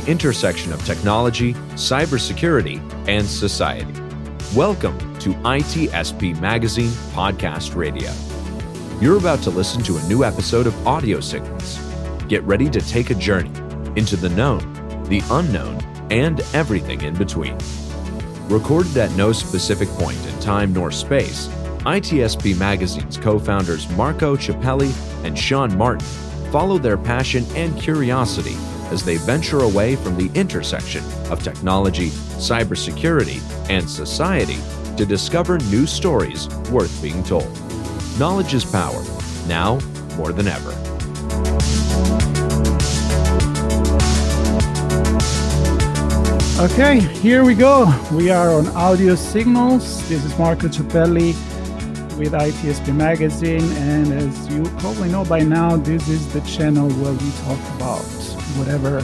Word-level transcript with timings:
The 0.00 0.10
intersection 0.10 0.72
of 0.72 0.82
technology, 0.86 1.52
cybersecurity, 1.74 2.80
and 3.06 3.26
society. 3.26 3.92
Welcome 4.56 4.96
to 5.18 5.34
ITSP 5.34 6.40
Magazine 6.40 6.88
Podcast 7.12 7.76
Radio. 7.76 8.10
You're 8.98 9.18
about 9.18 9.42
to 9.42 9.50
listen 9.50 9.82
to 9.82 9.98
a 9.98 10.02
new 10.04 10.24
episode 10.24 10.66
of 10.66 10.86
Audio 10.86 11.20
Signals. 11.20 11.78
Get 12.28 12.42
ready 12.44 12.70
to 12.70 12.80
take 12.80 13.10
a 13.10 13.14
journey 13.14 13.50
into 13.94 14.16
the 14.16 14.30
known, 14.30 14.60
the 15.04 15.20
unknown, 15.30 15.82
and 16.10 16.40
everything 16.54 17.02
in 17.02 17.12
between. 17.12 17.58
Recorded 18.48 18.96
at 18.96 19.14
no 19.16 19.32
specific 19.32 19.88
point 19.90 20.24
in 20.26 20.40
time 20.40 20.72
nor 20.72 20.90
space, 20.90 21.48
ITSP 21.80 22.56
Magazine's 22.56 23.18
co 23.18 23.38
founders 23.38 23.86
Marco 23.90 24.34
Ciappelli 24.34 24.94
and 25.26 25.38
Sean 25.38 25.76
Martin 25.76 26.06
follow 26.50 26.78
their 26.78 26.96
passion 26.96 27.44
and 27.54 27.78
curiosity 27.78 28.56
as 28.90 29.04
they 29.04 29.16
venture 29.16 29.60
away 29.60 29.96
from 29.96 30.16
the 30.16 30.30
intersection 30.38 31.04
of 31.30 31.42
technology, 31.42 32.08
cybersecurity, 32.38 33.40
and 33.70 33.88
society 33.88 34.58
to 34.96 35.06
discover 35.06 35.58
new 35.70 35.86
stories 35.86 36.48
worth 36.70 37.00
being 37.00 37.22
told. 37.22 37.50
Knowledge 38.18 38.54
is 38.54 38.64
power, 38.64 39.02
now 39.46 39.78
more 40.16 40.32
than 40.32 40.48
ever. 40.48 40.70
Okay, 46.60 47.00
here 47.00 47.42
we 47.42 47.54
go. 47.54 47.86
We 48.12 48.28
are 48.28 48.50
on 48.50 48.66
Audio 48.76 49.14
Signals. 49.14 50.06
This 50.10 50.22
is 50.22 50.38
Marco 50.38 50.68
Ciappelli 50.68 51.34
with 52.18 52.32
ITSP 52.32 52.94
Magazine, 52.94 53.64
and 53.78 54.12
as 54.12 54.48
you 54.50 54.64
probably 54.78 55.08
know 55.08 55.24
by 55.24 55.40
now, 55.40 55.76
this 55.76 56.06
is 56.06 56.30
the 56.34 56.42
channel 56.42 56.90
where 56.90 57.14
we 57.14 57.30
talk 57.46 57.76
about 57.76 58.19
whatever 58.60 59.00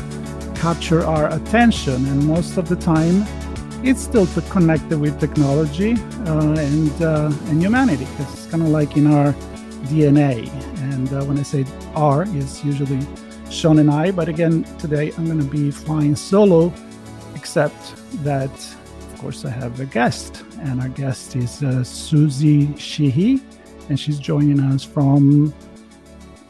capture 0.55 1.05
our 1.05 1.33
attention, 1.33 1.95
and 2.07 2.27
most 2.27 2.57
of 2.57 2.69
the 2.69 2.77
time, 2.77 3.25
it's 3.83 4.01
still 4.01 4.27
to 4.27 4.41
connected 4.43 4.99
with 4.99 5.19
technology 5.21 5.93
uh, 6.27 6.67
and 6.69 7.03
uh, 7.03 7.31
and 7.49 7.62
humanity 7.62 8.05
because 8.05 8.33
it's 8.34 8.47
kind 8.47 8.62
of 8.62 8.71
like 8.71 8.97
in 8.97 9.07
our 9.07 9.33
DNA. 9.91 10.37
And 10.93 11.12
uh, 11.12 11.25
when 11.25 11.39
I 11.39 11.43
say 11.43 11.65
R, 11.95 12.25
it's 12.29 12.65
usually 12.65 13.01
Sean 13.51 13.79
and 13.79 13.91
I. 13.91 14.11
But 14.11 14.29
again, 14.29 14.65
today 14.79 15.12
I'm 15.17 15.27
going 15.27 15.39
to 15.39 15.51
be 15.61 15.71
flying 15.71 16.17
solo 16.17 16.73
except 17.34 17.81
that, 18.25 18.51
of 18.51 19.19
course, 19.21 19.45
I 19.45 19.51
have 19.51 19.79
a 19.81 19.87
guest, 19.87 20.43
and 20.61 20.81
our 20.81 20.89
guest 20.89 21.37
is 21.37 21.62
uh, 21.62 21.84
Suzie 21.84 22.77
Sheehy, 22.79 23.41
and 23.89 24.01
she's 24.01 24.19
joining 24.19 24.61
us 24.61 24.83
from 24.83 25.55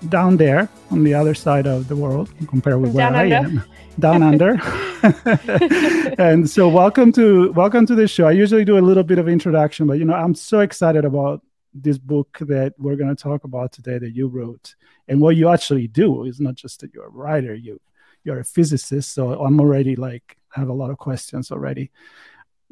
down 0.08 0.36
there 0.36 0.68
on 0.90 1.04
the 1.04 1.14
other 1.14 1.34
side 1.34 1.66
of 1.66 1.88
the 1.88 1.96
world 1.96 2.30
compared 2.48 2.80
with 2.80 2.94
down 2.94 3.14
where 3.14 3.22
under. 3.22 3.36
I 3.36 3.38
am, 3.38 3.64
down 3.98 4.22
under. 4.22 4.60
and 6.20 6.48
so, 6.48 6.68
welcome 6.68 7.12
to 7.12 7.52
welcome 7.52 7.86
to 7.86 7.94
the 7.94 8.08
show. 8.08 8.26
I 8.26 8.32
usually 8.32 8.64
do 8.64 8.78
a 8.78 8.80
little 8.80 9.04
bit 9.04 9.18
of 9.18 9.28
introduction, 9.28 9.86
but 9.86 9.98
you 9.98 10.04
know, 10.04 10.14
I'm 10.14 10.34
so 10.34 10.60
excited 10.60 11.04
about 11.04 11.42
this 11.74 11.98
book 11.98 12.38
that 12.40 12.74
we're 12.78 12.96
going 12.96 13.14
to 13.14 13.22
talk 13.22 13.44
about 13.44 13.72
today 13.72 13.98
that 13.98 14.14
you 14.14 14.28
wrote 14.28 14.74
and 15.08 15.20
what 15.20 15.36
you 15.36 15.50
actually 15.50 15.86
do 15.86 16.24
is 16.24 16.40
not 16.40 16.54
just 16.54 16.80
that 16.80 16.90
you're 16.94 17.04
a 17.04 17.10
writer 17.10 17.54
you 17.54 17.78
you're 18.24 18.40
a 18.40 18.44
physicist 18.44 19.12
so 19.12 19.44
i'm 19.44 19.60
already 19.60 19.94
like 19.94 20.38
I 20.56 20.60
have 20.60 20.68
a 20.68 20.72
lot 20.72 20.90
of 20.90 20.98
questions 20.98 21.50
already. 21.50 21.90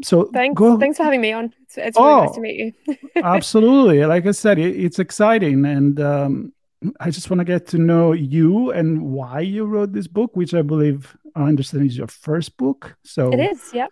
So 0.03 0.25
thanks, 0.33 0.59
go, 0.59 0.79
thanks 0.79 0.97
for 0.97 1.05
having 1.05 1.21
me 1.21 1.33
on. 1.33 1.55
It's, 1.63 1.79
it's 1.79 1.99
really 1.99 2.13
Oh. 2.13 2.25
nice 2.25 2.35
to 2.35 2.41
meet 2.41 2.75
you. 2.89 2.97
absolutely. 3.23 4.05
Like 4.05 4.27
I 4.27 4.33
said, 4.33 4.59
it, 4.59 4.75
it's 4.77 4.99
exciting, 4.99 5.65
and 5.65 6.01
um, 6.01 6.53
I 7.01 7.11
just 7.11 7.31
want 7.31 7.41
to 7.41 7.45
get 7.45 7.67
to 7.69 7.79
know 7.79 8.13
you 8.13 8.71
and 8.71 9.03
why 9.03 9.41
you 9.41 9.65
wrote 9.65 9.93
this 9.93 10.07
book, 10.07 10.35
which 10.35 10.55
I 10.55 10.63
believe 10.63 11.17
I 11.35 11.45
understand 11.45 11.87
is 11.87 11.97
your 11.97 12.07
first 12.07 12.57
book. 12.57 12.97
So 13.05 13.33
it 13.33 13.41
is, 13.41 13.73
yep. 13.73 13.91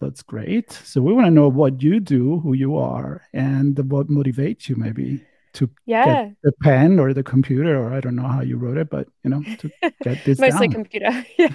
that's 0.00 0.22
great. 0.22 0.72
So 0.72 1.00
we 1.00 1.12
want 1.12 1.26
to 1.26 1.30
know 1.30 1.48
what 1.48 1.82
you 1.82 2.00
do, 2.00 2.40
who 2.40 2.54
you 2.54 2.76
are, 2.76 3.22
and 3.32 3.78
what 3.90 4.08
motivates 4.08 4.68
you, 4.68 4.76
maybe 4.76 5.22
to 5.54 5.70
Yeah, 5.86 6.04
get 6.04 6.18
the 6.42 6.52
pen 6.62 6.98
or 6.98 7.12
the 7.14 7.22
computer, 7.22 7.76
or 7.78 7.92
I 7.92 8.00
don't 8.00 8.16
know 8.16 8.28
how 8.28 8.42
you 8.42 8.56
wrote 8.56 8.78
it, 8.78 8.90
but 8.90 9.08
you 9.24 9.30
know, 9.30 9.44
to 9.58 9.72
get 10.02 10.24
this 10.24 10.42
mostly 10.42 10.68
down. 10.68 10.68
computer. 10.68 11.24
yeah, 11.38 11.48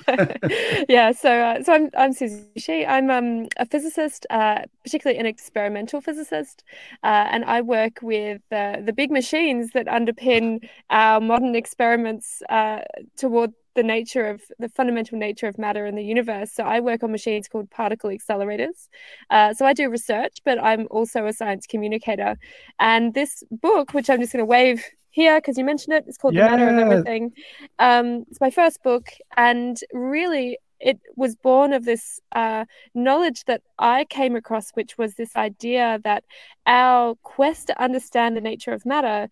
yeah. 0.89 1.11
So, 1.11 1.31
uh, 1.31 1.63
so 1.63 1.73
I'm 1.73 1.89
I'm 1.97 2.13
Suzie 2.13 2.47
Sheehy. 2.57 2.85
I'm 2.85 3.09
um, 3.09 3.47
a 3.57 3.65
physicist, 3.65 4.25
uh, 4.29 4.61
particularly 4.83 5.19
an 5.19 5.25
experimental 5.25 6.01
physicist, 6.01 6.63
uh, 7.03 7.27
and 7.31 7.45
I 7.45 7.61
work 7.61 7.99
with 8.01 8.41
uh, 8.51 8.77
the 8.81 8.93
big 8.93 9.11
machines 9.11 9.71
that 9.73 9.87
underpin 9.87 10.67
our 10.89 11.19
modern 11.21 11.55
experiments 11.55 12.41
uh, 12.49 12.79
toward 13.17 13.53
the 13.77 13.83
nature 13.83 14.25
of 14.25 14.41
the 14.57 14.67
fundamental 14.67 15.17
nature 15.17 15.47
of 15.47 15.57
matter 15.57 15.85
in 15.85 15.95
the 15.95 16.03
universe. 16.03 16.51
So 16.51 16.63
I 16.63 16.79
work 16.79 17.03
on 17.03 17.11
machines 17.11 17.47
called 17.47 17.69
particle 17.69 18.09
accelerators. 18.09 18.89
Uh, 19.29 19.53
so 19.53 19.67
I 19.67 19.73
do 19.73 19.87
research, 19.89 20.39
but 20.43 20.57
I'm 20.61 20.87
also 20.89 21.27
a 21.27 21.31
science 21.31 21.67
communicator. 21.67 22.37
And 22.79 23.13
this 23.13 23.43
book, 23.51 23.93
which 23.93 24.09
I'm 24.09 24.19
just 24.19 24.33
going 24.33 24.41
to 24.41 24.45
wave 24.45 24.83
here 25.11 25.39
because 25.39 25.59
you 25.59 25.63
mentioned 25.63 25.93
it, 25.95 26.05
it's 26.07 26.17
called 26.17 26.33
The 26.33 26.39
Matter 26.39 26.67
of 26.67 26.77
Everything. 26.77 27.33
Um, 27.77 28.25
it's 28.29 28.41
my 28.41 28.49
first 28.49 28.81
book, 28.81 29.09
and 29.37 29.77
really, 29.93 30.57
it 30.79 30.99
was 31.15 31.35
born 31.35 31.73
of 31.73 31.85
this 31.85 32.19
uh, 32.33 32.65
knowledge 32.93 33.45
that 33.45 33.61
I 33.79 34.05
came 34.05 34.35
across, 34.35 34.71
which 34.71 34.97
was 34.97 35.15
this 35.15 35.35
idea 35.35 35.99
that 36.03 36.23
our 36.65 37.15
quest 37.23 37.67
to 37.67 37.81
understand 37.81 38.35
the 38.35 38.41
nature 38.41 38.71
of 38.71 38.85
matter. 38.85 39.29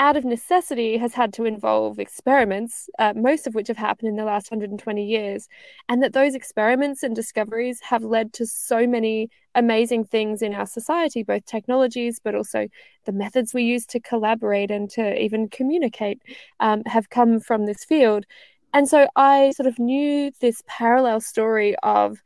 Out 0.00 0.16
of 0.16 0.24
necessity, 0.24 0.96
has 0.96 1.14
had 1.14 1.32
to 1.34 1.44
involve 1.44 2.00
experiments, 2.00 2.90
uh, 2.98 3.12
most 3.14 3.46
of 3.46 3.54
which 3.54 3.68
have 3.68 3.76
happened 3.76 4.08
in 4.08 4.16
the 4.16 4.24
last 4.24 4.50
120 4.50 5.04
years, 5.04 5.48
and 5.88 6.02
that 6.02 6.12
those 6.12 6.34
experiments 6.34 7.04
and 7.04 7.14
discoveries 7.14 7.80
have 7.80 8.02
led 8.02 8.32
to 8.32 8.44
so 8.44 8.88
many 8.88 9.30
amazing 9.54 10.04
things 10.04 10.42
in 10.42 10.52
our 10.52 10.66
society, 10.66 11.22
both 11.22 11.44
technologies, 11.44 12.18
but 12.22 12.34
also 12.34 12.66
the 13.04 13.12
methods 13.12 13.54
we 13.54 13.62
use 13.62 13.86
to 13.86 14.00
collaborate 14.00 14.72
and 14.72 14.90
to 14.90 15.16
even 15.22 15.48
communicate 15.48 16.20
um, 16.58 16.82
have 16.86 17.08
come 17.10 17.38
from 17.38 17.66
this 17.66 17.84
field. 17.84 18.26
And 18.72 18.88
so 18.88 19.06
I 19.14 19.52
sort 19.52 19.68
of 19.68 19.78
knew 19.78 20.32
this 20.40 20.60
parallel 20.66 21.20
story 21.20 21.76
of 21.84 22.20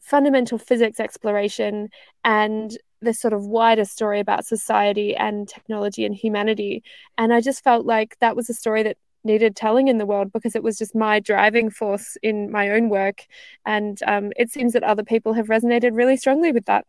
fundamental 0.00 0.58
physics 0.58 1.00
exploration 1.00 1.88
and 2.24 2.76
this 3.00 3.20
sort 3.20 3.32
of 3.32 3.44
wider 3.44 3.84
story 3.84 4.20
about 4.20 4.46
society 4.46 5.14
and 5.16 5.48
technology 5.48 6.04
and 6.04 6.14
humanity. 6.14 6.82
And 7.18 7.32
I 7.32 7.40
just 7.40 7.64
felt 7.64 7.86
like 7.86 8.16
that 8.20 8.36
was 8.36 8.50
a 8.50 8.54
story 8.54 8.82
that 8.82 8.96
needed 9.24 9.56
telling 9.56 9.88
in 9.88 9.98
the 9.98 10.06
world 10.06 10.32
because 10.32 10.56
it 10.56 10.62
was 10.62 10.78
just 10.78 10.94
my 10.94 11.20
driving 11.20 11.70
force 11.70 12.16
in 12.22 12.50
my 12.50 12.70
own 12.70 12.88
work. 12.88 13.26
And 13.66 13.98
um, 14.06 14.32
it 14.36 14.50
seems 14.50 14.72
that 14.72 14.82
other 14.82 15.04
people 15.04 15.32
have 15.34 15.46
resonated 15.48 15.96
really 15.96 16.16
strongly 16.16 16.52
with 16.52 16.66
that. 16.66 16.86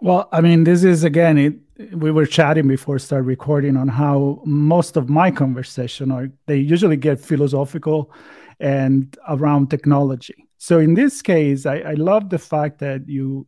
Well, 0.00 0.28
I 0.32 0.40
mean, 0.40 0.64
this 0.64 0.84
is 0.84 1.04
again, 1.04 1.38
it, 1.38 1.94
we 1.94 2.10
were 2.10 2.26
chatting 2.26 2.68
before 2.68 2.98
start 2.98 3.24
recording 3.24 3.76
on 3.76 3.88
how 3.88 4.40
most 4.44 4.96
of 4.96 5.08
my 5.08 5.30
conversation 5.30 6.10
are 6.10 6.30
they 6.46 6.56
usually 6.56 6.96
get 6.96 7.20
philosophical 7.20 8.12
and 8.60 9.16
around 9.28 9.70
technology. 9.70 10.48
So 10.58 10.78
in 10.78 10.94
this 10.94 11.22
case, 11.22 11.66
I, 11.66 11.78
I 11.78 11.94
love 11.94 12.30
the 12.30 12.38
fact 12.38 12.78
that 12.78 13.08
you 13.08 13.46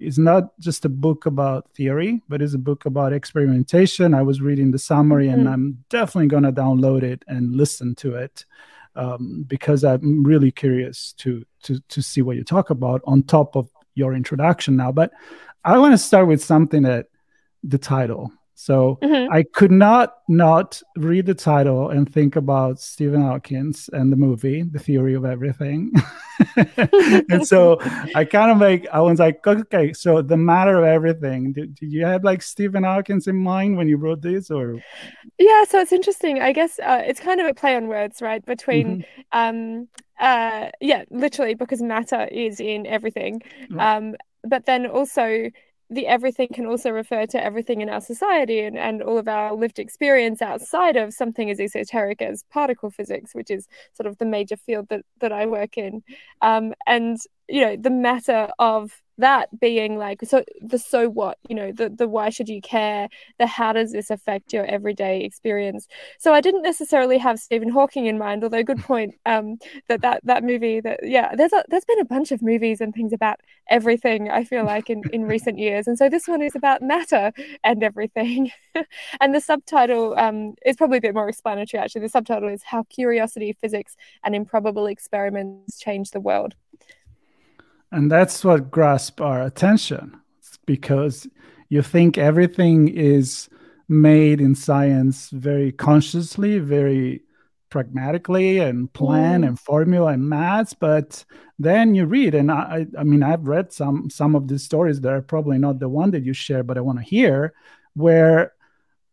it's 0.00 0.18
not 0.18 0.58
just 0.58 0.84
a 0.84 0.88
book 0.88 1.26
about 1.26 1.70
theory, 1.74 2.22
but 2.28 2.40
it's 2.42 2.54
a 2.54 2.58
book 2.58 2.86
about 2.86 3.12
experimentation. 3.12 4.14
I 4.14 4.22
was 4.22 4.40
reading 4.40 4.70
the 4.70 4.78
summary, 4.78 5.28
and 5.28 5.46
Mhm. 5.46 5.52
I'm 5.52 5.84
definitely 5.90 6.28
going 6.28 6.42
to 6.44 6.52
download 6.52 7.02
it 7.02 7.24
and 7.28 7.54
listen 7.54 7.94
to 7.96 8.14
it 8.14 8.44
um, 8.96 9.44
because 9.46 9.84
I'm 9.84 10.24
really 10.24 10.50
curious 10.50 11.12
to 11.18 11.44
to 11.62 11.78
to 11.88 12.02
see 12.02 12.22
what 12.22 12.36
you 12.36 12.44
talk 12.44 12.70
about 12.70 13.02
on 13.06 13.22
top 13.22 13.56
of 13.56 13.68
your 13.94 14.14
introduction 14.14 14.76
now. 14.76 14.90
But 14.92 15.12
I 15.64 15.78
want 15.78 15.92
to 15.92 15.98
start 15.98 16.26
with 16.26 16.42
something 16.42 16.82
that 16.82 17.06
the 17.62 17.78
title. 17.78 18.32
So 18.60 18.98
Mhm. 19.02 19.28
I 19.32 19.42
could 19.42 19.70
not 19.72 20.16
not 20.28 20.82
read 20.96 21.24
the 21.24 21.34
title 21.34 21.88
and 21.88 22.12
think 22.12 22.36
about 22.36 22.78
Stephen 22.78 23.22
Hawkins 23.22 23.88
and 23.92 24.12
the 24.12 24.16
movie, 24.16 24.62
The 24.62 24.78
Theory 24.78 25.14
of 25.14 25.24
Everything. 25.24 25.92
and 27.30 27.46
so 27.46 27.78
I 28.14 28.24
kind 28.24 28.50
of 28.50 28.58
like 28.58 28.86
I 28.92 29.00
was 29.00 29.18
like, 29.18 29.46
okay, 29.46 29.94
so 29.94 30.20
the 30.20 30.36
matter 30.36 30.76
of 30.76 30.84
everything. 30.84 31.52
Did, 31.54 31.74
did 31.74 31.90
you 31.90 32.04
have 32.04 32.22
like 32.22 32.42
Stephen 32.42 32.84
Hawkins 32.84 33.26
in 33.26 33.36
mind 33.36 33.78
when 33.78 33.88
you 33.88 33.96
wrote 33.96 34.20
this, 34.20 34.50
or 34.50 34.76
Yeah, 35.38 35.64
so 35.64 35.80
it's 35.80 35.92
interesting. 35.92 36.40
I 36.40 36.52
guess 36.52 36.78
uh, 36.78 37.02
it's 37.06 37.20
kind 37.20 37.40
of 37.40 37.46
a 37.46 37.54
play 37.54 37.76
on 37.76 37.88
words, 37.88 38.20
right? 38.20 38.44
Between, 38.44 39.04
um, 39.32 39.88
uh, 40.18 40.68
yeah, 40.80 41.04
literally, 41.10 41.54
because 41.54 41.80
matter 41.80 42.28
is 42.30 42.60
in 42.60 42.86
everything. 42.86 43.40
Right. 43.70 43.96
Um, 43.96 44.16
but 44.44 44.66
then 44.66 44.86
also, 44.86 45.50
the 45.90 46.06
everything 46.06 46.48
can 46.52 46.66
also 46.66 46.90
refer 46.90 47.26
to 47.26 47.42
everything 47.42 47.80
in 47.80 47.88
our 47.88 48.00
society 48.00 48.60
and, 48.60 48.78
and 48.78 49.02
all 49.02 49.18
of 49.18 49.26
our 49.26 49.52
lived 49.52 49.78
experience 49.78 50.40
outside 50.40 50.96
of 50.96 51.12
something 51.12 51.50
as 51.50 51.58
esoteric 51.58 52.22
as 52.22 52.44
particle 52.50 52.90
physics, 52.90 53.34
which 53.34 53.50
is 53.50 53.66
sort 53.94 54.06
of 54.06 54.16
the 54.18 54.24
major 54.24 54.56
field 54.56 54.86
that, 54.88 55.04
that 55.20 55.32
I 55.32 55.46
work 55.46 55.76
in. 55.76 56.02
Um, 56.42 56.74
and, 56.86 57.18
you 57.48 57.60
know, 57.60 57.76
the 57.76 57.90
matter 57.90 58.50
of 58.60 59.02
that 59.20 59.48
being 59.60 59.96
like 59.96 60.20
so 60.24 60.44
the 60.60 60.78
so 60.78 61.08
what 61.08 61.38
you 61.48 61.54
know 61.54 61.72
the 61.72 61.88
the 61.88 62.08
why 62.08 62.30
should 62.30 62.48
you 62.48 62.60
care? 62.60 63.08
The 63.38 63.46
how 63.46 63.72
does 63.72 63.92
this 63.92 64.10
affect 64.10 64.52
your 64.52 64.64
everyday 64.64 65.22
experience? 65.22 65.86
So 66.18 66.32
i 66.32 66.40
didn't 66.40 66.62
necessarily 66.62 67.18
have 67.18 67.38
stephen 67.38 67.68
hawking 67.68 68.06
in 68.06 68.18
mind 68.18 68.42
although 68.44 68.62
good 68.62 68.82
point 68.90 69.14
um 69.26 69.58
that 69.88 70.02
that 70.02 70.20
that 70.24 70.44
movie 70.44 70.80
that 70.80 71.00
yeah 71.02 71.34
there's 71.34 71.52
a 71.52 71.64
there's 71.68 71.84
been 71.84 72.00
a 72.00 72.04
bunch 72.04 72.32
of 72.32 72.42
movies 72.42 72.80
and 72.80 72.94
things 72.94 73.12
about 73.12 73.40
everything 73.68 74.30
i 74.30 74.44
feel 74.44 74.64
like 74.64 74.90
in 74.90 75.02
in 75.12 75.24
recent 75.24 75.58
years 75.66 75.86
and 75.86 75.98
so 75.98 76.08
this 76.08 76.26
one 76.28 76.42
is 76.42 76.54
about 76.56 76.82
matter 76.82 77.32
and 77.64 77.82
everything. 77.82 78.50
And 79.20 79.34
the 79.34 79.40
subtitle 79.40 80.14
um 80.18 80.54
is 80.64 80.76
probably 80.76 80.98
a 80.98 81.00
bit 81.00 81.14
more 81.14 81.28
explanatory 81.28 81.82
actually. 81.82 82.02
The 82.02 82.08
subtitle 82.08 82.48
is 82.48 82.62
how 82.62 82.84
curiosity 82.84 83.52
physics 83.60 83.96
and 84.22 84.34
improbable 84.34 84.86
experiments 84.86 85.78
change 85.78 86.10
the 86.10 86.20
world 86.20 86.54
and 87.92 88.10
that's 88.10 88.44
what 88.44 88.70
grasp 88.70 89.20
our 89.20 89.42
attention 89.42 90.20
because 90.66 91.26
you 91.68 91.82
think 91.82 92.18
everything 92.18 92.88
is 92.88 93.48
made 93.88 94.40
in 94.40 94.54
science 94.54 95.30
very 95.30 95.72
consciously, 95.72 96.58
very 96.58 97.22
pragmatically 97.70 98.58
and 98.58 98.92
plan 98.92 99.42
mm. 99.42 99.46
and 99.46 99.58
formula 99.60 100.12
and 100.12 100.28
maths 100.28 100.74
but 100.74 101.24
then 101.58 101.94
you 101.94 102.04
read 102.04 102.34
and 102.34 102.50
I, 102.50 102.84
I 102.98 103.04
mean 103.04 103.22
i've 103.22 103.46
read 103.46 103.72
some 103.72 104.10
some 104.10 104.34
of 104.34 104.48
these 104.48 104.64
stories 104.64 105.00
that 105.00 105.12
are 105.12 105.22
probably 105.22 105.56
not 105.56 105.78
the 105.78 105.88
one 105.88 106.10
that 106.10 106.24
you 106.24 106.32
share 106.32 106.64
but 106.64 106.76
i 106.76 106.80
want 106.80 106.98
to 106.98 107.04
hear 107.04 107.54
where 107.94 108.52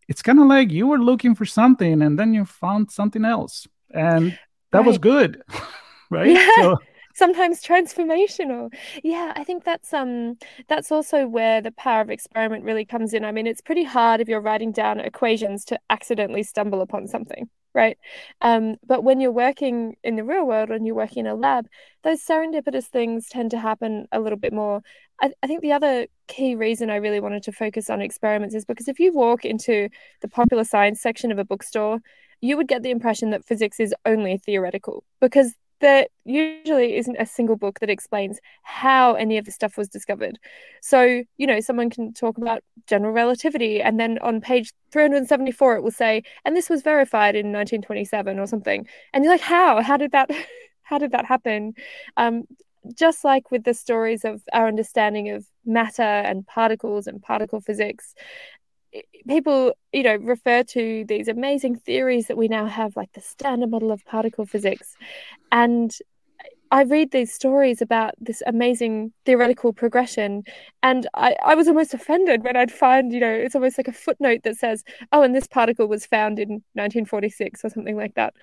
it's 0.07 0.23
kind 0.23 0.39
of 0.39 0.47
like 0.47 0.71
you 0.71 0.87
were 0.87 0.97
looking 0.97 1.35
for 1.35 1.45
something 1.45 2.01
and 2.01 2.17
then 2.17 2.33
you 2.33 2.45
found 2.45 2.89
something 2.89 3.23
else 3.23 3.67
and 3.91 4.37
that 4.71 4.79
right. 4.79 4.87
was 4.87 4.97
good 4.97 5.43
right 6.09 6.31
yeah. 6.31 6.49
so 6.55 6.77
sometimes 7.17 7.61
transformational. 7.63 8.71
Yeah 9.03 9.33
i 9.35 9.43
think 9.43 9.63
that's 9.63 9.93
um 9.93 10.37
that's 10.67 10.91
also 10.91 11.27
where 11.27 11.61
the 11.61 11.71
power 11.71 12.01
of 12.01 12.09
experiment 12.09 12.63
really 12.63 12.85
comes 12.85 13.13
in. 13.13 13.25
I 13.25 13.31
mean 13.31 13.47
it's 13.47 13.61
pretty 13.61 13.83
hard 13.83 14.21
if 14.21 14.27
you're 14.29 14.41
writing 14.41 14.71
down 14.71 14.99
equations 14.99 15.65
to 15.65 15.79
accidentally 15.89 16.43
stumble 16.43 16.81
upon 16.81 17.07
something 17.07 17.49
right? 17.73 17.97
Um 18.41 18.75
but 18.85 19.03
when 19.03 19.19
you're 19.19 19.31
working 19.31 19.95
in 20.03 20.15
the 20.15 20.23
real 20.23 20.45
world 20.47 20.69
and 20.69 20.85
you're 20.85 20.95
working 20.95 21.25
in 21.25 21.31
a 21.31 21.35
lab 21.35 21.67
those 22.03 22.23
serendipitous 22.23 22.85
things 22.85 23.27
tend 23.29 23.51
to 23.51 23.59
happen 23.59 24.07
a 24.11 24.19
little 24.19 24.39
bit 24.39 24.53
more. 24.53 24.81
I, 25.21 25.31
I 25.43 25.47
think 25.47 25.61
the 25.61 25.71
other 25.73 26.07
key 26.27 26.55
reason 26.55 26.89
I 26.89 26.97
really 26.97 27.19
wanted 27.19 27.43
to 27.43 27.51
focus 27.51 27.89
on 27.89 28.01
experiments 28.01 28.55
is 28.55 28.65
because 28.65 28.87
if 28.87 28.99
you 28.99 29.11
walk 29.13 29.45
into 29.45 29.89
the 30.21 30.27
popular 30.27 30.63
science 30.63 31.01
section 31.01 31.31
of 31.31 31.39
a 31.39 31.45
bookstore 31.45 31.99
you 32.41 32.55
would 32.57 32.67
get 32.67 32.83
the 32.83 32.91
impression 32.91 33.31
that 33.31 33.45
physics 33.45 33.79
is 33.79 33.93
only 34.05 34.37
theoretical 34.37 35.03
because 35.21 35.55
there 35.79 36.07
usually 36.25 36.97
isn't 36.97 37.17
a 37.17 37.25
single 37.25 37.55
book 37.55 37.79
that 37.79 37.89
explains 37.89 38.39
how 38.63 39.13
any 39.15 39.37
of 39.37 39.45
the 39.45 39.51
stuff 39.51 39.77
was 39.77 39.87
discovered. 39.87 40.39
So, 40.81 41.23
you 41.37 41.47
know, 41.47 41.59
someone 41.59 41.89
can 41.89 42.13
talk 42.13 42.37
about 42.37 42.63
general 42.87 43.13
relativity, 43.13 43.81
and 43.81 43.99
then 43.99 44.17
on 44.19 44.41
page 44.41 44.73
374, 44.91 45.75
it 45.77 45.83
will 45.83 45.91
say, 45.91 46.23
and 46.45 46.55
this 46.55 46.69
was 46.69 46.81
verified 46.81 47.35
in 47.35 47.51
1927 47.51 48.39
or 48.39 48.47
something. 48.47 48.87
And 49.13 49.23
you're 49.23 49.33
like, 49.33 49.41
how? 49.41 49.81
How 49.81 49.97
did 49.97 50.11
that? 50.11 50.29
How 50.83 50.97
did 50.97 51.11
that 51.11 51.25
happen? 51.25 51.73
Um, 52.15 52.45
just 52.93 53.23
like 53.23 53.51
with 53.51 53.63
the 53.65 53.73
stories 53.73 54.23
of 54.23 54.41
our 54.53 54.69
understanding 54.69 55.29
of 55.29 55.45
matter 55.65 56.01
and 56.01 56.47
particles 56.47 57.07
and 57.07 57.21
particle 57.21 57.59
physics, 57.59 58.15
people 59.27 59.73
you 59.91 60.03
know 60.03 60.15
refer 60.15 60.63
to 60.63 61.05
these 61.07 61.27
amazing 61.27 61.75
theories 61.75 62.27
that 62.27 62.37
we 62.37 62.47
now 62.47 62.65
have 62.65 62.95
like 62.95 63.11
the 63.13 63.21
standard 63.21 63.69
model 63.69 63.91
of 63.91 64.05
particle 64.05 64.45
physics 64.45 64.95
and 65.51 65.91
I 66.71 66.83
read 66.83 67.11
these 67.11 67.33
stories 67.33 67.81
about 67.81 68.13
this 68.19 68.43
amazing 68.45 69.13
theoretical 69.25 69.73
progression, 69.73 70.43
and 70.83 71.07
I, 71.13 71.35
I 71.45 71.55
was 71.55 71.67
almost 71.67 71.93
offended 71.93 72.43
when 72.43 72.57
I'd 72.57 72.71
find, 72.71 73.13
you 73.13 73.19
know, 73.19 73.31
it's 73.31 73.55
almost 73.55 73.77
like 73.77 73.87
a 73.87 73.93
footnote 73.93 74.41
that 74.43 74.57
says, 74.57 74.83
oh, 75.11 75.21
and 75.21 75.33
this 75.33 75.47
particle 75.47 75.87
was 75.87 76.05
found 76.05 76.39
in 76.39 76.49
1946 76.73 77.63
or 77.63 77.69
something 77.69 77.95
like 77.95 78.15
that. 78.15 78.33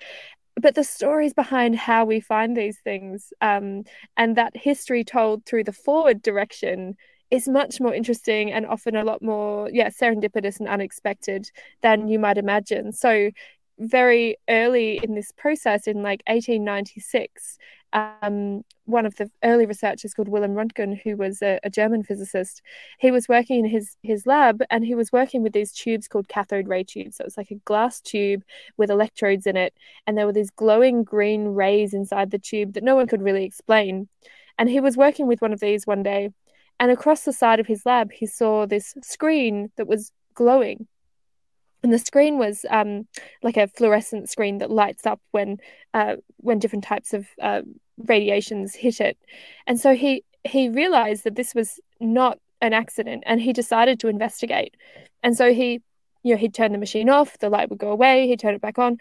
But 0.59 0.75
the 0.75 0.83
stories 0.83 1.33
behind 1.33 1.75
how 1.75 2.05
we 2.05 2.19
find 2.19 2.55
these 2.55 2.79
things 2.79 3.33
um, 3.41 3.83
and 4.17 4.35
that 4.37 4.55
history 4.55 5.03
told 5.03 5.45
through 5.45 5.65
the 5.65 5.73
forward 5.73 6.21
direction 6.21 6.95
is 7.31 7.47
much 7.47 7.79
more 7.79 7.93
interesting 7.93 8.51
and 8.51 8.65
often 8.65 8.95
a 8.95 9.03
lot 9.03 9.21
more 9.21 9.69
yeah 9.71 9.89
serendipitous 9.89 10.59
and 10.59 10.69
unexpected 10.69 11.49
than 11.81 12.07
you 12.07 12.19
might 12.19 12.37
imagine 12.37 12.91
so 12.91 13.31
very 13.77 14.37
early 14.49 14.99
in 15.03 15.15
this 15.15 15.31
process 15.33 15.87
in 15.87 15.97
like 15.97 16.21
1896 16.27 17.57
um, 17.95 18.63
one 18.83 19.05
of 19.05 19.15
the 19.15 19.31
early 19.43 19.65
researchers 19.65 20.13
called 20.13 20.27
Wilhelm 20.27 20.53
Röntgen, 20.53 21.01
who 21.01 21.15
was 21.15 21.41
a, 21.41 21.59
a, 21.63 21.69
German 21.69 22.03
physicist, 22.03 22.61
he 22.99 23.09
was 23.09 23.29
working 23.29 23.59
in 23.59 23.65
his 23.65 23.95
his 24.03 24.27
lab 24.27 24.61
and 24.69 24.85
he 24.85 24.95
was 24.95 25.13
working 25.13 25.41
with 25.41 25.53
these 25.53 25.71
tubes 25.71 26.07
called 26.07 26.27
cathode 26.27 26.67
ray 26.67 26.83
tubes. 26.83 27.15
So 27.15 27.23
it 27.23 27.27
was 27.27 27.37
like 27.37 27.51
a 27.51 27.61
glass 27.63 28.01
tube 28.01 28.43
with 28.75 28.91
electrodes 28.91 29.47
in 29.47 29.55
it, 29.55 29.73
and 30.05 30.17
there 30.17 30.25
were 30.25 30.33
these 30.33 30.51
glowing 30.51 31.03
green 31.03 31.47
rays 31.47 31.93
inside 31.93 32.31
the 32.31 32.39
tube 32.39 32.73
that 32.73 32.83
no 32.83 32.95
one 32.95 33.07
could 33.07 33.21
really 33.21 33.45
explain. 33.45 34.09
And 34.57 34.69
he 34.69 34.81
was 34.81 34.97
working 34.97 35.27
with 35.27 35.41
one 35.41 35.53
of 35.53 35.59
these 35.61 35.87
one 35.87 36.03
day, 36.03 36.29
and 36.79 36.91
across 36.91 37.23
the 37.23 37.33
side 37.33 37.59
of 37.59 37.67
his 37.67 37.85
lab, 37.85 38.11
he 38.11 38.25
saw 38.25 38.65
this 38.65 38.95
screen 39.01 39.71
that 39.77 39.87
was 39.87 40.11
glowing. 40.33 40.87
And 41.83 41.93
the 41.93 41.99
screen 41.99 42.37
was 42.37 42.65
um, 42.69 43.07
like 43.43 43.57
a 43.57 43.67
fluorescent 43.67 44.29
screen 44.29 44.57
that 44.57 44.71
lights 44.71 45.05
up 45.05 45.21
when 45.31 45.57
uh, 45.93 46.15
when 46.37 46.59
different 46.59 46.83
types 46.83 47.13
of 47.13 47.27
uh, 47.41 47.61
radiations 47.97 48.75
hit 48.75 48.99
it. 48.99 49.17
And 49.67 49.79
so 49.79 49.93
he 49.93 50.23
he 50.43 50.69
realized 50.69 51.23
that 51.23 51.35
this 51.35 51.53
was 51.53 51.79
not 51.99 52.39
an 52.61 52.73
accident, 52.73 53.23
and 53.25 53.39
he 53.39 53.53
decided 53.53 53.99
to 53.99 54.07
investigate. 54.07 54.75
And 55.21 55.37
so 55.37 55.53
he, 55.53 55.81
you 56.23 56.33
know, 56.33 56.37
he'd 56.37 56.53
turn 56.53 56.71
the 56.71 56.77
machine 56.77 57.09
off, 57.09 57.37
the 57.37 57.49
light 57.49 57.69
would 57.69 57.79
go 57.79 57.91
away, 57.91 58.27
he'd 58.27 58.39
turn 58.39 58.55
it 58.55 58.61
back 58.61 58.79
on, 58.79 58.97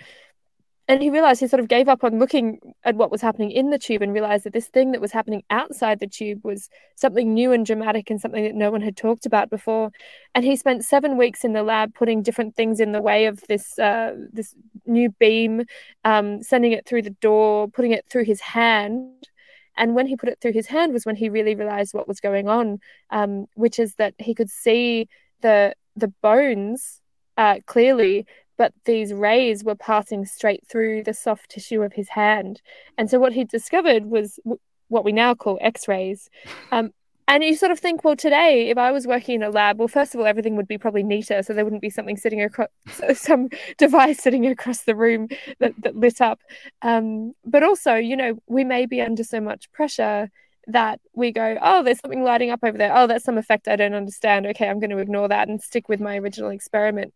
and 0.87 1.03
he 1.03 1.09
realized 1.09 1.41
he 1.41 1.49
sort 1.49 1.61
of 1.61 1.69
gave 1.69 1.89
up 1.89 2.05
on 2.05 2.19
looking 2.19 2.59
at 2.85 2.95
what 2.95 3.11
was 3.11 3.23
happening 3.23 3.51
in 3.51 3.71
the 3.71 3.79
tube 3.79 4.03
and 4.03 4.13
realized 4.13 4.45
that 4.45 4.53
this 4.53 4.69
thing 4.69 4.93
that 4.93 5.01
was 5.01 5.13
happening 5.13 5.43
outside 5.49 5.99
the 5.99 6.07
tube 6.07 6.41
was 6.45 6.69
something 6.95 7.33
new 7.33 7.53
and 7.53 7.65
dramatic 7.65 8.11
and 8.11 8.21
something 8.21 8.45
that 8.45 8.55
no 8.55 8.71
one 8.71 8.83
had 8.83 8.95
talked 8.95 9.25
about 9.25 9.49
before. 9.49 9.91
And 10.35 10.45
he 10.45 10.57
spent 10.57 10.85
seven 10.85 11.17
weeks 11.17 11.43
in 11.43 11.55
the 11.55 11.63
lab 11.63 11.95
putting 11.95 12.23
different 12.23 12.55
things 12.55 12.81
in 12.81 12.93
the 12.93 13.01
way 13.01 13.25
of 13.25 13.41
this 13.49 13.79
uh, 13.79 14.15
this 14.31 14.55
new 14.85 15.09
beam 15.19 15.65
um, 16.05 16.43
sending 16.43 16.73
it 16.73 16.87
through 16.87 17.03
the 17.03 17.11
door 17.11 17.67
putting 17.69 17.93
it 17.93 18.05
through 18.11 18.25
his 18.25 18.41
hand. 18.41 19.29
And 19.77 19.95
when 19.95 20.07
he 20.07 20.17
put 20.17 20.29
it 20.29 20.39
through 20.41 20.53
his 20.53 20.67
hand 20.67 20.93
was 20.93 21.07
when 21.07 21.17
he 21.17 21.31
really 21.31 21.55
realized 21.55 21.95
what 21.95 22.07
was 22.07 22.21
going 22.21 22.47
on 22.47 22.79
um, 23.11 23.47
which 23.55 23.79
is 23.79 23.95
that 23.95 24.15
he 24.19 24.35
could 24.35 24.51
see 24.51 25.09
the 25.41 25.75
the 25.97 26.09
bones 26.23 27.01
uh, 27.37 27.61
clearly 27.67 28.27
but 28.57 28.73
these 28.85 29.13
rays 29.13 29.65
were 29.65 29.75
passing 29.75 30.25
straight 30.25 30.67
through 30.67 31.03
the 31.03 31.15
soft 31.15 31.51
tissue 31.51 31.83
of 31.83 31.93
his 31.93 32.11
hand. 32.11 32.63
And 32.99 33.11
so 33.11 33.19
what 33.19 33.33
he 33.33 33.45
discovered 33.45 34.07
was 34.07 34.39
w- 34.45 34.61
what 34.89 35.05
we 35.05 35.13
now 35.13 35.35
call 35.35 35.59
X 35.61 35.89
rays. 35.89 36.31
Um, 36.71 36.93
and 37.27 37.43
you 37.43 37.57
sort 37.57 37.73
of 37.73 37.79
think, 37.79 38.05
well, 38.05 38.17
today, 38.17 38.69
if 38.69 38.77
I 38.77 38.93
was 38.93 39.07
working 39.07 39.37
in 39.37 39.43
a 39.43 39.51
lab, 39.51 39.79
well, 39.79 39.89
first 39.89 40.15
of 40.15 40.21
all, 40.21 40.27
everything 40.27 40.57
would 40.57 40.69
be 40.69 40.77
probably 40.77 41.03
neater. 41.03 41.43
So 41.43 41.55
there 41.55 41.65
wouldn't 41.65 41.81
be 41.81 41.91
something 41.91 42.19
sitting 42.19 42.43
across, 42.43 42.69
some 43.15 43.49
device 43.79 44.23
sitting 44.23 44.47
across 44.47 44.83
the 44.83 44.95
room 44.95 45.29
that, 45.59 45.73
that 45.79 45.97
lit 45.97 46.21
up. 46.21 46.41
Um, 46.83 47.33
but 47.45 47.63
also, 47.63 47.95
you 47.95 48.17
know, 48.17 48.39
we 48.47 48.63
may 48.63 48.85
be 48.85 49.01
under 49.01 49.25
so 49.25 49.41
much 49.41 49.73
pressure 49.73 50.31
that 50.67 51.01
we 51.15 51.33
go, 51.33 51.59
oh, 51.63 51.83
there's 51.83 52.01
something 52.01 52.25
lighting 52.25 52.51
up 52.51 52.61
over 52.63 52.77
there. 52.77 52.95
Oh, 52.95 53.07
that's 53.07 53.25
some 53.25 53.39
effect 53.39 53.69
I 53.69 53.77
don't 53.77 53.95
understand. 53.95 54.47
Okay, 54.47 54.69
I'm 54.69 54.81
going 54.81 54.91
to 54.91 54.99
ignore 54.99 55.29
that 55.29 55.49
and 55.49 55.63
stick 55.63 55.89
with 55.89 56.01
my 56.01 56.19
original 56.19 56.51
experiment. 56.51 57.13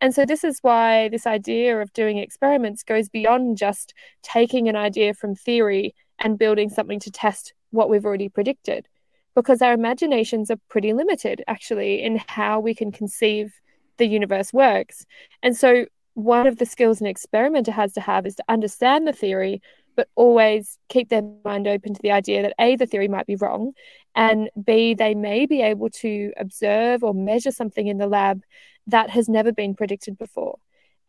And 0.00 0.14
so, 0.14 0.26
this 0.26 0.44
is 0.44 0.58
why 0.62 1.08
this 1.08 1.26
idea 1.26 1.80
of 1.80 1.92
doing 1.92 2.18
experiments 2.18 2.82
goes 2.82 3.08
beyond 3.08 3.56
just 3.56 3.94
taking 4.22 4.68
an 4.68 4.76
idea 4.76 5.14
from 5.14 5.34
theory 5.34 5.94
and 6.18 6.38
building 6.38 6.68
something 6.68 7.00
to 7.00 7.10
test 7.10 7.54
what 7.70 7.88
we've 7.88 8.04
already 8.04 8.28
predicted, 8.28 8.88
because 9.34 9.62
our 9.62 9.72
imaginations 9.72 10.50
are 10.50 10.58
pretty 10.68 10.92
limited 10.92 11.42
actually 11.46 12.02
in 12.02 12.20
how 12.26 12.60
we 12.60 12.74
can 12.74 12.92
conceive 12.92 13.54
the 13.96 14.06
universe 14.06 14.52
works. 14.52 15.06
And 15.42 15.56
so, 15.56 15.86
one 16.14 16.46
of 16.46 16.58
the 16.58 16.66
skills 16.66 17.00
an 17.00 17.06
experimenter 17.06 17.72
has 17.72 17.92
to 17.94 18.00
have 18.00 18.26
is 18.26 18.34
to 18.36 18.44
understand 18.48 19.06
the 19.06 19.12
theory, 19.12 19.62
but 19.96 20.08
always 20.14 20.78
keep 20.90 21.08
their 21.08 21.22
mind 21.44 21.66
open 21.66 21.94
to 21.94 22.02
the 22.02 22.12
idea 22.12 22.42
that 22.42 22.54
A, 22.58 22.76
the 22.76 22.86
theory 22.86 23.08
might 23.08 23.26
be 23.26 23.36
wrong, 23.36 23.72
and 24.14 24.50
B, 24.62 24.94
they 24.94 25.14
may 25.14 25.46
be 25.46 25.62
able 25.62 25.90
to 25.90 26.32
observe 26.36 27.02
or 27.02 27.14
measure 27.14 27.50
something 27.50 27.86
in 27.86 27.98
the 27.98 28.06
lab 28.06 28.42
that 28.86 29.10
has 29.10 29.28
never 29.28 29.52
been 29.52 29.74
predicted 29.74 30.18
before. 30.18 30.58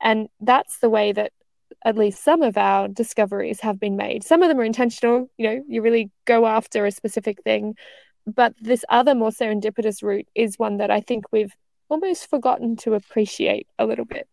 And 0.02 0.30
that's 0.40 0.80
the 0.80 0.90
way 0.90 1.12
that 1.12 1.32
at 1.86 1.98
least 1.98 2.24
some 2.24 2.42
of 2.42 2.58
our 2.58 2.88
discoveries 2.88 3.60
have 3.62 3.80
been 3.80 3.98
made. 3.98 4.24
Some 4.24 4.42
of 4.42 4.50
them 4.50 4.60
are 4.60 4.64
intentional, 4.64 5.30
you 5.38 5.48
know, 5.48 5.64
you 5.68 5.82
really 5.82 6.12
go 6.26 6.46
after 6.46 6.86
a 6.86 6.92
specific 6.92 7.44
thing. 7.44 7.76
But 8.26 8.54
this 8.60 8.84
other 8.90 9.16
more 9.16 9.30
serendipitous 9.30 10.04
route 10.04 10.28
is 10.36 10.60
one 10.60 10.78
that 10.78 10.92
I 10.92 11.00
think 11.02 11.26
we've 11.32 11.56
almost 11.90 12.30
forgotten 12.30 12.76
to 12.78 12.94
appreciate 12.94 13.68
a 13.80 13.86
little 13.86 14.06
bit. 14.06 14.28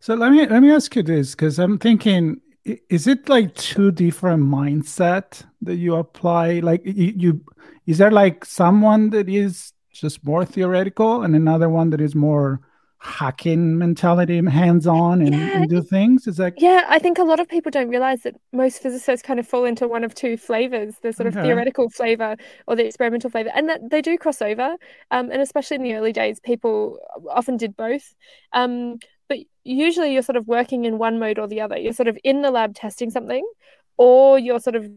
So 0.00 0.14
let 0.14 0.32
me 0.32 0.46
let 0.46 0.60
me 0.60 0.70
ask 0.70 0.94
you 0.96 1.02
this 1.02 1.34
because 1.34 1.58
I'm 1.58 1.78
thinking 1.78 2.40
is 2.64 3.06
it 3.06 3.28
like 3.28 3.54
two 3.54 3.90
different 3.90 4.42
mindset 4.42 5.44
that 5.62 5.76
you 5.76 5.96
apply 5.96 6.60
like 6.60 6.82
you, 6.84 7.12
you 7.16 7.44
is 7.86 7.98
there 7.98 8.10
like 8.10 8.44
someone 8.44 9.10
that 9.10 9.28
is 9.28 9.73
just 10.00 10.24
more 10.24 10.44
theoretical 10.44 11.22
and 11.22 11.34
another 11.34 11.68
one 11.68 11.90
that 11.90 12.00
is 12.00 12.14
more 12.14 12.60
hacking 13.04 13.76
mentality 13.76 14.42
hands 14.46 14.86
on 14.86 15.20
and, 15.20 15.34
yeah. 15.34 15.58
and, 15.58 15.68
do 15.68 15.82
things 15.82 16.26
is 16.26 16.38
like 16.38 16.54
yeah 16.56 16.86
i 16.88 16.98
think 16.98 17.18
a 17.18 17.22
lot 17.22 17.38
of 17.38 17.46
people 17.46 17.70
don't 17.70 17.90
realize 17.90 18.22
that 18.22 18.34
most 18.50 18.80
physicists 18.80 19.22
kind 19.22 19.38
of 19.38 19.46
fall 19.46 19.66
into 19.66 19.86
one 19.86 20.02
of 20.02 20.14
two 20.14 20.38
flavors 20.38 20.94
the 21.02 21.12
sort 21.12 21.26
of 21.26 21.36
okay. 21.36 21.46
theoretical 21.46 21.90
flavor 21.90 22.34
or 22.66 22.74
the 22.74 22.86
experimental 22.86 23.28
flavor 23.28 23.50
and 23.54 23.68
that 23.68 23.78
they 23.90 24.00
do 24.00 24.16
cross 24.16 24.40
over 24.40 24.74
um, 25.10 25.30
and 25.30 25.42
especially 25.42 25.74
in 25.74 25.82
the 25.82 25.94
early 25.94 26.14
days 26.14 26.40
people 26.40 26.98
often 27.30 27.58
did 27.58 27.76
both 27.76 28.14
um, 28.54 28.96
but 29.28 29.36
usually 29.64 30.14
you're 30.14 30.22
sort 30.22 30.36
of 30.36 30.48
working 30.48 30.86
in 30.86 30.96
one 30.96 31.18
mode 31.18 31.38
or 31.38 31.46
the 31.46 31.60
other 31.60 31.76
you're 31.76 31.92
sort 31.92 32.08
of 32.08 32.16
in 32.24 32.40
the 32.40 32.50
lab 32.50 32.74
testing 32.74 33.10
something 33.10 33.46
or 33.98 34.38
you're 34.38 34.60
sort 34.60 34.76
of 34.76 34.90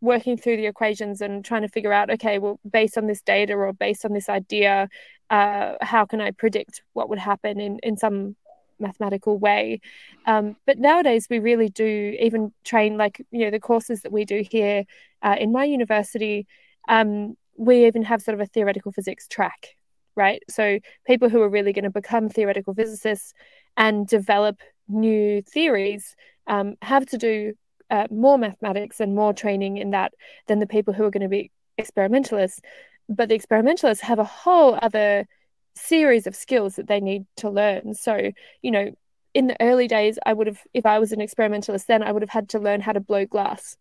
working 0.00 0.36
through 0.36 0.56
the 0.56 0.66
equations 0.66 1.20
and 1.20 1.44
trying 1.44 1.62
to 1.62 1.68
figure 1.68 1.92
out 1.92 2.10
okay 2.10 2.38
well 2.38 2.58
based 2.70 2.96
on 2.96 3.06
this 3.06 3.20
data 3.22 3.54
or 3.54 3.72
based 3.72 4.04
on 4.04 4.12
this 4.12 4.28
idea 4.28 4.88
uh, 5.30 5.74
how 5.80 6.04
can 6.04 6.20
i 6.20 6.30
predict 6.30 6.82
what 6.92 7.08
would 7.08 7.18
happen 7.18 7.60
in 7.60 7.78
in 7.82 7.96
some 7.96 8.36
mathematical 8.80 9.38
way? 9.38 9.80
Um, 10.26 10.56
but 10.66 10.78
nowadays 10.78 11.26
we 11.30 11.38
really 11.38 11.68
do 11.68 12.16
even 12.18 12.52
train 12.64 12.96
like 12.96 13.24
you 13.30 13.44
know 13.44 13.50
the 13.50 13.60
courses 13.60 14.02
that 14.02 14.12
we 14.12 14.24
do 14.24 14.42
here 14.48 14.84
uh, 15.22 15.36
in 15.38 15.52
my 15.52 15.64
university 15.64 16.46
um, 16.88 17.36
we 17.56 17.86
even 17.86 18.02
have 18.02 18.22
sort 18.22 18.34
of 18.34 18.40
a 18.40 18.46
theoretical 18.46 18.92
physics 18.92 19.28
track 19.28 19.76
right? 20.16 20.42
So 20.50 20.80
people 21.06 21.28
who 21.28 21.40
are 21.40 21.48
really 21.48 21.72
going 21.72 21.84
to 21.84 21.90
become 21.90 22.28
theoretical 22.28 22.74
physicists 22.74 23.32
and 23.76 24.06
develop 24.06 24.60
new 24.88 25.40
theories 25.40 26.16
um, 26.46 26.74
have 26.82 27.06
to 27.06 27.16
do 27.16 27.54
uh, 27.90 28.06
more 28.10 28.38
mathematics 28.38 29.00
and 29.00 29.14
more 29.14 29.32
training 29.32 29.78
in 29.78 29.90
that 29.90 30.12
than 30.46 30.58
the 30.58 30.66
people 30.66 30.94
who 30.94 31.04
are 31.04 31.10
going 31.10 31.22
to 31.22 31.28
be 31.28 31.50
experimentalists. 31.78 32.60
But 33.08 33.28
the 33.28 33.34
experimentalists 33.34 34.04
have 34.04 34.18
a 34.18 34.24
whole 34.24 34.78
other 34.80 35.26
series 35.74 36.26
of 36.26 36.36
skills 36.36 36.76
that 36.76 36.86
they 36.86 37.00
need 37.00 37.26
to 37.36 37.50
learn. 37.50 37.94
So, 37.94 38.32
you 38.62 38.70
know, 38.70 38.90
in 39.34 39.46
the 39.46 39.56
early 39.60 39.88
days, 39.88 40.18
I 40.24 40.32
would 40.32 40.46
have, 40.46 40.60
if 40.74 40.86
I 40.86 40.98
was 40.98 41.12
an 41.12 41.20
experimentalist 41.20 41.86
then, 41.86 42.02
I 42.02 42.12
would 42.12 42.22
have 42.22 42.30
had 42.30 42.48
to 42.50 42.58
learn 42.58 42.80
how 42.80 42.92
to 42.92 43.00
blow 43.00 43.24
glass 43.24 43.76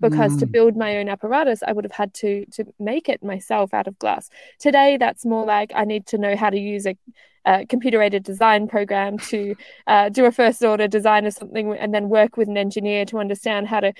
because 0.00 0.32
mm. 0.36 0.38
to 0.40 0.46
build 0.46 0.76
my 0.76 0.98
own 0.98 1.08
apparatus 1.08 1.62
i 1.66 1.72
would 1.72 1.84
have 1.84 1.92
had 1.92 2.12
to 2.14 2.44
to 2.46 2.64
make 2.78 3.08
it 3.08 3.22
myself 3.22 3.74
out 3.74 3.86
of 3.86 3.98
glass 3.98 4.30
today 4.58 4.96
that's 4.96 5.24
more 5.24 5.44
like 5.44 5.72
i 5.74 5.84
need 5.84 6.06
to 6.06 6.18
know 6.18 6.36
how 6.36 6.50
to 6.50 6.58
use 6.58 6.86
a, 6.86 6.96
a 7.44 7.66
computer 7.66 8.00
aided 8.00 8.22
design 8.22 8.68
program 8.68 9.18
to 9.18 9.54
uh, 9.86 10.08
do 10.08 10.24
a 10.24 10.32
first 10.32 10.62
order 10.62 10.86
design 10.86 11.26
of 11.26 11.34
something 11.34 11.74
and 11.76 11.92
then 11.92 12.08
work 12.08 12.36
with 12.36 12.48
an 12.48 12.56
engineer 12.56 13.04
to 13.04 13.18
understand 13.18 13.66
how 13.66 13.80
to 13.80 13.92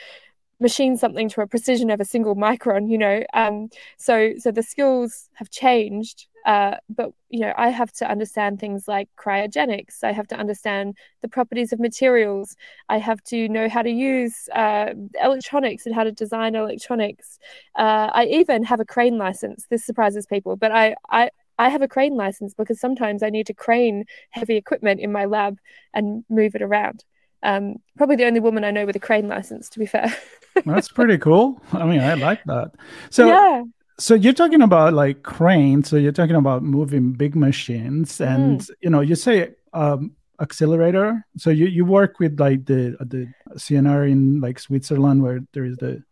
machine 0.61 0.97
something 0.97 1.29
to 1.29 1.41
a 1.41 1.47
precision 1.47 1.91
of 1.91 2.01
a 2.01 2.05
single 2.05 2.37
micron 2.37 2.91
you 2.91 2.99
know 2.99 3.23
um, 3.35 3.69
so 3.97 4.33
so 4.39 4.51
the 4.51 4.63
skills 4.63 5.29
have 5.35 5.51
changed 5.51 6.28
uh, 6.47 6.77
but 6.89 7.13
you 7.29 7.41
know 7.41 7.53
i 7.57 7.69
have 7.69 7.93
to 7.93 8.09
understand 8.09 8.59
things 8.59 8.89
like 8.89 9.09
cryogenics 9.19 10.03
i 10.03 10.13
have 10.13 10.27
to 10.27 10.37
understand 10.37 10.97
the 11.23 11.29
properties 11.29 11.73
of 11.73 11.81
materials 11.81 12.57
i 12.89 12.99
have 12.99 13.23
to 13.23 13.49
know 13.49 13.69
how 13.69 13.83
to 13.83 13.91
use 13.91 14.49
uh, 14.55 14.93
electronics 15.23 15.87
and 15.87 15.95
how 15.95 16.05
to 16.05 16.13
design 16.13 16.55
electronics 16.55 17.39
uh, 17.77 18.11
i 18.13 18.25
even 18.27 18.63
have 18.63 18.81
a 18.81 18.85
crane 18.85 19.19
license 19.19 19.67
this 19.71 19.85
surprises 19.85 20.27
people 20.27 20.57
but 20.57 20.73
i 20.73 20.95
i 21.11 21.31
I 21.61 21.71
have 21.71 21.83
a 21.83 21.89
crane 21.89 22.15
license 22.15 22.55
because 22.55 22.79
sometimes 22.79 23.23
I 23.23 23.31
need 23.31 23.47
to 23.49 23.55
crane 23.55 24.05
heavy 24.31 24.57
equipment 24.57 25.01
in 25.01 25.11
my 25.11 25.25
lab 25.25 25.59
and 25.93 26.25
move 26.31 26.55
it 26.55 26.63
around. 26.63 27.05
Um, 27.43 27.77
probably 27.97 28.17
the 28.17 28.27
only 28.27 28.41
woman 28.41 28.65
I 28.65 28.71
know 28.71 28.87
with 28.87 28.97
a 28.97 29.01
crane 29.01 29.29
license, 29.29 29.69
to 29.71 29.79
be 29.79 29.87
fair. 29.87 30.15
That's 30.67 30.89
pretty 30.89 31.19
cool. 31.19 31.61
I 31.73 31.85
mean, 31.85 32.01
I 32.01 32.15
like 32.15 32.43
that. 32.45 32.73
So, 33.11 33.27
yeah. 33.29 33.63
So 33.99 34.15
you're 34.15 34.33
talking 34.33 34.63
about 34.63 34.95
like 34.95 35.23
crane. 35.23 35.83
So 35.83 35.97
you're 35.97 36.13
talking 36.13 36.37
about 36.37 36.63
moving 36.63 37.13
big 37.13 37.35
machines, 37.35 38.21
and 38.21 38.61
mm. 38.61 38.71
you 38.81 38.91
know, 38.91 39.01
you 39.01 39.17
say 39.17 39.51
um, 39.73 40.13
accelerator. 40.41 41.27
So 41.37 41.51
you, 41.51 41.67
you 41.67 41.85
work 41.85 42.19
with 42.21 42.39
like 42.39 42.67
the 42.67 42.97
the 43.01 43.33
CERN 43.57 44.11
in 44.11 44.41
like 44.41 44.59
Switzerland, 44.59 45.23
where 45.23 45.41
there 45.53 45.65
is 45.65 45.77
the 45.79 46.03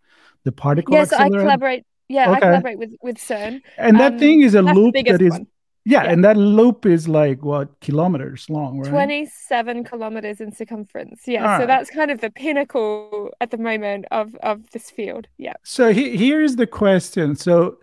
the 0.45 0.53
particle. 0.53 0.95
Yes, 0.95 1.13
I 1.13 1.29
collaborate. 1.29 1.85
Yeah, 2.09 2.31
okay. 2.31 2.37
I 2.37 2.41
collaborate 2.41 2.79
with 2.79 2.95
with 3.03 3.19
CERN. 3.19 3.63
And 3.79 4.01
that 4.01 4.15
um, 4.15 4.19
thing 4.19 4.43
is 4.43 4.55
a 4.55 4.63
loop 4.63 4.95
that 4.95 5.23
is 5.23 5.31
one. 5.31 5.47
Yeah, 5.89 6.03
yeah, 6.03 6.11
and 6.11 6.25
that 6.25 6.37
loop 6.37 6.85
is 6.85 7.07
like 7.07 7.45
what 7.45 7.79
kilometers 7.79 8.51
long, 8.51 8.81
right? 8.81 8.91
27 8.91 9.85
kilometers 9.85 10.41
in 10.41 10.51
circumference. 10.51 11.23
Yeah, 11.27 11.43
All 11.43 11.59
so 11.59 11.61
right. 11.61 11.67
that's 11.69 11.91
kind 11.91 12.11
of 12.11 12.21
the 12.21 12.29
pinnacle 12.29 13.31
at 13.41 13.53
the 13.53 13.57
moment 13.57 14.07
of 14.11 14.35
of 14.43 14.69
this 14.71 14.91
field. 14.91 15.29
Yeah. 15.39 15.53
So 15.63 15.93
he, 15.93 16.17
here's 16.17 16.57
the 16.57 16.67
question. 16.67 17.37
So, 17.37 17.79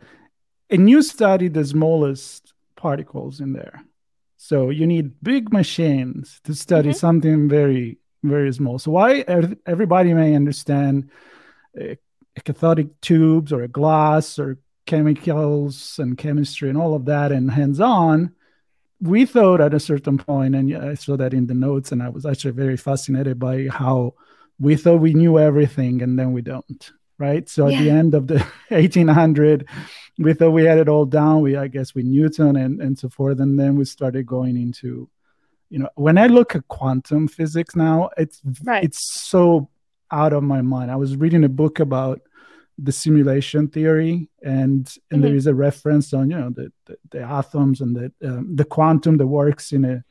and 0.69 0.89
you 0.89 1.01
study 1.01 1.47
the 1.47 1.63
smallest 1.63 2.53
particles 2.75 3.39
in 3.39 3.53
there. 3.53 3.85
So 4.35 4.69
you 4.69 4.85
need 4.85 5.13
big 5.23 5.53
machines 5.53 6.41
to 6.43 6.53
study 6.53 6.89
mm-hmm. 6.89 6.97
something 6.97 7.47
very 7.47 7.99
very 8.21 8.51
small. 8.51 8.79
So 8.79 8.91
why 8.91 9.23
everybody 9.65 10.13
may 10.13 10.35
understand 10.35 11.09
a 11.79 11.97
cathodic 12.43 12.99
tubes 12.99 13.53
or 13.53 13.63
a 13.63 13.69
glass 13.69 14.37
or 14.39 14.57
chemicals 14.93 15.97
and 15.97 16.17
chemistry 16.17 16.69
and 16.69 16.77
all 16.77 16.93
of 16.93 17.05
that 17.05 17.31
and 17.31 17.49
hands 17.49 17.79
on, 17.79 18.31
we 19.01 19.25
thought 19.25 19.59
at 19.59 19.73
a 19.73 19.79
certain 19.79 20.17
point, 20.19 20.53
and 20.55 20.75
I 20.75 20.93
saw 20.93 21.17
that 21.17 21.33
in 21.33 21.47
the 21.47 21.55
notes, 21.55 21.91
and 21.91 22.01
I 22.03 22.09
was 22.09 22.25
actually 22.25 22.51
very 22.51 22.77
fascinated 22.77 23.39
by 23.39 23.67
how 23.69 24.13
we 24.59 24.75
thought 24.75 25.01
we 25.01 25.15
knew 25.15 25.39
everything 25.39 26.03
and 26.03 26.17
then 26.17 26.31
we 26.31 26.43
don't, 26.43 26.91
right? 27.17 27.49
So 27.49 27.67
yeah. 27.67 27.77
at 27.77 27.83
the 27.83 27.89
end 27.89 28.13
of 28.13 28.27
the 28.27 28.35
1800, 28.69 29.67
we 30.19 30.33
thought 30.35 30.51
we 30.51 30.65
had 30.65 30.77
it 30.77 30.87
all 30.87 31.05
down. 31.05 31.41
We, 31.41 31.57
I 31.57 31.67
guess, 31.67 31.95
with 31.95 32.05
Newton 32.05 32.55
and, 32.55 32.79
and 32.79 32.97
so 32.97 33.09
forth. 33.09 33.39
And 33.39 33.59
then 33.59 33.75
we 33.75 33.85
started 33.85 34.27
going 34.27 34.55
into, 34.57 35.09
you 35.71 35.79
know, 35.79 35.89
when 35.95 36.19
I 36.19 36.27
look 36.27 36.55
at 36.55 36.67
quantum 36.67 37.27
physics 37.27 37.75
now, 37.75 38.11
it's 38.15 38.41
right. 38.63 38.83
it's 38.83 39.11
so 39.11 39.69
out 40.11 40.33
of 40.33 40.43
my 40.43 40.61
mind. 40.61 40.91
I 40.91 40.97
was 40.97 41.17
reading 41.17 41.43
a 41.43 41.49
book 41.49 41.79
about 41.79 42.21
the 42.77 42.91
simulation 42.91 43.67
theory 43.67 44.29
and 44.41 44.51
and 44.51 44.87
mm-hmm. 44.87 45.21
there 45.21 45.35
is 45.35 45.47
a 45.47 45.53
reference 45.53 46.13
on 46.13 46.29
you 46.29 46.37
know 46.37 46.49
the 46.49 46.71
the, 46.85 46.97
the 47.11 47.21
atoms 47.21 47.81
and 47.81 47.95
the 47.95 48.11
um, 48.27 48.55
the 48.55 48.65
quantum 48.65 49.17
that 49.17 49.27
works 49.27 49.71
in 49.71 49.85
a 49.85 50.03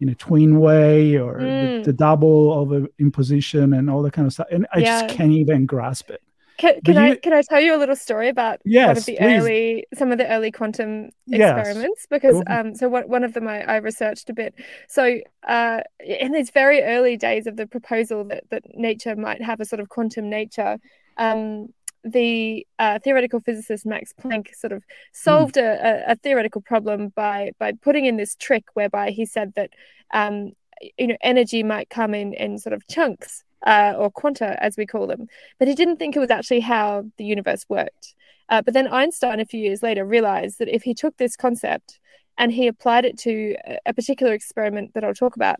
in 0.00 0.08
a 0.08 0.14
twin 0.14 0.58
way 0.58 1.16
or 1.16 1.38
mm. 1.38 1.84
the, 1.84 1.90
the, 1.90 1.92
double 1.92 2.60
of 2.60 2.72
a 2.72 2.88
imposition 2.98 3.72
and 3.74 3.88
all 3.88 4.02
that 4.02 4.12
kind 4.12 4.26
of 4.26 4.32
stuff 4.32 4.48
and 4.50 4.66
i 4.72 4.80
yeah. 4.80 5.02
just 5.02 5.16
can't 5.16 5.30
even 5.30 5.66
grasp 5.66 6.10
it 6.10 6.20
can, 6.56 6.80
can 6.82 6.96
I 6.96 7.16
can 7.16 7.32
I 7.32 7.42
tell 7.42 7.60
you 7.60 7.74
a 7.74 7.78
little 7.78 7.96
story 7.96 8.28
about 8.28 8.60
yes, 8.64 8.86
one 8.86 8.96
of 8.96 9.04
the 9.06 9.16
please. 9.16 9.24
early 9.24 9.86
some 9.94 10.12
of 10.12 10.18
the 10.18 10.28
early 10.28 10.52
quantum 10.52 11.10
experiments 11.28 11.82
yes. 12.02 12.06
because 12.08 12.42
um 12.46 12.74
so 12.76 12.88
one, 12.88 13.08
one 13.08 13.24
of 13.24 13.32
them 13.34 13.48
I, 13.48 13.62
I 13.62 13.76
researched 13.76 14.30
a 14.30 14.34
bit 14.34 14.54
so 14.88 15.18
uh 15.48 15.80
in 15.98 16.32
these 16.32 16.50
very 16.50 16.82
early 16.82 17.16
days 17.16 17.48
of 17.48 17.56
the 17.56 17.66
proposal 17.66 18.24
that 18.24 18.44
that 18.50 18.62
nature 18.74 19.16
might 19.16 19.42
have 19.42 19.60
a 19.60 19.64
sort 19.64 19.80
of 19.80 19.88
quantum 19.88 20.30
nature 20.30 20.78
um 21.16 21.68
the 22.04 22.66
uh, 22.78 22.98
theoretical 22.98 23.40
physicist 23.40 23.86
Max 23.86 24.12
Planck 24.20 24.54
sort 24.54 24.72
of 24.72 24.84
solved 25.12 25.54
mm. 25.54 25.62
a, 25.62 26.12
a, 26.12 26.16
theoretical 26.16 26.60
problem 26.60 27.08
by 27.08 27.52
by 27.58 27.72
putting 27.72 28.04
in 28.04 28.16
this 28.16 28.36
trick 28.36 28.64
whereby 28.74 29.10
he 29.10 29.24
said 29.24 29.54
that 29.56 29.70
um, 30.12 30.52
you 30.98 31.06
know 31.06 31.16
energy 31.22 31.62
might 31.62 31.88
come 31.88 32.14
in 32.14 32.34
in 32.34 32.58
sort 32.58 32.74
of 32.74 32.86
chunks 32.88 33.42
uh, 33.66 33.94
or 33.96 34.10
quanta 34.10 34.62
as 34.62 34.76
we 34.76 34.86
call 34.86 35.06
them, 35.06 35.26
but 35.58 35.66
he 35.66 35.74
didn't 35.74 35.96
think 35.96 36.14
it 36.14 36.20
was 36.20 36.30
actually 36.30 36.60
how 36.60 37.04
the 37.16 37.24
universe 37.24 37.64
worked. 37.68 38.14
Uh, 38.50 38.60
but 38.60 38.74
then 38.74 38.86
Einstein, 38.86 39.40
a 39.40 39.46
few 39.46 39.60
years 39.60 39.82
later, 39.82 40.04
realized 40.04 40.58
that 40.58 40.68
if 40.68 40.82
he 40.82 40.92
took 40.92 41.16
this 41.16 41.36
concept 41.36 41.98
and 42.36 42.52
he 42.52 42.66
applied 42.66 43.04
it 43.04 43.18
to 43.18 43.56
a 43.86 43.94
particular 43.94 44.34
experiment 44.34 44.92
that 44.92 45.04
I'll 45.04 45.14
talk 45.14 45.36
about, 45.36 45.56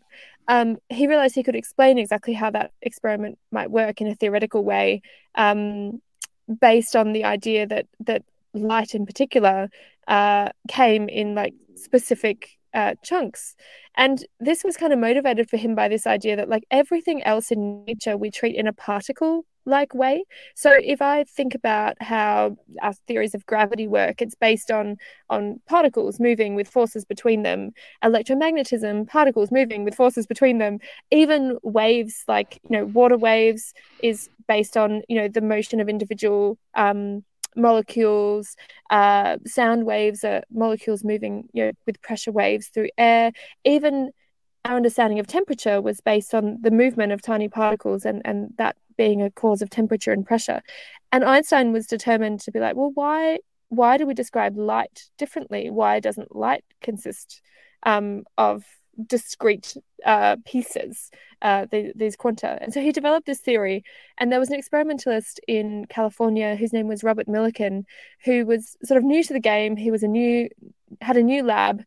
um, 0.49 0.77
he 0.91 1.07
realized 1.07 1.35
he 1.35 1.43
could 1.43 1.57
explain 1.57 1.99
exactly 1.99 2.35
how 2.35 2.51
that 2.51 2.73
experiment 2.83 3.39
might 3.51 3.71
work 3.71 4.01
in 4.01 4.09
a 4.09 4.15
theoretical 4.15 4.65
way. 4.65 5.01
Um, 5.35 6.03
based 6.61 6.95
on 6.97 7.13
the 7.13 7.25
idea 7.25 7.67
that 7.67 7.87
that 8.01 8.23
light 8.53 8.95
in 8.95 9.05
particular 9.07 9.69
uh, 10.09 10.49
came 10.69 11.09
in 11.09 11.35
like 11.35 11.55
specific 11.77 12.51
uh, 12.73 12.95
chunks. 13.03 13.57
And 13.97 14.25
this 14.41 14.65
was 14.65 14.77
kind 14.77 14.93
of 14.93 14.99
motivated 14.99 15.49
for 15.49 15.57
him 15.57 15.75
by 15.75 15.89
this 15.89 16.07
idea 16.07 16.37
that, 16.37 16.49
like 16.49 16.65
everything 16.71 17.23
else 17.23 17.51
in 17.51 17.85
nature, 17.85 18.17
we 18.17 18.31
treat 18.31 18.57
in 18.57 18.67
a 18.67 18.73
particle 18.73 19.45
like 19.66 19.94
way. 19.94 20.25
So 20.54 20.73
if 20.83 21.00
I 21.00 21.25
think 21.25 21.54
about 21.54 21.97
how 22.00 22.56
our 22.83 22.92
theories 23.06 23.35
of 23.35 23.47
gravity 23.47 23.88
work, 23.88 24.21
it's 24.21 24.35
based 24.35 24.71
on 24.71 24.97
on 25.30 25.61
particles 25.66 26.21
moving 26.21 26.54
with 26.54 26.68
forces 26.68 27.04
between 27.04 27.42
them, 27.42 27.73
electromagnetism, 28.02 29.09
particles 29.09 29.50
moving 29.50 29.85
with 29.85 29.94
forces 29.94 30.26
between 30.26 30.59
them, 30.59 30.78
even 31.11 31.59
waves 31.62 32.25
like 32.28 32.61
you 32.68 32.76
know 32.76 32.85
water 32.87 33.16
waves 33.16 33.73
is 34.02 34.28
based 34.49 34.76
on 34.76 35.02
you 35.09 35.16
know 35.16 35.28
the 35.28 35.40
motion 35.40 35.80
of 35.80 35.88
individual 35.88 36.59
um, 36.75 37.25
molecules. 37.56 38.56
Uh, 38.90 39.38
sound 39.47 39.87
waves 39.87 40.25
are 40.25 40.42
molecules 40.50 41.04
moving 41.04 41.49
you 41.52 41.64
know 41.64 41.73
with 41.87 42.00
pressure 42.02 42.33
waves 42.33 42.68
through 42.68 42.88
air. 42.99 43.33
Even 43.64 44.11
our 44.64 44.76
understanding 44.76 45.18
of 45.18 45.26
temperature 45.26 45.80
was 45.80 46.00
based 46.00 46.35
on 46.35 46.59
the 46.62 46.71
movement 46.71 47.12
of 47.12 47.21
tiny 47.21 47.49
particles 47.49 48.04
and, 48.06 48.23
and 48.25 48.49
that 48.56 48.76
being 48.97 49.23
a 49.23 49.31
cause 49.31 49.63
of 49.63 49.71
temperature 49.71 50.13
and 50.13 50.27
pressure. 50.27 50.63
And 51.13 51.25
Einstein 51.25 51.73
was 51.73 51.87
determined 51.87 52.41
to 52.41 52.53
be 52.53 52.61
like, 52.61 52.77
well, 52.77 52.91
why 52.95 53.39
why 53.69 53.97
do 53.97 54.07
we 54.07 54.15
describe 54.15 54.57
light 54.57 55.05
differently? 55.19 55.71
Why 55.71 55.99
doesn't 56.01 56.35
light 56.35 56.65
consist 56.81 57.41
um, 57.85 58.25
of 58.39 58.65
discrete 59.07 59.77
uh, 60.05 60.37
pieces, 60.45 61.11
uh, 61.43 61.67
the, 61.71 61.93
these 61.95 62.17
quanta. 62.17 62.59
And 62.61 62.73
so 62.73 62.81
he 62.81 62.93
developed 62.93 63.27
this 63.27 63.41
theory. 63.41 63.85
And 64.19 64.31
there 64.31 64.41
was 64.41 64.51
an 64.51 64.59
experimentalist 64.59 65.41
in 65.49 65.87
California 65.89 66.57
whose 66.57 66.73
name 66.73 66.89
was 66.89 67.03
Robert 67.03 67.27
Millikan, 67.27 67.85
who 68.25 68.47
was 68.47 68.77
sort 68.85 68.99
of 68.99 69.05
new 69.05 69.23
to 69.23 69.33
the 69.33 69.41
game. 69.41 69.77
He 69.77 69.91
was 69.91 70.03
a 70.03 70.09
new, 70.09 70.49
had 71.01 71.17
a 71.17 71.23
new 71.23 71.43
lab. 71.43 71.83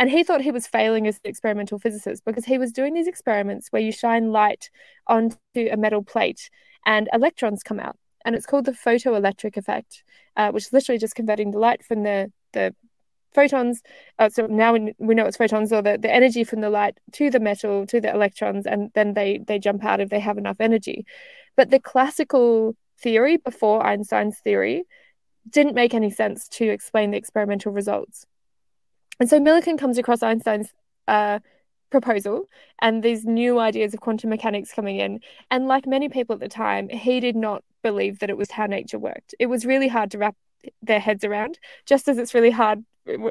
And 0.00 0.10
he 0.10 0.24
thought 0.24 0.40
he 0.40 0.50
was 0.50 0.66
failing 0.66 1.06
as 1.06 1.16
an 1.16 1.28
experimental 1.28 1.78
physicist 1.78 2.24
because 2.24 2.46
he 2.46 2.56
was 2.56 2.72
doing 2.72 2.94
these 2.94 3.06
experiments 3.06 3.68
where 3.68 3.82
you 3.82 3.92
shine 3.92 4.32
light 4.32 4.70
onto 5.06 5.36
a 5.56 5.76
metal 5.76 6.02
plate 6.02 6.48
and 6.86 7.06
electrons 7.12 7.62
come 7.62 7.78
out. 7.78 7.96
And 8.24 8.34
it's 8.34 8.46
called 8.46 8.64
the 8.64 8.72
photoelectric 8.72 9.58
effect, 9.58 10.02
uh, 10.36 10.52
which 10.52 10.64
is 10.64 10.72
literally 10.72 10.98
just 10.98 11.14
converting 11.14 11.50
the 11.50 11.58
light 11.58 11.84
from 11.84 12.02
the, 12.02 12.32
the 12.54 12.74
photons. 13.34 13.82
Uh, 14.18 14.30
so 14.30 14.46
now 14.46 14.72
we, 14.72 14.94
we 14.96 15.14
know 15.14 15.26
it's 15.26 15.36
photons 15.36 15.70
or 15.70 15.82
the, 15.82 15.98
the 15.98 16.10
energy 16.10 16.44
from 16.44 16.62
the 16.62 16.70
light 16.70 16.96
to 17.12 17.28
the 17.28 17.40
metal 17.40 17.86
to 17.86 18.00
the 18.00 18.10
electrons, 18.10 18.64
and 18.66 18.90
then 18.94 19.12
they 19.12 19.40
they 19.46 19.58
jump 19.58 19.84
out 19.84 20.00
if 20.00 20.08
they 20.08 20.20
have 20.20 20.38
enough 20.38 20.56
energy. 20.60 21.04
But 21.56 21.70
the 21.70 21.78
classical 21.78 22.74
theory 22.98 23.36
before 23.36 23.84
Einstein's 23.84 24.38
theory 24.38 24.84
didn't 25.48 25.74
make 25.74 25.92
any 25.92 26.10
sense 26.10 26.48
to 26.48 26.64
explain 26.68 27.10
the 27.10 27.18
experimental 27.18 27.72
results. 27.72 28.26
And 29.20 29.28
so 29.28 29.38
Millikan 29.38 29.78
comes 29.78 29.98
across 29.98 30.22
Einstein's 30.22 30.72
uh, 31.06 31.38
proposal 31.90 32.46
and 32.80 33.02
these 33.02 33.24
new 33.24 33.58
ideas 33.58 33.94
of 33.94 34.00
quantum 34.00 34.30
mechanics 34.30 34.72
coming 34.72 34.98
in. 34.98 35.20
And 35.50 35.68
like 35.68 35.86
many 35.86 36.08
people 36.08 36.34
at 36.34 36.40
the 36.40 36.48
time, 36.48 36.88
he 36.88 37.20
did 37.20 37.36
not 37.36 37.62
believe 37.82 38.18
that 38.20 38.30
it 38.30 38.36
was 38.36 38.50
how 38.50 38.66
nature 38.66 38.98
worked. 38.98 39.34
It 39.38 39.46
was 39.46 39.66
really 39.66 39.88
hard 39.88 40.10
to 40.12 40.18
wrap 40.18 40.36
their 40.82 41.00
heads 41.00 41.24
around, 41.24 41.58
just 41.86 42.08
as 42.08 42.18
it's 42.18 42.34
really 42.34 42.50
hard 42.50 42.84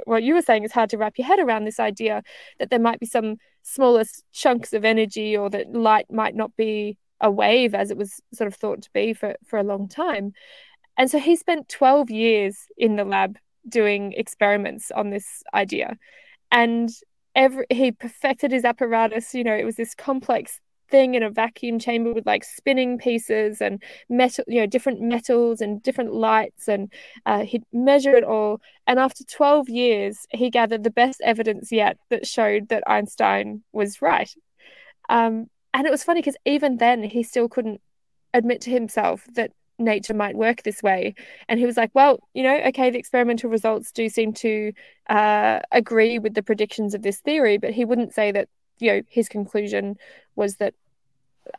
what 0.05 0.24
you 0.24 0.34
were 0.34 0.41
saying 0.41 0.63
is 0.63 0.72
hard 0.72 0.89
to 0.89 0.98
wrap 0.98 1.17
your 1.17 1.27
head 1.27 1.39
around 1.39 1.65
this 1.65 1.79
idea 1.79 2.24
that 2.58 2.69
there 2.69 2.79
might 2.79 3.00
be 3.00 3.05
some 3.05 3.38
smaller 3.63 4.03
chunks 4.34 4.74
of 4.74 4.86
energy 4.86 5.38
or 5.38 5.50
that 5.50 5.74
light 5.74 6.12
might 6.12 6.36
not 6.36 6.55
be 6.55 6.98
a 7.22 7.29
wave 7.29 7.75
as 7.75 7.91
it 7.91 7.98
was 7.98 8.19
sort 8.34 8.48
of 8.48 8.55
thought 8.55 8.81
to 8.81 8.89
be 8.93 9.13
for, 9.13 9.36
for 9.46 9.60
a 9.60 9.63
long 9.63 9.88
time. 9.88 10.34
And 10.98 11.10
so 11.10 11.19
he 11.19 11.36
spent 11.36 11.69
12 11.69 12.10
years 12.10 12.65
in 12.77 12.96
the 12.96 13.05
lab 13.05 13.38
doing 13.67 14.13
experiments 14.13 14.91
on 14.91 15.09
this 15.09 15.43
idea. 15.53 15.97
And 16.51 16.89
every 17.35 17.65
he 17.69 17.91
perfected 17.91 18.51
his 18.51 18.65
apparatus, 18.65 19.33
you 19.33 19.43
know, 19.43 19.55
it 19.55 19.65
was 19.65 19.75
this 19.75 19.95
complex 19.95 20.59
thing 20.89 21.13
in 21.13 21.23
a 21.23 21.29
vacuum 21.29 21.79
chamber 21.79 22.13
with 22.13 22.25
like 22.25 22.43
spinning 22.43 22.97
pieces 22.97 23.61
and 23.61 23.81
metal, 24.09 24.43
you 24.47 24.59
know, 24.59 24.65
different 24.65 25.01
metals 25.01 25.61
and 25.61 25.81
different 25.83 26.13
lights. 26.13 26.67
And 26.67 26.91
uh, 27.25 27.43
he'd 27.43 27.63
measure 27.71 28.15
it 28.15 28.23
all. 28.23 28.61
And 28.87 28.99
after 28.99 29.23
12 29.23 29.69
years, 29.69 30.25
he 30.31 30.49
gathered 30.49 30.83
the 30.83 30.89
best 30.89 31.21
evidence 31.23 31.71
yet 31.71 31.97
that 32.09 32.27
showed 32.27 32.69
that 32.69 32.83
Einstein 32.87 33.63
was 33.71 34.01
right. 34.01 34.33
Um, 35.09 35.49
and 35.73 35.85
it 35.85 35.91
was 35.91 36.03
funny 36.03 36.21
because 36.21 36.37
even 36.45 36.77
then, 36.77 37.03
he 37.03 37.23
still 37.23 37.47
couldn't 37.47 37.81
admit 38.33 38.61
to 38.61 38.71
himself 38.71 39.25
that 39.33 39.51
nature 39.79 40.13
might 40.13 40.36
work 40.36 40.63
this 40.63 40.83
way. 40.83 41.15
And 41.48 41.59
he 41.59 41.65
was 41.65 41.77
like, 41.77 41.91
well, 41.93 42.19
you 42.33 42.43
know, 42.43 42.59
okay, 42.67 42.89
the 42.89 43.00
experimental 43.00 43.50
results 43.50 43.91
do 43.91 44.09
seem 44.09 44.33
to 44.33 44.74
uh, 45.09 45.59
agree 45.71 46.19
with 46.19 46.33
the 46.33 46.43
predictions 46.43 46.93
of 46.93 47.01
this 47.01 47.19
theory, 47.19 47.57
but 47.57 47.71
he 47.71 47.86
wouldn't 47.86 48.13
say 48.13 48.31
that 48.31 48.50
you 48.79 48.91
know 48.91 49.01
his 49.09 49.29
conclusion 49.29 49.98
was 50.36 50.55
that 50.55 50.74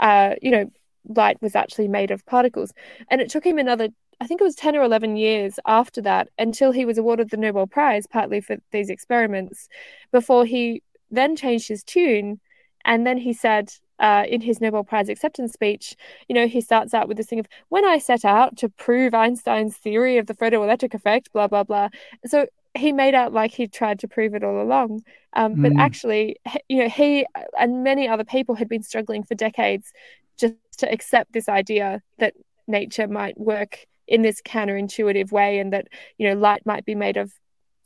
uh, 0.00 0.34
you 0.42 0.50
know 0.50 0.70
light 1.08 1.40
was 1.40 1.54
actually 1.54 1.88
made 1.88 2.10
of 2.10 2.24
particles 2.26 2.72
and 3.10 3.20
it 3.20 3.30
took 3.30 3.44
him 3.44 3.58
another 3.58 3.88
i 4.20 4.26
think 4.26 4.38
it 4.38 4.44
was 4.44 4.54
10 4.54 4.76
or 4.76 4.82
11 4.82 5.16
years 5.16 5.58
after 5.66 6.02
that 6.02 6.28
until 6.38 6.72
he 6.72 6.84
was 6.84 6.98
awarded 6.98 7.30
the 7.30 7.38
nobel 7.38 7.66
prize 7.66 8.06
partly 8.06 8.40
for 8.40 8.56
these 8.70 8.90
experiments 8.90 9.66
before 10.12 10.44
he 10.44 10.82
then 11.10 11.34
changed 11.34 11.68
his 11.68 11.82
tune 11.82 12.38
and 12.84 13.06
then 13.06 13.16
he 13.16 13.32
said 13.32 13.72
uh, 14.00 14.24
in 14.28 14.40
his 14.40 14.60
Nobel 14.60 14.82
Prize 14.82 15.08
acceptance 15.08 15.52
speech, 15.52 15.94
you 16.28 16.34
know, 16.34 16.48
he 16.48 16.60
starts 16.60 16.94
out 16.94 17.06
with 17.06 17.16
this 17.16 17.26
thing 17.26 17.38
of 17.38 17.46
when 17.68 17.84
I 17.84 17.98
set 17.98 18.24
out 18.24 18.56
to 18.58 18.68
prove 18.68 19.14
Einstein's 19.14 19.76
theory 19.76 20.18
of 20.18 20.26
the 20.26 20.34
photoelectric 20.34 20.94
effect, 20.94 21.32
blah 21.32 21.46
blah 21.46 21.64
blah. 21.64 21.88
So 22.26 22.46
he 22.74 22.92
made 22.92 23.14
out 23.14 23.32
like 23.32 23.52
he 23.52 23.66
tried 23.66 23.98
to 24.00 24.08
prove 24.08 24.34
it 24.34 24.44
all 24.44 24.60
along. 24.60 25.02
Um, 25.34 25.60
but 25.60 25.72
mm. 25.72 25.78
actually, 25.78 26.36
you 26.68 26.78
know, 26.82 26.88
he 26.88 27.26
and 27.58 27.84
many 27.84 28.08
other 28.08 28.24
people 28.24 28.54
had 28.54 28.68
been 28.68 28.82
struggling 28.82 29.22
for 29.22 29.34
decades 29.34 29.92
just 30.38 30.54
to 30.78 30.90
accept 30.90 31.32
this 31.32 31.48
idea 31.48 32.00
that 32.18 32.34
nature 32.66 33.08
might 33.08 33.38
work 33.38 33.86
in 34.06 34.22
this 34.22 34.40
counterintuitive 34.42 35.30
way 35.30 35.58
and 35.58 35.72
that, 35.72 35.88
you 36.18 36.28
know, 36.28 36.34
light 36.34 36.64
might 36.64 36.84
be 36.84 36.94
made 36.94 37.16
of 37.16 37.32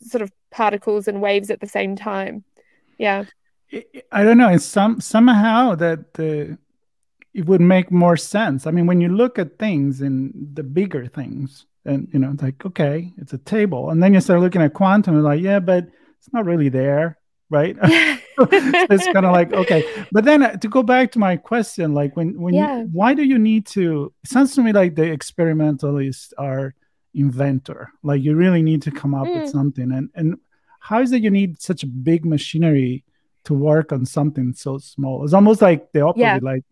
sort 0.00 0.22
of 0.22 0.30
particles 0.50 1.08
and 1.08 1.20
waves 1.20 1.50
at 1.50 1.60
the 1.60 1.66
same 1.66 1.96
time. 1.96 2.44
Yeah. 2.98 3.24
I 4.12 4.24
don't 4.24 4.38
know. 4.38 4.50
It's 4.50 4.64
some 4.64 5.00
somehow 5.00 5.74
that 5.76 6.14
the 6.14 6.58
it 7.32 7.46
would 7.46 7.60
make 7.60 7.90
more 7.90 8.16
sense. 8.16 8.66
I 8.66 8.70
mean, 8.70 8.86
when 8.86 9.00
you 9.00 9.08
look 9.08 9.38
at 9.38 9.58
things 9.58 10.00
and 10.00 10.32
the 10.54 10.62
bigger 10.62 11.06
things, 11.06 11.66
and 11.84 12.08
you 12.12 12.18
know 12.18 12.30
it's 12.32 12.42
like 12.42 12.64
okay 12.64 13.12
it's 13.18 13.32
a 13.32 13.38
table 13.38 13.90
and 13.90 14.02
then 14.02 14.14
you 14.14 14.20
start 14.20 14.40
looking 14.40 14.62
at 14.62 14.74
quantum 14.74 15.14
and 15.14 15.24
like 15.24 15.40
yeah 15.40 15.60
but 15.60 15.86
it's 16.18 16.32
not 16.32 16.44
really 16.44 16.68
there 16.68 17.18
right 17.50 17.76
it's 18.38 19.04
kind 19.06 19.26
of 19.26 19.32
like 19.32 19.52
okay 19.52 19.84
but 20.10 20.24
then 20.24 20.42
uh, 20.42 20.56
to 20.56 20.68
go 20.68 20.82
back 20.82 21.12
to 21.12 21.18
my 21.18 21.36
question 21.36 21.94
like 21.94 22.16
when 22.16 22.40
when 22.40 22.54
yeah. 22.54 22.80
you, 22.80 22.88
why 22.92 23.14
do 23.14 23.22
you 23.22 23.38
need 23.38 23.66
to 23.66 24.12
it 24.24 24.30
sounds 24.30 24.54
to 24.54 24.62
me 24.62 24.72
like 24.72 24.94
the 24.94 25.04
experimentalists 25.04 26.32
are 26.38 26.74
inventor 27.14 27.90
like 28.02 28.22
you 28.22 28.34
really 28.34 28.62
need 28.62 28.82
to 28.82 28.90
come 28.90 29.14
up 29.14 29.26
mm. 29.26 29.40
with 29.40 29.50
something 29.50 29.92
and 29.92 30.10
and 30.14 30.36
how 30.80 31.00
is 31.00 31.12
it 31.12 31.22
you 31.22 31.30
need 31.30 31.60
such 31.60 31.82
a 31.82 31.86
big 31.86 32.24
machinery 32.24 33.04
to 33.44 33.54
work 33.54 33.92
on 33.92 34.04
something 34.06 34.52
so 34.52 34.78
small 34.78 35.24
it's 35.24 35.32
almost 35.32 35.62
like 35.62 35.92
the 35.92 36.00
opposite 36.00 36.20
yeah. 36.20 36.38
like 36.42 36.64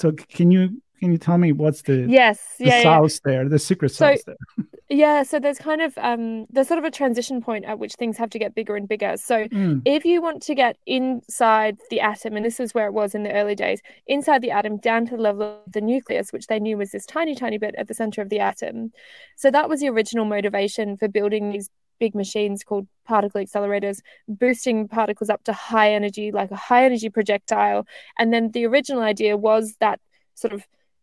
so 0.00 0.12
can 0.12 0.50
you 0.50 0.82
can 1.00 1.12
you 1.12 1.18
tell 1.18 1.38
me 1.38 1.52
what's 1.52 1.82
the 1.82 2.06
yes 2.08 2.54
the 2.58 2.66
yeah, 2.66 2.82
sauce 2.82 3.20
yeah. 3.24 3.32
there 3.32 3.48
the 3.48 3.58
secret 3.58 3.90
sauce 3.90 4.22
so, 4.24 4.34
there 4.56 4.66
yeah 4.88 5.22
so 5.22 5.38
there's 5.38 5.58
kind 5.58 5.82
of 5.82 5.96
um 5.98 6.46
there's 6.50 6.68
sort 6.68 6.78
of 6.78 6.84
a 6.84 6.90
transition 6.90 7.42
point 7.42 7.64
at 7.64 7.78
which 7.78 7.94
things 7.94 8.16
have 8.16 8.30
to 8.30 8.38
get 8.38 8.54
bigger 8.54 8.76
and 8.76 8.88
bigger 8.88 9.16
so 9.16 9.44
mm. 9.48 9.82
if 9.84 10.04
you 10.04 10.22
want 10.22 10.42
to 10.42 10.54
get 10.54 10.76
inside 10.86 11.76
the 11.90 12.00
atom 12.00 12.36
and 12.36 12.44
this 12.44 12.60
is 12.60 12.74
where 12.74 12.86
it 12.86 12.92
was 12.92 13.14
in 13.14 13.22
the 13.22 13.32
early 13.32 13.54
days 13.54 13.80
inside 14.06 14.40
the 14.40 14.50
atom 14.50 14.76
down 14.78 15.04
to 15.06 15.16
the 15.16 15.22
level 15.22 15.42
of 15.66 15.72
the 15.72 15.80
nucleus 15.80 16.32
which 16.32 16.46
they 16.46 16.60
knew 16.60 16.76
was 16.76 16.90
this 16.90 17.06
tiny 17.06 17.34
tiny 17.34 17.58
bit 17.58 17.74
at 17.76 17.88
the 17.88 17.94
center 17.94 18.22
of 18.22 18.28
the 18.28 18.38
atom 18.38 18.92
so 19.36 19.50
that 19.50 19.68
was 19.68 19.80
the 19.80 19.88
original 19.88 20.24
motivation 20.24 20.96
for 20.96 21.08
building 21.08 21.50
these 21.50 21.70
big 22.04 22.14
machines 22.14 22.62
called 22.68 22.86
particle 23.06 23.40
accelerators, 23.40 23.98
boosting 24.28 24.86
particles 24.88 25.30
up 25.30 25.42
to 25.44 25.54
high 25.54 25.90
energy, 25.98 26.26
like 26.40 26.50
a 26.50 26.62
high 26.68 26.84
energy 26.84 27.08
projectile. 27.08 27.86
And 28.18 28.26
then 28.32 28.50
the 28.50 28.66
original 28.66 29.02
idea 29.02 29.38
was 29.38 29.64
that 29.80 30.00
sort 30.34 30.52
of 30.52 30.60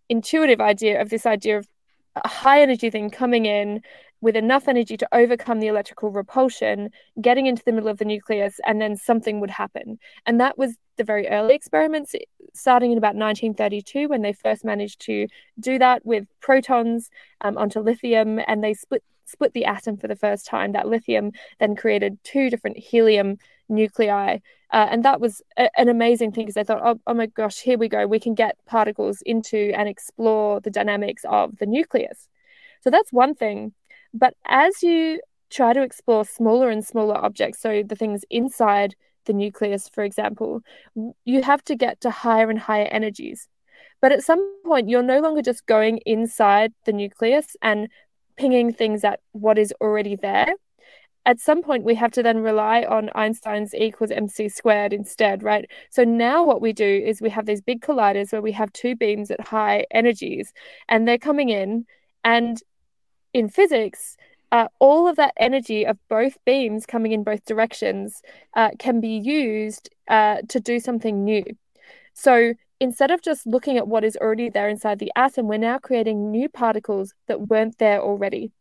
intuitive 0.10 0.62
idea 0.62 1.02
of 1.02 1.10
this 1.10 1.26
idea 1.26 1.58
of 1.58 1.68
a 2.24 2.28
high 2.28 2.62
energy 2.62 2.90
thing 2.92 3.10
coming 3.10 3.48
in 3.48 3.82
with 4.26 4.36
enough 4.36 4.68
energy 4.68 4.96
to 4.98 5.08
overcome 5.12 5.60
the 5.60 5.72
electrical 5.74 6.12
repulsion, 6.12 6.90
getting 7.20 7.48
into 7.48 7.64
the 7.66 7.72
middle 7.72 7.90
of 7.90 7.98
the 7.98 8.06
nucleus, 8.06 8.60
and 8.68 8.80
then 8.80 8.96
something 8.96 9.40
would 9.40 9.50
happen. 9.50 9.98
And 10.28 10.40
that 10.40 10.60
was 10.60 10.76
the 10.98 11.04
very 11.04 11.28
early 11.30 11.56
experiments, 11.56 12.14
starting 12.54 12.92
in 12.92 13.00
about 13.00 13.16
1932, 13.16 14.08
when 14.08 14.22
they 14.22 14.34
first 14.34 14.64
managed 14.64 15.02
to 15.08 15.28
do 15.60 15.80
that 15.80 16.06
with 16.06 16.28
protons 16.42 17.10
um, 17.42 17.58
onto 17.58 17.80
lithium, 17.80 18.40
and 18.48 18.64
they 18.64 18.76
split 18.76 19.04
split 19.26 19.54
the 19.54 19.66
atom 19.66 19.98
for 19.98 20.08
the 20.08 20.16
first 20.16 20.46
time. 20.46 20.72
That 20.72 20.88
lithium 20.88 21.32
then 21.60 21.76
created 21.76 22.18
two 22.24 22.50
different 22.50 22.78
helium 22.78 23.38
nuclei. 23.70 24.40
Uh, 24.72 24.88
and 24.90 25.04
that 25.04 25.20
was 25.20 25.42
a, 25.58 25.70
an 25.80 25.90
amazing 25.90 26.32
thing 26.32 26.46
because 26.46 26.58
I 26.58 26.64
thought, 26.64 26.82
oh, 26.84 27.00
oh 27.08 27.14
my 27.14 27.26
gosh, 27.26 27.60
here 27.60 27.78
we 27.78 27.90
go. 27.90 28.08
We 28.08 28.20
can 28.20 28.36
get 28.36 28.58
particles 28.66 29.22
into 29.24 29.72
and 29.76 29.90
explore 29.90 30.60
the 30.62 30.72
dynamics 30.72 31.24
of 31.28 31.58
the 31.58 31.66
nucleus. 31.66 32.28
So 32.82 32.90
that's 32.90 33.12
one 33.12 33.36
thing. 33.36 33.74
But 34.14 34.36
as 34.46 34.84
you 34.84 35.22
try 35.50 35.74
to 35.74 35.82
explore 35.82 36.26
smaller 36.26 36.70
and 36.70 36.86
smaller 36.86 37.18
objects, 37.18 37.60
so 37.62 37.84
the 37.84 37.96
things 37.96 38.24
inside 38.30 38.96
the 39.26 39.34
nucleus, 39.34 39.90
for 39.90 40.04
example, 40.04 40.62
you 41.26 41.44
have 41.44 41.64
to 41.66 41.76
get 41.76 42.02
to 42.02 42.10
higher 42.10 42.50
and 42.50 42.60
higher 42.60 42.88
energies. 42.92 43.48
But 44.02 44.12
at 44.12 44.24
some 44.24 44.62
point, 44.66 44.90
you're 44.90 45.04
no 45.04 45.20
longer 45.20 45.42
just 45.42 45.66
going 45.68 46.00
inside 46.06 46.74
the 46.86 46.94
nucleus 46.94 47.56
and 47.62 47.88
pinging 48.42 48.74
things 48.74 49.04
at 49.04 49.20
what 49.34 49.58
is 49.60 49.72
already 49.80 50.16
there. 50.16 50.52
At 51.28 51.40
some 51.40 51.62
point, 51.62 51.84
we 51.84 51.94
have 51.94 52.12
to 52.14 52.24
then 52.24 52.40
rely 52.40 52.82
on 52.84 53.12
Einstein's 53.14 53.76
E 53.76 53.84
equals 53.84 54.10
mc 54.10 54.50
squared 54.50 54.92
instead, 54.92 55.44
right? 55.44 55.70
So 55.92 56.04
now 56.04 56.44
what 56.44 56.60
we 56.60 56.74
do 56.74 56.92
is 57.10 57.22
we 57.22 57.30
have 57.30 57.46
these 57.46 57.62
big 57.62 57.82
colliders 57.82 58.32
where 58.32 58.42
we 58.42 58.54
have 58.54 58.74
two 58.74 58.96
beams 58.96 59.30
at 59.30 59.40
high 59.40 59.86
energies 59.92 60.52
and 60.90 61.08
they're 61.08 61.20
coming 61.20 61.50
in. 61.50 61.86
And 62.24 62.58
in 63.34 63.48
physics, 63.50 64.18
uh, 64.52 64.68
all 64.80 65.08
of 65.08 65.16
that 65.18 65.34
energy 65.38 65.86
of 65.86 65.98
both 66.10 66.36
beams 66.44 66.88
coming 66.88 67.12
in 67.12 67.24
both 67.24 67.46
directions 67.46 68.24
uh, 68.56 68.72
can 68.80 69.00
be 69.00 69.16
used 69.20 69.90
uh, 70.08 70.38
to 70.50 70.60
do 70.60 70.80
something 70.80 71.24
new. 71.24 71.46
So 72.16 72.56
instead 72.82 73.12
of 73.12 73.22
just 73.22 73.46
looking 73.46 73.78
at 73.78 73.88
what 73.88 74.04
is 74.04 74.17
already 74.17 74.50
there 74.50 74.67
inside 74.67 74.98
the 75.00 75.12
atom, 75.15 75.48
we're 75.48 75.58
now 75.58 75.78
creating 75.78 76.32
new 76.32 76.50
particles 76.50 77.13
that 77.28 77.48
weren't 77.48 77.78
there 77.78 78.02
already. 78.02 78.52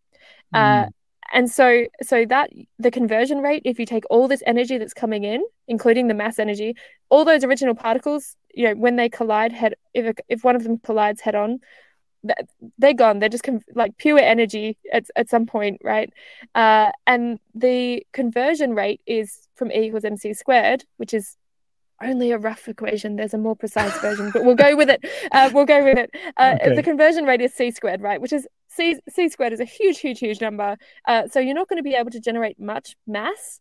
Mm. 0.54 0.90
and 1.33 1.50
so, 1.50 1.87
so 2.02 2.26
that 2.26 2.50
the 2.78 2.90
conversion 2.90 3.38
rate, 3.38 3.62
if 3.64 3.78
you 3.78 3.87
take 3.87 4.04
all 4.11 4.28
this 4.28 4.42
energy 4.46 4.76
that's 4.78 4.92
coming 4.92 5.24
in, 5.24 5.42
including 5.68 6.09
the 6.09 6.14
mass 6.14 6.38
energy, 6.38 6.76
all 7.09 7.24
those 7.24 7.44
original 7.44 7.74
particles, 7.74 8.37
you 8.54 8.68
know, 8.68 8.74
when 8.74 8.96
they 8.96 9.09
collide 9.09 9.52
head, 9.52 9.74
if 9.94 10.16
if 10.28 10.44
one 10.44 10.56
of 10.56 10.64
them 10.64 10.78
collides 10.78 11.20
head 11.20 11.35
on, 11.35 11.61
they're 12.78 12.92
gone. 12.92 13.20
They're 13.20 13.28
just 13.28 13.44
com- 13.44 13.62
like 13.74 13.96
pure 13.96 14.18
energy 14.18 14.76
at, 14.92 15.04
at 15.16 15.30
some 15.30 15.46
point, 15.46 15.80
right? 15.83 16.12
Uh, 16.54 16.90
and 17.06 17.38
the 17.54 18.04
conversion 18.12 18.74
rate 18.74 19.00
is 19.06 19.48
from 19.54 19.70
E 19.72 19.85
equals 19.85 20.04
mc 20.04 20.35
squared, 20.35 20.85
which 20.98 21.14
is 21.14 21.37
only 22.02 22.30
a 22.30 22.38
rough 22.38 22.68
equation. 22.68 23.16
There's 23.16 23.34
a 23.34 23.38
more 23.38 23.56
precise 23.56 23.96
version, 23.98 24.30
but 24.32 24.44
we'll 24.44 24.54
go 24.54 24.76
with 24.76 24.90
it. 24.90 25.04
Uh, 25.32 25.50
we'll 25.52 25.66
go 25.66 25.84
with 25.84 25.98
it. 25.98 26.10
Uh, 26.36 26.56
okay. 26.60 26.74
The 26.74 26.82
conversion 26.82 27.24
rate 27.24 27.40
is 27.40 27.54
c 27.54 27.70
squared, 27.70 28.00
right? 28.00 28.20
Which 28.20 28.32
is 28.32 28.46
c 28.68 28.98
c 29.08 29.28
squared 29.28 29.52
is 29.52 29.60
a 29.60 29.64
huge, 29.64 29.98
huge, 30.00 30.18
huge 30.18 30.40
number. 30.40 30.76
Uh, 31.06 31.28
so 31.28 31.40
you're 31.40 31.54
not 31.54 31.68
going 31.68 31.78
to 31.78 31.82
be 31.82 31.94
able 31.94 32.10
to 32.10 32.20
generate 32.20 32.58
much 32.58 32.96
mass 33.06 33.60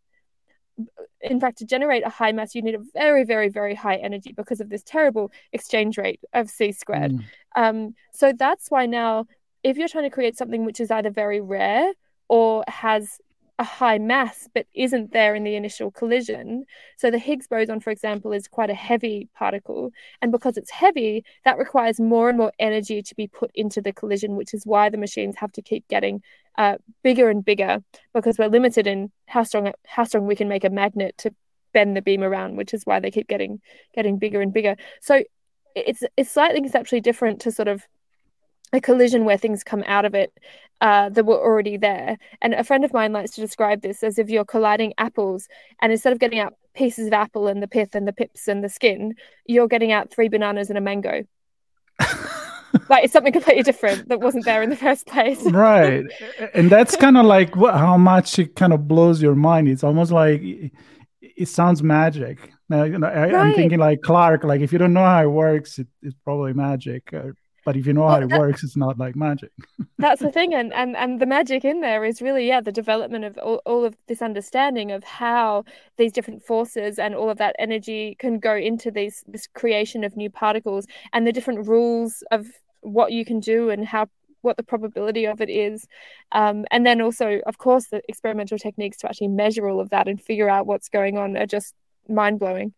in 1.22 1.40
fact, 1.40 1.58
to 1.58 1.66
generate 1.66 2.06
a 2.06 2.10
high 2.10 2.32
mass, 2.32 2.56
you 2.56 2.62
need 2.62 2.76
a 2.76 2.84
very, 2.94 3.24
very, 3.24 3.50
very 3.50 3.76
high 3.76 3.98
energy 3.98 4.32
because 4.32 4.62
of 4.62 4.70
this 4.70 4.84
terrible 4.84 5.32
exchange 5.52 5.98
rate 5.98 6.22
of 6.34 6.50
c 6.50 6.72
squared. 6.72 7.12
Mm. 7.12 7.24
Um, 7.56 7.96
so 8.14 8.32
that's 8.32 8.70
why 8.70 8.86
now, 8.86 9.26
if 9.64 9.78
you're 9.78 9.90
trying 9.90 10.06
to 10.06 10.10
create 10.10 10.38
something 10.38 10.66
which 10.66 10.80
is 10.80 10.92
either 10.92 11.10
very 11.10 11.42
rare 11.42 11.92
or 12.30 12.64
has 12.68 13.20
a 13.60 13.64
high 13.64 13.98
mass 13.98 14.48
but 14.56 14.66
isn't 14.74 15.12
there 15.12 15.36
in 15.36 15.44
the 15.44 15.56
initial 15.56 15.92
collision. 15.92 16.66
So 16.98 17.12
the 17.12 17.20
Higgs 17.20 17.46
boson, 17.46 17.82
for 17.82 17.92
example, 17.92 18.32
is 18.32 18.48
quite 18.48 18.70
a 18.70 18.74
heavy 18.74 19.28
particle. 19.36 19.92
And 20.22 20.32
because 20.32 20.56
it's 20.56 20.72
heavy, 20.72 21.26
that 21.44 21.58
requires 21.58 22.00
more 22.00 22.30
and 22.30 22.38
more 22.38 22.54
energy 22.58 23.02
to 23.04 23.16
be 23.16 23.28
put 23.28 23.52
into 23.54 23.82
the 23.82 23.92
collision, 23.92 24.38
which 24.38 24.54
is 24.54 24.66
why 24.66 24.90
the 24.90 24.98
machines 24.98 25.36
have 25.36 25.52
to 25.52 25.62
keep 25.62 25.86
getting 25.90 26.24
uh, 26.58 26.78
bigger 27.04 27.30
and 27.30 27.44
bigger 27.44 27.84
because 28.14 28.38
we're 28.38 28.48
limited 28.48 28.88
in 28.88 29.12
how 29.28 29.44
strong 29.44 29.72
how 29.86 30.04
strong 30.06 30.26
we 30.26 30.36
can 30.36 30.50
make 30.50 30.64
a 30.64 30.70
magnet 30.70 31.18
to 31.18 31.34
bend 31.74 31.96
the 31.96 32.02
beam 32.02 32.24
around, 32.24 32.56
which 32.56 32.74
is 32.74 32.86
why 32.86 33.00
they 33.00 33.12
keep 33.12 33.28
getting 33.28 33.62
getting 33.94 34.18
bigger 34.18 34.42
and 34.42 34.54
bigger. 34.54 34.76
So 35.02 35.24
it's 35.76 36.04
it's 36.18 36.32
slightly 36.32 36.62
conceptually 36.62 37.02
different 37.02 37.42
to 37.42 37.52
sort 37.52 37.68
of 37.68 37.86
a 38.74 38.82
collision 38.82 39.26
where 39.26 39.38
things 39.38 39.64
come 39.64 39.84
out 39.88 40.06
of 40.06 40.14
it 40.14 40.32
uh, 40.82 41.10
that 41.10 41.26
were 41.26 41.40
already 41.40 41.78
there. 41.78 42.18
And 42.42 42.54
a 42.54 42.64
friend 42.64 42.86
of 42.86 42.94
mine 42.94 43.14
likes 43.14 43.32
to 43.32 43.42
describe 43.42 43.82
this 43.82 44.04
as 44.04 44.18
if 44.18 44.30
you're 44.30 44.46
colliding 44.46 44.94
apples, 44.98 45.48
and 45.82 45.92
instead 45.92 46.14
of 46.14 46.20
getting 46.20 46.40
out 46.40 46.54
pieces 46.74 47.08
of 47.08 47.14
apple 47.14 47.48
and 47.48 47.62
the 47.62 47.68
pith 47.68 47.96
and 47.96 48.08
the 48.08 48.14
pips 48.14 48.48
and 48.48 48.64
the 48.64 48.70
skin, 48.70 49.16
you're 49.46 49.68
getting 49.68 49.92
out 49.92 50.12
three 50.12 50.30
bananas 50.30 50.70
and 50.70 50.78
a 50.78 50.82
mango. 50.82 51.24
like 52.90 53.04
it's 53.04 53.14
something 53.14 53.34
completely 53.34 53.64
different 53.64 54.08
that 54.10 54.22
wasn't 54.22 54.46
there 54.46 54.62
in 54.62 54.70
the 54.70 54.76
first 54.76 55.06
place. 55.08 55.42
right, 55.44 56.06
and 56.54 56.70
that's 56.70 56.96
kind 57.04 57.18
of 57.18 57.26
like 57.26 57.56
what, 57.56 57.76
how 57.76 57.98
much 57.98 58.40
it 58.40 58.56
kind 58.56 58.74
of 58.74 58.88
blows 58.88 59.22
your 59.22 59.36
mind. 59.36 59.68
It's 59.68 59.84
almost 59.84 60.12
like 60.12 60.42
it 61.22 61.48
sounds 61.48 61.84
magic. 61.84 62.52
Now, 62.70 62.84
you 62.84 63.00
know, 63.00 63.08
I, 63.08 63.48
am 63.48 63.54
thinking 63.56 63.80
like 63.80 64.02
Clarke. 64.02 64.44
Like 64.44 64.62
if 64.62 64.72
you 64.72 64.78
don't 64.78 64.94
know 64.94 65.04
how 65.04 65.24
it 65.24 65.28
works, 65.28 65.80
it, 65.80 65.88
it's 66.02 66.16
probably 66.24 66.54
magic. 66.54 67.14
But 67.66 67.76
if 67.76 67.86
you 67.86 67.94
know 67.94 68.02
well, 68.02 68.12
how 68.12 68.22
it 68.22 68.30
that, 68.30 68.40
works, 68.40 68.64
it's 68.64 68.78
not 68.78 68.98
like 68.98 69.16
magic. 69.16 69.52
that's 69.98 70.22
the 70.22 70.32
thing, 70.32 70.54
and 70.54 70.74
and 70.74 70.96
and 70.96 71.20
the 71.20 71.26
magic 71.26 71.66
in 71.66 71.82
there 71.82 72.04
is 72.06 72.22
really 72.22 72.48
yeah 72.48 72.62
the 72.62 72.72
development 72.72 73.26
of 73.26 73.38
all, 73.38 73.62
all 73.66 73.86
of 73.86 73.96
this 74.08 74.22
understanding 74.22 74.92
of 74.92 75.04
how 75.04 75.64
these 75.98 76.12
different 76.12 76.44
forces 76.44 77.00
and 77.00 77.16
all 77.16 77.30
of 77.30 77.38
that 77.38 77.56
energy 77.60 78.16
can 78.20 78.40
go 78.40 78.56
into 78.56 78.92
these 78.92 79.24
this 79.28 79.48
creation 79.48 80.04
of 80.04 80.16
new 80.16 80.30
particles 80.30 80.86
and 81.14 81.26
the 81.26 81.32
different 81.32 81.68
rules 81.68 82.24
of 82.32 82.48
what 82.82 83.12
you 83.12 83.26
can 83.26 83.40
do 83.40 83.70
and 83.70 83.86
how 83.86 84.08
what 84.42 84.58
the 84.58 84.64
probability 84.64 85.26
of 85.26 85.42
it 85.42 85.50
is 85.50 85.86
um, 86.32 86.66
and 86.72 86.86
then 86.86 87.02
also 87.02 87.42
of 87.46 87.58
course 87.58 87.88
the 87.88 88.02
experimental 88.08 88.58
techniques 88.58 88.98
to 88.98 89.08
actually 89.08 89.28
measure 89.28 89.68
all 89.68 89.80
of 89.80 89.90
that 89.90 90.08
and 90.08 90.22
figure 90.22 90.50
out 90.50 90.66
what's 90.66 90.90
going 90.90 91.18
on 91.18 91.36
are 91.36 91.46
just 91.46 91.76
mind-blowing 92.08 92.74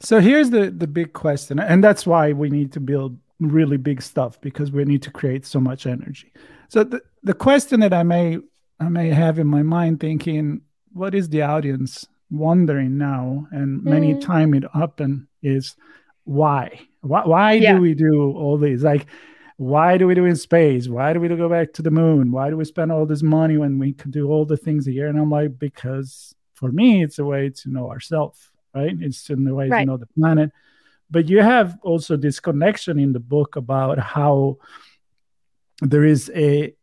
so 0.00 0.20
here's 0.20 0.50
the 0.50 0.70
the 0.70 0.86
big 0.86 1.12
question 1.12 1.58
and 1.58 1.82
that's 1.82 2.06
why 2.06 2.32
we 2.32 2.48
need 2.48 2.72
to 2.72 2.80
build 2.80 3.16
really 3.40 3.76
big 3.76 4.02
stuff 4.02 4.40
because 4.40 4.70
we 4.70 4.84
need 4.84 5.02
to 5.02 5.10
create 5.10 5.46
so 5.46 5.60
much 5.60 5.86
energy. 5.86 6.32
So 6.68 6.84
the, 6.84 7.02
the 7.22 7.34
question 7.34 7.80
that 7.80 7.92
I 7.92 8.02
may 8.02 8.38
I 8.80 8.88
may 8.88 9.10
have 9.10 9.38
in 9.38 9.46
my 9.46 9.62
mind 9.62 10.00
thinking, 10.00 10.62
what 10.92 11.14
is 11.14 11.28
the 11.28 11.42
audience 11.42 12.06
wondering 12.30 12.98
now? 12.98 13.46
And 13.52 13.82
many 13.84 14.14
mm. 14.14 14.20
time 14.20 14.54
it 14.54 14.64
happen 14.74 15.28
is 15.42 15.76
why? 16.24 16.80
Why, 17.00 17.24
why 17.24 17.52
yeah. 17.52 17.74
do 17.74 17.80
we 17.80 17.94
do 17.94 18.32
all 18.32 18.58
these? 18.58 18.82
Like, 18.82 19.06
why 19.56 19.96
do 19.96 20.06
we 20.06 20.14
do 20.14 20.24
in 20.24 20.36
space? 20.36 20.88
Why 20.88 21.12
do 21.12 21.20
we 21.20 21.28
go 21.28 21.48
back 21.48 21.72
to 21.74 21.82
the 21.82 21.90
moon? 21.90 22.32
Why 22.32 22.50
do 22.50 22.56
we 22.56 22.64
spend 22.64 22.90
all 22.90 23.06
this 23.06 23.22
money 23.22 23.56
when 23.56 23.78
we 23.78 23.92
could 23.92 24.10
do 24.10 24.28
all 24.28 24.44
the 24.44 24.56
things 24.56 24.86
here? 24.86 25.06
And 25.06 25.18
I'm 25.18 25.30
like, 25.30 25.58
because 25.58 26.34
for 26.54 26.72
me, 26.72 27.04
it's 27.04 27.18
a 27.20 27.24
way 27.24 27.50
to 27.50 27.70
know 27.70 27.90
ourselves, 27.90 28.50
right? 28.74 28.96
It's 29.00 29.30
in 29.30 29.44
the 29.44 29.54
way 29.54 29.68
right. 29.68 29.80
to 29.80 29.86
know 29.86 29.96
the 29.96 30.06
planet 30.06 30.50
but 31.10 31.28
you 31.28 31.40
have 31.40 31.78
also 31.82 32.16
this 32.16 32.40
connection 32.40 32.98
in 32.98 33.12
the 33.12 33.20
book 33.20 33.56
about 33.56 33.98
how 33.98 34.56
there 35.80 36.04
is 36.04 36.30
a, 36.34 36.74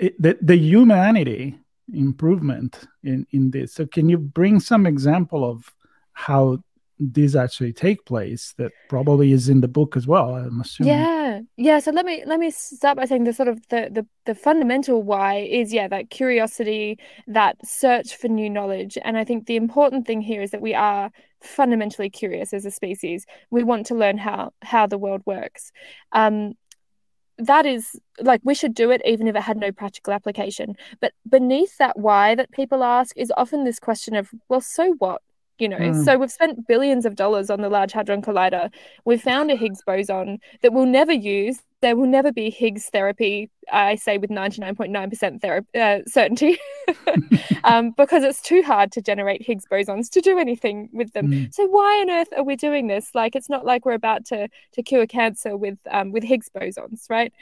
a 0.00 0.12
the, 0.18 0.38
the 0.40 0.56
humanity 0.56 1.58
improvement 1.92 2.84
in 3.02 3.26
in 3.30 3.50
this. 3.50 3.74
So 3.74 3.86
can 3.86 4.08
you 4.08 4.18
bring 4.18 4.60
some 4.60 4.86
example 4.86 5.48
of 5.48 5.72
how 6.12 6.62
these 6.98 7.36
actually 7.36 7.72
take 7.72 8.04
place 8.06 8.54
that 8.56 8.72
probably 8.88 9.32
is 9.32 9.48
in 9.48 9.60
the 9.60 9.68
book 9.68 9.96
as 9.96 10.06
well 10.06 10.34
i'm 10.34 10.60
assuming. 10.60 10.94
Yeah. 10.94 11.40
Yeah 11.56 11.78
so 11.80 11.90
let 11.90 12.06
me 12.06 12.22
let 12.26 12.40
me 12.40 12.50
start 12.50 12.96
by 12.96 13.04
saying 13.04 13.24
the 13.24 13.32
sort 13.32 13.48
of 13.48 13.66
the 13.68 13.88
the, 13.90 14.06
the 14.24 14.34
fundamental 14.34 15.02
why 15.02 15.36
is 15.36 15.72
yeah 15.72 15.88
that 15.88 16.10
curiosity 16.10 16.98
that 17.26 17.56
search 17.64 18.16
for 18.16 18.28
new 18.28 18.48
knowledge. 18.48 18.96
And 19.04 19.18
i 19.18 19.24
think 19.24 19.46
the 19.46 19.56
important 19.56 20.06
thing 20.06 20.20
here 20.20 20.42
is 20.42 20.50
that 20.52 20.62
we 20.62 20.74
are 20.74 21.10
fundamentally 21.42 22.10
curious 22.10 22.52
as 22.52 22.64
a 22.64 22.70
species. 22.70 23.26
We 23.50 23.62
want 23.62 23.86
to 23.86 23.94
learn 23.94 24.18
how 24.18 24.52
how 24.62 24.86
the 24.86 24.98
world 24.98 25.22
works. 25.26 25.72
Um 26.12 26.54
that 27.38 27.66
is 27.66 28.00
like 28.20 28.40
we 28.44 28.54
should 28.54 28.74
do 28.74 28.90
it 28.90 29.02
even 29.04 29.26
if 29.28 29.36
it 29.36 29.42
had 29.42 29.58
no 29.58 29.70
practical 29.70 30.12
application. 30.14 30.74
But 31.00 31.12
beneath 31.28 31.76
that 31.78 31.98
why 31.98 32.34
that 32.34 32.50
people 32.50 32.82
ask 32.82 33.14
is 33.16 33.32
often 33.36 33.64
this 33.64 33.78
question 33.78 34.14
of 34.16 34.30
well 34.48 34.60
so 34.62 34.94
what 34.98 35.20
you 35.58 35.68
know 35.68 35.78
mm. 35.78 36.04
so 36.04 36.18
we've 36.18 36.30
spent 36.30 36.66
billions 36.66 37.04
of 37.04 37.16
dollars 37.16 37.50
on 37.50 37.60
the 37.60 37.68
large 37.68 37.92
hadron 37.92 38.22
collider. 38.22 38.72
We've 39.04 39.22
found 39.22 39.50
a 39.50 39.56
higgs 39.56 39.80
boson 39.86 40.38
that 40.62 40.72
we'll 40.72 40.86
never 40.86 41.12
use. 41.12 41.62
There 41.82 41.96
will 41.96 42.06
never 42.06 42.32
be 42.32 42.50
higgs 42.50 42.86
therapy 42.86 43.50
i 43.72 43.96
say 43.96 44.16
with 44.18 44.30
99.9% 44.30 45.40
therapy, 45.40 45.78
uh, 45.78 46.00
certainty 46.06 46.58
um, 47.64 47.92
because 47.96 48.22
it's 48.22 48.40
too 48.40 48.62
hard 48.62 48.92
to 48.92 49.02
generate 49.02 49.42
higgs 49.42 49.64
bosons 49.70 50.08
to 50.10 50.20
do 50.20 50.38
anything 50.38 50.88
with 50.92 51.12
them. 51.12 51.28
Mm. 51.28 51.54
so 51.54 51.66
why 51.66 52.00
on 52.00 52.10
earth 52.10 52.28
are 52.36 52.44
we 52.44 52.56
doing 52.56 52.86
this? 52.86 53.10
Like 53.14 53.34
it's 53.34 53.48
not 53.48 53.64
like 53.64 53.84
we're 53.84 53.92
about 53.92 54.24
to 54.26 54.48
to 54.72 54.82
cure 54.82 55.06
cancer 55.06 55.56
with 55.56 55.78
um, 55.90 56.12
with 56.12 56.22
higgs 56.22 56.48
bosons 56.54 57.08
right? 57.10 57.32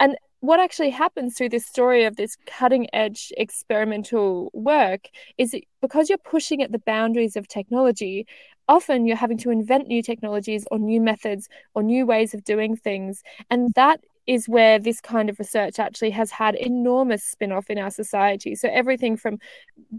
And 0.00 0.16
what 0.42 0.58
actually 0.58 0.90
happens 0.90 1.38
through 1.38 1.48
this 1.50 1.64
story 1.64 2.02
of 2.02 2.16
this 2.16 2.36
cutting 2.46 2.88
edge 2.92 3.32
experimental 3.36 4.50
work 4.52 5.08
is 5.38 5.52
that 5.52 5.62
because 5.80 6.08
you're 6.08 6.18
pushing 6.18 6.60
at 6.60 6.72
the 6.72 6.80
boundaries 6.80 7.36
of 7.36 7.46
technology, 7.46 8.26
often 8.66 9.06
you're 9.06 9.16
having 9.16 9.38
to 9.38 9.50
invent 9.50 9.86
new 9.86 10.02
technologies 10.02 10.66
or 10.72 10.80
new 10.80 11.00
methods 11.00 11.48
or 11.74 11.82
new 11.84 12.04
ways 12.04 12.34
of 12.34 12.42
doing 12.42 12.74
things. 12.74 13.22
And 13.50 13.72
that 13.76 14.00
is 14.26 14.48
where 14.48 14.80
this 14.80 15.00
kind 15.00 15.30
of 15.30 15.38
research 15.38 15.78
actually 15.78 16.10
has 16.10 16.32
had 16.32 16.56
enormous 16.56 17.22
spin 17.22 17.52
off 17.52 17.70
in 17.70 17.78
our 17.78 17.90
society. 17.90 18.56
So, 18.56 18.68
everything 18.68 19.16
from 19.16 19.38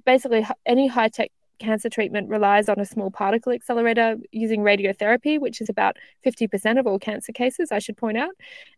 basically 0.05 0.45
any 0.65 0.87
high 0.87 1.07
tech 1.07 1.31
cancer 1.59 1.89
treatment 1.89 2.27
relies 2.27 2.67
on 2.67 2.81
a 2.81 2.85
small 2.85 3.11
particle 3.11 3.53
accelerator 3.53 4.17
using 4.33 4.59
radiotherapy, 4.59 5.39
which 5.39 5.61
is 5.61 5.69
about 5.69 5.95
50% 6.25 6.79
of 6.79 6.85
all 6.85 6.99
cancer 6.99 7.31
cases, 7.31 7.71
I 7.71 7.79
should 7.79 7.95
point 7.95 8.17
out. 8.17 8.31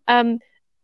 Um, 0.08 0.38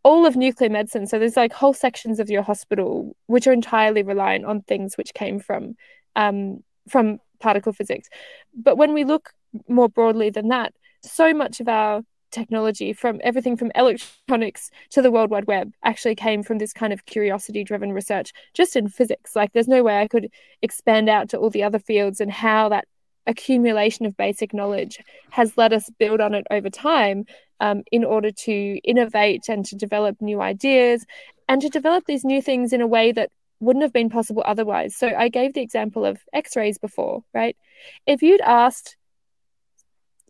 all 0.04 0.26
of 0.26 0.36
nuclear 0.36 0.70
medicine. 0.70 1.06
So 1.06 1.18
there's 1.18 1.36
like 1.36 1.52
whole 1.52 1.74
sections 1.74 2.18
of 2.18 2.30
your 2.30 2.42
hospital 2.42 3.16
which 3.26 3.46
are 3.46 3.52
entirely 3.52 4.02
reliant 4.02 4.44
on 4.44 4.62
things 4.62 4.96
which 4.96 5.14
came 5.14 5.38
from 5.38 5.74
um, 6.16 6.62
from 6.88 7.18
particle 7.40 7.72
physics. 7.72 8.08
But 8.54 8.76
when 8.76 8.92
we 8.92 9.04
look 9.04 9.32
more 9.68 9.88
broadly 9.88 10.30
than 10.30 10.48
that, 10.48 10.72
so 11.02 11.32
much 11.32 11.60
of 11.60 11.68
our 11.68 12.02
technology 12.32 12.92
from 12.92 13.20
everything 13.22 13.56
from 13.56 13.70
electronics 13.74 14.70
to 14.90 15.02
the 15.02 15.10
world 15.10 15.30
wide 15.30 15.46
web 15.46 15.72
actually 15.84 16.14
came 16.14 16.42
from 16.42 16.58
this 16.58 16.72
kind 16.72 16.92
of 16.92 17.04
curiosity 17.04 17.62
driven 17.62 17.92
research 17.92 18.32
just 18.54 18.74
in 18.74 18.88
physics 18.88 19.36
like 19.36 19.52
there's 19.52 19.68
no 19.68 19.82
way 19.82 20.00
i 20.00 20.08
could 20.08 20.30
expand 20.62 21.10
out 21.10 21.28
to 21.28 21.36
all 21.36 21.50
the 21.50 21.62
other 21.62 21.78
fields 21.78 22.22
and 22.22 22.32
how 22.32 22.70
that 22.70 22.86
accumulation 23.26 24.06
of 24.06 24.16
basic 24.16 24.52
knowledge 24.52 24.98
has 25.30 25.56
let 25.58 25.72
us 25.72 25.90
build 25.98 26.20
on 26.20 26.34
it 26.34 26.46
over 26.50 26.70
time 26.70 27.24
um, 27.62 27.84
in 27.92 28.04
order 28.04 28.30
to 28.30 28.78
innovate 28.84 29.48
and 29.48 29.64
to 29.64 29.76
develop 29.76 30.20
new 30.20 30.42
ideas 30.42 31.06
and 31.48 31.62
to 31.62 31.68
develop 31.68 32.04
these 32.06 32.24
new 32.24 32.42
things 32.42 32.72
in 32.72 32.80
a 32.80 32.86
way 32.86 33.12
that 33.12 33.30
wouldn't 33.60 33.84
have 33.84 33.92
been 33.92 34.10
possible 34.10 34.42
otherwise. 34.44 34.96
So 34.96 35.06
I 35.06 35.28
gave 35.28 35.54
the 35.54 35.62
example 35.62 36.04
of 36.04 36.18
X-rays 36.32 36.78
before, 36.78 37.22
right? 37.32 37.56
If 38.06 38.20
you'd 38.20 38.40
asked 38.40 38.96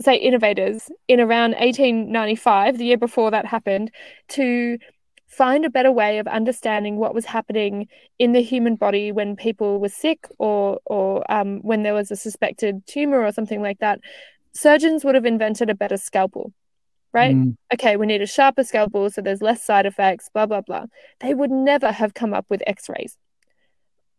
say 0.01 0.17
innovators 0.17 0.91
in 1.07 1.21
around 1.21 1.53
1895 1.53 2.79
the 2.79 2.85
year 2.85 2.97
before 2.97 3.31
that 3.31 3.47
happened 3.47 3.91
to 4.27 4.79
find 5.29 5.65
a 5.65 5.71
better 5.71 5.93
way 5.93 6.19
of 6.19 6.27
understanding 6.27 6.97
what 6.97 7.15
was 7.15 7.25
happening 7.25 7.87
in 8.19 8.33
the 8.33 8.43
human 8.43 8.75
body 8.75 9.13
when 9.13 9.37
people 9.37 9.79
were 9.79 9.89
sick 9.89 10.27
or 10.39 10.81
or 10.87 11.31
um, 11.31 11.61
when 11.61 11.85
there 11.85 11.95
was 11.95 12.11
a 12.11 12.17
suspected 12.17 12.85
tumor 12.87 13.23
or 13.23 13.31
something 13.33 13.63
like 13.63 13.79
that 13.79 14.01
surgeons 14.55 15.05
would 15.05 15.15
have 15.15 15.27
invented 15.27 15.71
a 15.71 15.75
better 15.75 15.97
scalpel 15.97 16.53
right? 17.13 17.35
Mm. 17.35 17.57
Okay, 17.75 17.97
we 17.97 18.07
need 18.07 18.23
a 18.23 18.27
sharper 18.27 18.65
scalpel 18.65 19.11
so 19.11 19.21
there's 19.21 19.43
less 19.43 19.65
side 19.65 19.87
effects, 19.87 20.29
blah, 20.33 20.47
blah, 20.47 20.61
blah. 20.61 20.87
They 21.21 21.35
would 21.35 21.51
never 21.51 21.93
have 21.93 22.15
come 22.15 22.35
up 22.35 22.47
with 22.49 22.63
x 22.67 22.89
rays. 22.89 23.17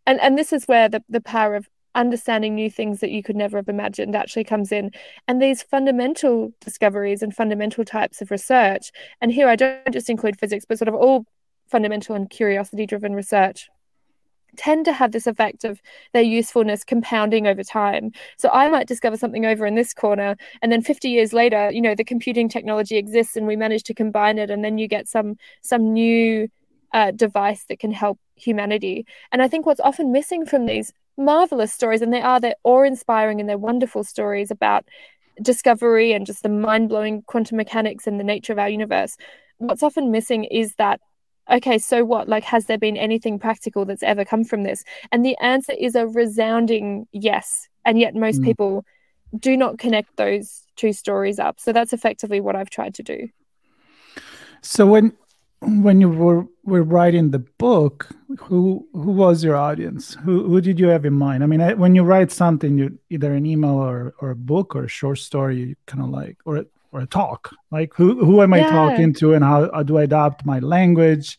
And, 0.05 0.19
and 0.19 0.37
this 0.37 0.51
is 0.53 0.65
where 0.65 0.89
the, 0.89 1.03
the 1.09 1.21
power 1.21 1.55
of 1.55 1.69
understanding 1.95 2.55
new 2.55 2.69
things 2.69 2.99
that 2.99 3.11
you 3.11 3.23
could 3.23 3.35
never 3.35 3.57
have 3.57 3.69
imagined 3.69 4.15
actually 4.15 4.43
comes 4.43 4.71
in. 4.71 4.91
And 5.27 5.41
these 5.41 5.61
fundamental 5.61 6.51
discoveries 6.59 7.21
and 7.21 7.35
fundamental 7.35 7.85
types 7.85 8.21
of 8.21 8.31
research, 8.31 8.91
and 9.21 9.31
here 9.31 9.47
I 9.47 9.55
don't 9.55 9.91
just 9.91 10.09
include 10.09 10.39
physics, 10.39 10.65
but 10.67 10.77
sort 10.77 10.89
of 10.89 10.95
all 10.95 11.25
fundamental 11.69 12.15
and 12.15 12.29
curiosity 12.29 12.85
driven 12.85 13.13
research 13.13 13.69
tend 14.57 14.85
to 14.85 14.93
have 14.93 15.11
this 15.11 15.27
effect 15.27 15.63
of 15.63 15.81
their 16.13 16.21
usefulness 16.21 16.83
compounding 16.83 17.47
over 17.47 17.63
time. 17.63 18.11
So 18.37 18.49
I 18.49 18.69
might 18.69 18.87
discover 18.87 19.17
something 19.17 19.45
over 19.45 19.65
in 19.65 19.75
this 19.75 19.93
corner, 19.93 20.35
and 20.61 20.71
then 20.71 20.81
50 20.81 21.09
years 21.09 21.33
later, 21.33 21.71
you 21.71 21.81
know, 21.81 21.95
the 21.95 22.03
computing 22.03 22.49
technology 22.49 22.97
exists, 22.97 23.35
and 23.35 23.47
we 23.47 23.55
manage 23.55 23.83
to 23.83 23.93
combine 23.93 24.37
it, 24.37 24.49
and 24.49 24.63
then 24.63 24.77
you 24.77 24.87
get 24.87 25.07
some 25.07 25.37
some 25.61 25.93
new 25.93 26.47
uh, 26.93 27.11
device 27.11 27.65
that 27.65 27.79
can 27.79 27.91
help 27.91 28.19
humanity. 28.35 29.05
And 29.31 29.41
I 29.41 29.47
think 29.47 29.65
what's 29.65 29.79
often 29.79 30.11
missing 30.11 30.45
from 30.45 30.65
these 30.65 30.93
marvelous 31.17 31.73
stories, 31.73 32.01
and 32.01 32.13
they 32.13 32.21
are 32.21 32.39
they're 32.39 32.55
awe-inspiring 32.63 33.39
and 33.39 33.49
they're 33.49 33.57
wonderful 33.57 34.03
stories 34.03 34.51
about 34.51 34.85
discovery 35.41 36.13
and 36.13 36.25
just 36.25 36.43
the 36.43 36.49
mind-blowing 36.49 37.23
quantum 37.23 37.57
mechanics 37.57 38.05
and 38.05 38.19
the 38.19 38.23
nature 38.23 38.53
of 38.53 38.59
our 38.59 38.69
universe. 38.69 39.17
What's 39.57 39.83
often 39.83 40.11
missing 40.11 40.43
is 40.45 40.75
that 40.75 41.01
okay, 41.49 41.77
so 41.77 42.03
what? 42.03 42.27
Like, 42.27 42.43
has 42.43 42.65
there 42.65 42.77
been 42.77 42.97
anything 42.97 43.39
practical 43.39 43.85
that's 43.85 44.03
ever 44.03 44.25
come 44.25 44.43
from 44.43 44.63
this? 44.63 44.83
And 45.11 45.25
the 45.25 45.37
answer 45.37 45.73
is 45.73 45.95
a 45.95 46.07
resounding 46.07 47.07
yes. 47.11 47.67
And 47.85 47.99
yet, 47.99 48.15
most 48.15 48.41
mm. 48.41 48.45
people 48.45 48.85
do 49.37 49.57
not 49.57 49.77
connect 49.77 50.15
those 50.17 50.63
two 50.75 50.93
stories 50.93 51.39
up. 51.39 51.59
So 51.59 51.73
that's 51.73 51.93
effectively 51.93 52.39
what 52.39 52.55
I've 52.55 52.69
tried 52.69 52.93
to 52.95 53.03
do. 53.03 53.29
So 54.61 54.85
when 54.85 55.13
when 55.61 56.01
you 56.01 56.09
were 56.09 56.45
were 56.63 56.83
writing 56.83 57.31
the 57.31 57.39
book, 57.39 58.09
who 58.39 58.87
who 58.93 59.11
was 59.11 59.43
your 59.43 59.55
audience? 59.55 60.15
Who 60.23 60.43
who 60.43 60.61
did 60.61 60.79
you 60.79 60.87
have 60.87 61.05
in 61.05 61.13
mind? 61.13 61.43
I 61.43 61.47
mean, 61.47 61.61
I, 61.61 61.73
when 61.73 61.95
you 61.95 62.03
write 62.03 62.31
something, 62.31 62.77
you 62.77 62.99
either 63.09 63.33
an 63.33 63.45
email 63.45 63.75
or 63.75 64.13
or 64.19 64.31
a 64.31 64.35
book 64.35 64.75
or 64.75 64.83
a 64.85 64.89
short 64.89 65.19
story, 65.19 65.57
you 65.57 65.75
kind 65.85 66.03
of 66.03 66.09
like 66.09 66.37
or 66.45 66.65
or 66.93 67.01
a 67.01 67.07
talk 67.07 67.53
like 67.71 67.93
who 67.95 68.23
who 68.23 68.41
am 68.41 68.53
i 68.53 68.61
talking 68.61 69.13
to 69.13 69.33
and 69.33 69.43
how, 69.43 69.69
how 69.73 69.83
do 69.83 69.97
i 69.97 70.03
adapt 70.03 70.45
my 70.45 70.59
language 70.59 71.37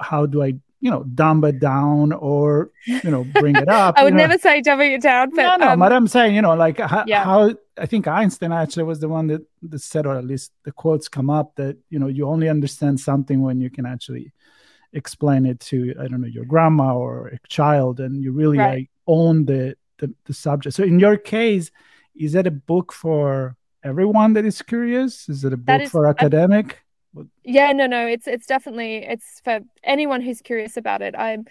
how 0.00 0.26
do 0.26 0.42
i 0.42 0.52
you 0.80 0.90
know 0.90 1.04
dumb 1.14 1.44
it 1.44 1.60
down 1.60 2.12
or 2.12 2.70
you 2.86 3.10
know 3.10 3.24
bring 3.34 3.54
it 3.54 3.68
up 3.68 3.94
i 3.98 4.02
would 4.02 4.14
know? 4.14 4.26
never 4.26 4.38
say 4.38 4.60
dumbing 4.60 4.94
it 4.94 5.02
down 5.02 5.30
but 5.30 5.42
no, 5.42 5.56
no 5.56 5.72
um, 5.72 5.78
but 5.78 5.92
i'm 5.92 6.08
saying 6.08 6.34
you 6.34 6.42
know 6.42 6.54
like 6.54 6.78
how, 6.78 7.04
yeah. 7.06 7.24
how 7.24 7.54
i 7.78 7.86
think 7.86 8.08
einstein 8.08 8.52
actually 8.52 8.82
was 8.82 8.98
the 8.98 9.08
one 9.08 9.26
that, 9.28 9.42
that 9.62 9.78
said 9.78 10.06
or 10.06 10.16
at 10.16 10.24
least 10.24 10.52
the 10.64 10.72
quotes 10.72 11.08
come 11.08 11.30
up 11.30 11.54
that 11.56 11.76
you 11.90 11.98
know 11.98 12.08
you 12.08 12.26
only 12.26 12.48
understand 12.48 12.98
something 12.98 13.42
when 13.42 13.60
you 13.60 13.70
can 13.70 13.86
actually 13.86 14.32
explain 14.92 15.46
it 15.46 15.60
to 15.60 15.94
i 16.00 16.08
don't 16.08 16.20
know 16.20 16.26
your 16.26 16.44
grandma 16.44 16.96
or 16.96 17.28
a 17.28 17.38
child 17.48 18.00
and 18.00 18.22
you 18.22 18.32
really 18.32 18.58
right. 18.58 18.78
like 18.78 18.90
own 19.06 19.44
the, 19.44 19.76
the 19.98 20.12
the 20.24 20.34
subject 20.34 20.74
so 20.74 20.82
in 20.82 20.98
your 20.98 21.16
case 21.16 21.70
is 22.16 22.32
that 22.32 22.46
a 22.46 22.50
book 22.50 22.92
for 22.92 23.56
everyone 23.84 24.34
that 24.34 24.44
is 24.44 24.62
curious? 24.62 25.28
Is 25.28 25.44
it 25.44 25.52
a 25.52 25.56
book 25.56 25.82
is, 25.82 25.90
for 25.90 26.06
academic? 26.06 26.78
Uh, 27.16 27.24
yeah, 27.44 27.72
no, 27.72 27.86
no. 27.86 28.06
It's 28.06 28.26
it's 28.26 28.46
definitely 28.46 28.96
it's 28.98 29.40
for 29.44 29.60
anyone 29.84 30.20
who's 30.20 30.40
curious 30.40 30.76
about 30.76 31.02
it. 31.02 31.14
I'm 31.16 31.44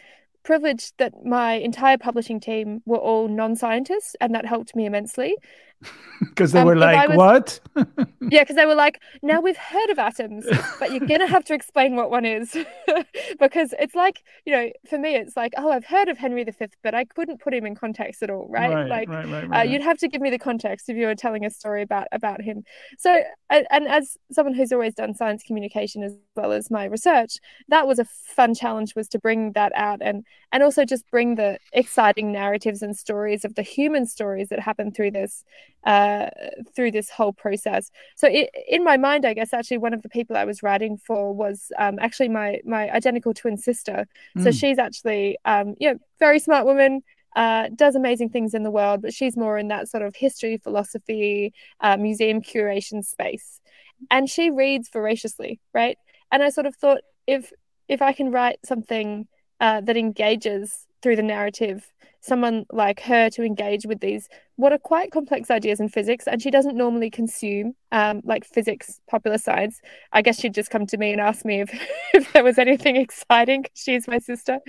privileged 0.44 0.94
that 0.98 1.14
my 1.26 1.54
entire 1.54 1.98
publishing 1.98 2.40
team 2.40 2.82
were 2.86 2.98
all 2.98 3.28
non-scientists, 3.28 4.16
and 4.22 4.34
that 4.36 4.46
helped 4.46 4.76
me 4.76 4.86
immensely 4.86 5.36
because 6.20 6.52
they 6.52 6.60
um, 6.60 6.68
were 6.68 6.76
like, 6.76 7.08
was, 7.08 7.18
"What?" 7.18 7.60
yeah, 8.22 8.42
because 8.42 8.56
they 8.56 8.66
were 8.66 8.76
like, 8.76 9.02
"Now 9.22 9.40
we've 9.40 9.58
heard 9.58 9.90
of 9.90 10.00
atoms, 10.00 10.46
but 10.80 10.92
you're 10.92 11.08
gonna 11.08 11.28
have 11.28 11.46
to 11.46 11.54
explain 11.54 11.96
what 11.96 12.12
one 12.12 12.26
is," 12.26 12.56
because 13.40 13.74
it's 13.80 13.96
like, 13.96 14.22
you 14.46 14.54
know, 14.54 14.70
for 14.90 14.98
me, 14.98 15.16
it's 15.16 15.38
like, 15.38 15.54
"Oh, 15.58 15.72
I've 15.72 15.86
heard 15.86 16.10
of 16.10 16.18
Henry 16.18 16.44
V, 16.44 16.52
but 16.84 16.94
I 16.94 17.06
couldn't 17.06 17.40
put 17.40 17.54
him 17.54 17.66
in 17.66 17.76
context 17.76 18.22
at 18.22 18.30
all, 18.30 18.48
right? 18.50 18.74
right 18.74 18.90
like, 18.90 19.10
right, 19.10 19.28
right, 19.28 19.60
uh, 19.60 19.64
you'd 19.64 19.82
have 19.82 19.98
to 20.00 20.08
give 20.08 20.22
me 20.22 20.30
the 20.30 20.40
context 20.40 20.90
if 20.90 20.98
you 20.98 21.06
were 21.06 21.16
telling 21.16 21.46
a 21.46 21.50
story 21.50 21.82
about 21.82 22.08
about 22.12 22.42
him." 22.42 22.64
So, 22.98 23.24
and 23.50 23.88
as 23.88 24.18
someone 24.32 24.54
who's 24.54 24.74
always 24.74 24.96
done 24.96 25.14
science 25.14 25.44
communication 25.44 26.04
as 26.04 26.16
well 26.36 26.52
as 26.52 26.70
my 26.70 26.86
research, 26.86 27.38
that 27.70 27.88
was 27.88 28.00
a 28.00 28.06
fun 28.06 28.54
challenge 28.54 28.96
was 28.96 29.08
to 29.10 29.20
bring 29.20 29.54
that 29.54 29.72
out 29.76 30.00
and 30.02 30.26
and 30.52 30.64
also 30.64 30.84
just 30.84 31.10
bring 31.12 31.36
the 31.36 31.60
exciting 31.74 32.32
narratives 32.32 32.82
and 32.82 32.98
stories 32.98 33.46
of 33.46 33.56
the 33.56 33.62
human 33.62 34.06
stories 34.06 34.50
that 34.50 34.60
happen 34.60 34.92
through 34.92 35.12
this 35.12 35.44
uh, 35.84 36.30
through 36.76 36.92
this 36.92 37.10
whole 37.10 37.34
process. 37.34 37.92
So 38.16 38.28
it, 38.28 38.50
in 38.68 38.84
my 38.84 38.98
mind, 38.98 39.26
I 39.26 39.34
guess 39.34 39.54
actually 39.54 39.78
one 39.78 39.94
of 39.94 40.02
the 40.02 40.10
people 40.10 40.36
I 40.36 40.46
was 40.46 40.62
writing 40.64 40.98
for 40.98 41.34
was 41.34 41.72
um, 41.78 41.98
actually 42.00 42.30
my 42.30 42.60
my 42.66 42.90
identical 42.92 43.34
twin 43.34 43.58
sister. 43.58 44.08
Mm. 44.38 44.44
So 44.44 44.52
she's 44.52 44.78
actually 44.78 45.38
um, 45.46 45.76
you 45.80 45.92
know 45.92 46.00
very 46.20 46.40
smart 46.40 46.66
woman. 46.66 47.02
Uh, 47.36 47.70
does 47.76 47.96
amazing 47.96 48.30
things 48.30 48.56
in 48.56 48.64
the 48.64 48.72
world, 48.72 49.04
but 49.04 49.14
she's 49.14 49.38
more 49.38 49.58
in 49.58 49.68
that 49.68 49.88
sort 49.88 50.02
of 50.02 50.16
history, 50.16 50.58
philosophy, 50.58 51.54
uh, 51.80 51.96
museum 51.96 52.42
curation 52.42 53.06
space, 53.06 53.62
and 54.10 54.28
she 54.28 54.50
reads 54.50 54.90
voraciously, 54.90 55.60
right? 55.74 55.98
And 56.32 56.42
I 56.42 56.50
sort 56.50 56.66
of 56.66 56.76
thought 56.76 57.02
if 57.28 57.54
if 57.88 58.02
I 58.02 58.14
can 58.14 58.32
write 58.32 58.60
something 58.66 59.28
uh, 59.60 59.82
that 59.82 59.98
engages 59.98 60.86
through 61.02 61.16
the 61.16 61.24
narrative 61.24 61.88
someone 62.22 62.66
like 62.72 63.00
her 63.02 63.30
to 63.30 63.44
engage 63.44 63.86
with 63.86 64.00
these 64.00 64.28
what 64.60 64.74
are 64.74 64.78
quite 64.78 65.10
complex 65.10 65.50
ideas 65.50 65.80
in 65.80 65.88
physics 65.88 66.28
and 66.28 66.42
she 66.42 66.52
doesn't 66.52 66.76
normally 66.76 67.10
consume 67.10 67.74
um, 67.94 68.20
like 68.26 68.44
physics 68.44 69.00
popular 69.10 69.38
science. 69.38 69.80
I 70.12 70.22
guess 70.22 70.38
she'd 70.38 70.54
just 70.54 70.70
come 70.70 70.86
to 70.88 70.98
me 70.98 71.14
and 71.14 71.22
ask 71.22 71.46
me 71.46 71.62
if, 71.62 71.70
if 72.14 72.34
there 72.34 72.44
was 72.44 72.58
anything 72.58 72.98
exciting 72.98 73.66
she's 73.74 74.06
my 74.06 74.20
sister. 74.20 74.60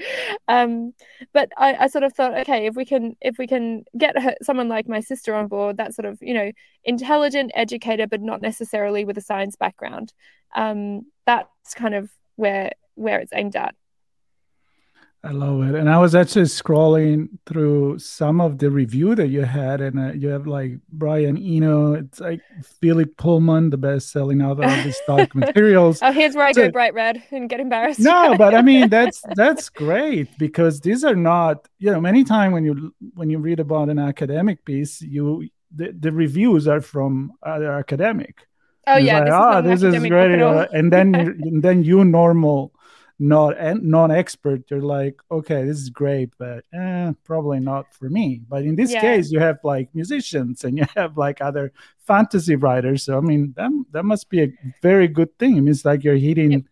Um, 0.46 0.94
but 1.32 1.48
I, 1.58 1.74
I, 1.74 1.86
sort 1.88 2.04
of 2.04 2.12
thought 2.12 2.38
okay 2.38 2.66
if 2.66 2.76
we 2.76 2.84
can 2.84 3.16
if 3.20 3.36
we 3.36 3.48
can 3.48 3.84
get 3.98 4.16
her, 4.16 4.36
someone 4.42 4.68
like 4.68 4.88
my 4.88 5.00
sister 5.00 5.34
on 5.34 5.48
board 5.48 5.76
that 5.78 5.92
sort 5.92 6.06
of 6.06 6.18
you 6.20 6.34
know 6.34 6.52
intelligent 6.84 7.50
educator 7.56 8.06
but 8.06 8.20
not 8.20 8.40
necessarily 8.40 9.04
with 9.04 9.18
a 9.18 9.20
science 9.20 9.56
background 9.56 10.12
um, 10.54 11.02
that's 11.26 11.74
kind 11.74 11.96
of 11.96 12.10
where 12.36 12.70
where 12.94 13.18
it's 13.18 13.32
aimed 13.34 13.56
at 13.56 13.74
I 15.22 15.32
love 15.32 15.62
it. 15.62 15.74
And 15.74 15.90
I 15.90 15.98
was 15.98 16.14
actually 16.14 16.46
scrolling 16.46 17.28
through 17.44 17.98
some 17.98 18.40
of 18.40 18.58
the 18.58 18.70
review 18.70 19.14
that 19.14 19.28
you 19.28 19.42
had, 19.42 19.82
and 19.82 19.98
uh, 19.98 20.12
you 20.12 20.28
have 20.28 20.46
like 20.46 20.78
Brian 20.90 21.36
Eno, 21.36 21.92
it's 21.92 22.20
like 22.20 22.40
Philip 22.80 23.18
Pullman, 23.18 23.68
the 23.68 23.76
best-selling 23.76 24.40
author 24.40 24.64
of 24.64 24.82
the 24.82 24.92
stock 24.92 25.34
materials. 25.34 25.98
Oh, 26.00 26.10
here's 26.10 26.34
where 26.34 26.46
I 26.46 26.52
so, 26.52 26.66
go 26.66 26.72
bright 26.72 26.94
red 26.94 27.22
and 27.30 27.50
get 27.50 27.60
embarrassed. 27.60 28.00
No, 28.00 28.34
but 28.38 28.54
I 28.54 28.62
mean 28.62 28.88
that's 28.88 29.22
that's 29.34 29.68
great 29.68 30.38
because 30.38 30.80
these 30.80 31.04
are 31.04 31.16
not, 31.16 31.68
you 31.78 31.92
know, 31.92 32.00
many 32.00 32.24
times 32.24 32.54
when 32.54 32.64
you 32.64 32.94
when 33.12 33.28
you 33.28 33.38
read 33.38 33.60
about 33.60 33.90
an 33.90 33.98
academic 33.98 34.64
piece, 34.64 35.02
you 35.02 35.48
the, 35.74 35.92
the 35.92 36.12
reviews 36.12 36.66
are 36.66 36.80
from 36.80 37.32
other 37.42 37.70
academic. 37.72 38.46
Oh 38.86 38.96
yeah, 38.96 39.18
like, 39.18 39.26
this 39.26 39.82
oh, 39.82 39.90
this 39.90 40.02
is 40.02 40.08
great, 40.08 40.40
and 40.40 40.90
then 40.90 41.14
and 41.14 41.62
then 41.62 41.84
you 41.84 42.04
normal 42.06 42.72
not 43.20 43.56
and 43.58 43.82
non-expert 43.82 44.62
you're 44.70 44.80
like 44.80 45.20
okay 45.30 45.64
this 45.64 45.76
is 45.76 45.90
great 45.90 46.30
but 46.38 46.64
eh, 46.72 47.12
probably 47.22 47.60
not 47.60 47.92
for 47.94 48.08
me 48.08 48.40
but 48.48 48.62
in 48.64 48.74
this 48.74 48.90
yeah. 48.90 49.00
case 49.02 49.30
you 49.30 49.38
have 49.38 49.58
like 49.62 49.94
musicians 49.94 50.64
and 50.64 50.78
you 50.78 50.84
have 50.96 51.18
like 51.18 51.40
other 51.42 51.70
fantasy 52.06 52.56
writers 52.56 53.04
so 53.04 53.18
i 53.18 53.20
mean 53.20 53.52
that, 53.56 53.70
that 53.90 54.04
must 54.04 54.30
be 54.30 54.42
a 54.42 54.52
very 54.80 55.06
good 55.06 55.38
thing 55.38 55.58
it 55.58 55.60
means 55.60 55.84
like 55.84 56.02
you're 56.02 56.16
hitting 56.16 56.52
yep. 56.52 56.62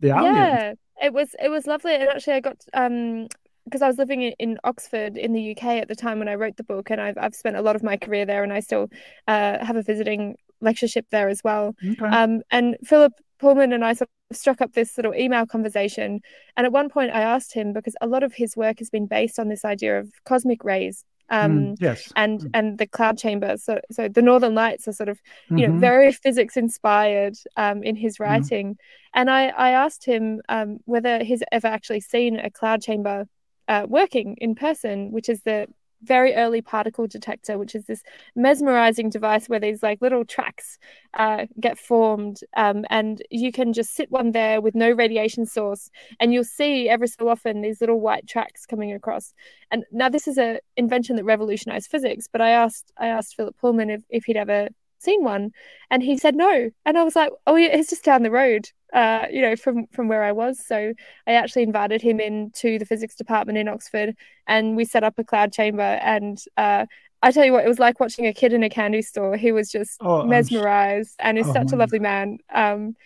the 0.00 0.10
audience 0.10 0.36
yeah 0.36 0.72
it 1.02 1.12
was 1.12 1.36
it 1.42 1.50
was 1.50 1.66
lovely 1.66 1.94
and 1.94 2.04
actually 2.04 2.32
i 2.32 2.40
got 2.40 2.56
um 2.72 3.28
because 3.64 3.80
I 3.80 3.86
was 3.86 3.96
living 3.96 4.20
in, 4.20 4.34
in, 4.38 4.58
Oxford 4.64 5.16
in 5.16 5.32
the 5.32 5.52
UK 5.52 5.64
at 5.64 5.88
the 5.88 5.96
time 5.96 6.18
when 6.18 6.28
I 6.28 6.34
wrote 6.34 6.58
the 6.58 6.64
book, 6.64 6.90
and 6.90 7.00
I've 7.00 7.16
I've 7.16 7.34
spent 7.34 7.56
a 7.56 7.62
lot 7.62 7.76
of 7.76 7.82
my 7.82 7.96
career 7.96 8.26
there, 8.26 8.42
and 8.42 8.52
I 8.52 8.60
still 8.60 8.90
uh, 9.26 9.64
have 9.64 9.76
a 9.76 9.82
visiting 9.82 10.36
lectureship 10.60 11.06
there 11.10 11.30
as 11.30 11.40
well. 11.42 11.74
Okay. 11.82 12.04
Um, 12.04 12.42
and 12.50 12.76
Philip 12.84 13.12
Pullman 13.40 13.72
and 13.72 13.84
I 13.84 13.94
sort 13.94 14.10
of 14.30 14.36
struck 14.36 14.60
up 14.60 14.72
this 14.72 14.96
little 14.96 15.14
email 15.14 15.46
conversation. 15.46 16.20
And 16.56 16.66
at 16.66 16.72
one 16.72 16.88
point, 16.88 17.12
I 17.12 17.20
asked 17.20 17.54
him 17.54 17.72
because 17.72 17.94
a 18.00 18.06
lot 18.06 18.22
of 18.22 18.34
his 18.34 18.56
work 18.56 18.78
has 18.78 18.90
been 18.90 19.06
based 19.06 19.38
on 19.38 19.48
this 19.48 19.64
idea 19.64 19.98
of 19.98 20.10
cosmic 20.24 20.64
rays. 20.64 21.04
Um, 21.30 21.58
mm, 21.58 21.76
yes. 21.80 22.12
and 22.16 22.40
mm. 22.40 22.50
and 22.52 22.76
the 22.76 22.86
cloud 22.86 23.16
chamber. 23.16 23.56
So 23.56 23.80
so 23.90 24.08
the 24.08 24.20
Northern 24.20 24.54
Lights 24.54 24.86
are 24.88 24.92
sort 24.92 25.08
of 25.08 25.18
you 25.48 25.56
mm-hmm. 25.56 25.72
know 25.72 25.78
very 25.78 26.12
physics 26.12 26.54
inspired 26.54 27.34
um, 27.56 27.82
in 27.82 27.96
his 27.96 28.20
writing. 28.20 28.74
Mm. 28.74 28.78
And 29.14 29.30
I 29.30 29.46
I 29.46 29.70
asked 29.70 30.04
him 30.04 30.42
um, 30.50 30.80
whether 30.84 31.24
he's 31.24 31.42
ever 31.50 31.66
actually 31.66 32.00
seen 32.00 32.38
a 32.38 32.50
cloud 32.50 32.82
chamber 32.82 33.26
uh, 33.68 33.86
working 33.88 34.36
in 34.38 34.54
person, 34.54 35.12
which 35.12 35.30
is 35.30 35.40
the 35.44 35.66
very 36.04 36.34
early 36.34 36.62
particle 36.62 37.06
detector, 37.06 37.58
which 37.58 37.74
is 37.74 37.84
this 37.86 38.02
mesmerizing 38.36 39.10
device 39.10 39.48
where 39.48 39.60
these 39.60 39.82
like 39.82 40.00
little 40.02 40.24
tracks 40.24 40.78
uh, 41.14 41.46
get 41.60 41.78
formed, 41.78 42.40
um, 42.56 42.84
and 42.90 43.22
you 43.30 43.52
can 43.52 43.72
just 43.72 43.94
sit 43.94 44.10
one 44.10 44.32
there 44.32 44.60
with 44.60 44.74
no 44.74 44.90
radiation 44.90 45.46
source, 45.46 45.90
and 46.20 46.32
you'll 46.32 46.44
see 46.44 46.88
every 46.88 47.08
so 47.08 47.28
often 47.28 47.60
these 47.60 47.80
little 47.80 48.00
white 48.00 48.26
tracks 48.26 48.66
coming 48.66 48.92
across. 48.92 49.34
And 49.70 49.84
now 49.92 50.08
this 50.08 50.28
is 50.28 50.38
an 50.38 50.58
invention 50.76 51.16
that 51.16 51.24
revolutionized 51.24 51.90
physics. 51.90 52.28
But 52.30 52.40
I 52.40 52.50
asked 52.50 52.92
I 52.98 53.08
asked 53.08 53.36
Philip 53.36 53.56
Pullman 53.58 53.90
if, 53.90 54.02
if 54.10 54.24
he'd 54.24 54.36
ever 54.36 54.68
seen 54.98 55.22
one 55.22 55.50
and 55.90 56.02
he 56.02 56.16
said 56.16 56.34
no 56.34 56.70
and 56.84 56.98
i 56.98 57.02
was 57.02 57.16
like 57.16 57.30
oh 57.46 57.56
yeah 57.56 57.68
it's 57.68 57.90
just 57.90 58.04
down 58.04 58.22
the 58.22 58.30
road 58.30 58.68
uh, 58.92 59.26
you 59.28 59.42
know 59.42 59.56
from 59.56 59.86
from 59.88 60.06
where 60.06 60.22
i 60.22 60.30
was 60.30 60.64
so 60.64 60.92
i 61.26 61.32
actually 61.32 61.64
invited 61.64 62.00
him 62.00 62.20
into 62.20 62.78
the 62.78 62.86
physics 62.86 63.16
department 63.16 63.58
in 63.58 63.66
oxford 63.66 64.14
and 64.46 64.76
we 64.76 64.84
set 64.84 65.02
up 65.02 65.18
a 65.18 65.24
cloud 65.24 65.52
chamber 65.52 65.82
and 65.82 66.38
uh, 66.56 66.86
I 67.24 67.30
tell 67.30 67.46
you 67.46 67.54
what, 67.54 67.64
it 67.64 67.68
was 67.68 67.78
like 67.78 68.00
watching 68.00 68.26
a 68.26 68.34
kid 68.34 68.52
in 68.52 68.62
a 68.62 68.68
candy 68.68 69.00
store. 69.00 69.34
He 69.38 69.50
was 69.50 69.70
just 69.70 69.96
oh, 70.02 70.24
mesmerized, 70.24 71.16
and 71.18 71.38
is 71.38 71.48
oh, 71.48 71.54
such 71.54 71.72
a 71.72 71.76
lovely 71.76 71.98
man. 71.98 72.36
Um, 72.52 72.96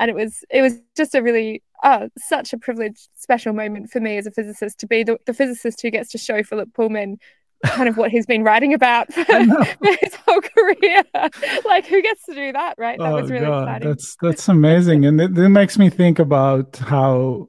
and 0.00 0.10
it 0.10 0.14
was 0.16 0.44
it 0.50 0.62
was 0.62 0.80
just 0.96 1.14
a 1.14 1.22
really 1.22 1.62
oh, 1.84 2.08
such 2.18 2.52
a 2.52 2.58
privileged, 2.58 3.08
special 3.14 3.52
moment 3.52 3.90
for 3.90 4.00
me 4.00 4.16
as 4.16 4.26
a 4.26 4.32
physicist 4.32 4.80
to 4.80 4.88
be 4.88 5.04
the, 5.04 5.16
the 5.26 5.32
physicist 5.32 5.80
who 5.80 5.90
gets 5.90 6.10
to 6.10 6.18
show 6.18 6.42
Philip 6.42 6.74
Pullman 6.74 7.18
kind 7.64 7.88
of 7.88 7.96
what 7.96 8.10
he's 8.10 8.26
been 8.26 8.42
writing 8.42 8.74
about 8.74 9.12
for 9.12 9.24
his 9.82 10.14
whole 10.26 10.40
career. 10.40 11.02
like, 11.64 11.86
who 11.86 12.02
gets 12.02 12.24
to 12.26 12.34
do 12.34 12.52
that, 12.52 12.74
right? 12.78 12.98
That 12.98 13.12
oh, 13.12 13.20
was 13.20 13.30
really 13.30 13.46
God, 13.46 13.62
exciting. 13.62 13.88
That's 13.88 14.16
that's 14.20 14.48
amazing, 14.48 15.04
and 15.04 15.20
it, 15.20 15.36
it 15.36 15.48
makes 15.48 15.78
me 15.78 15.90
think 15.90 16.18
about 16.18 16.76
how 16.76 17.48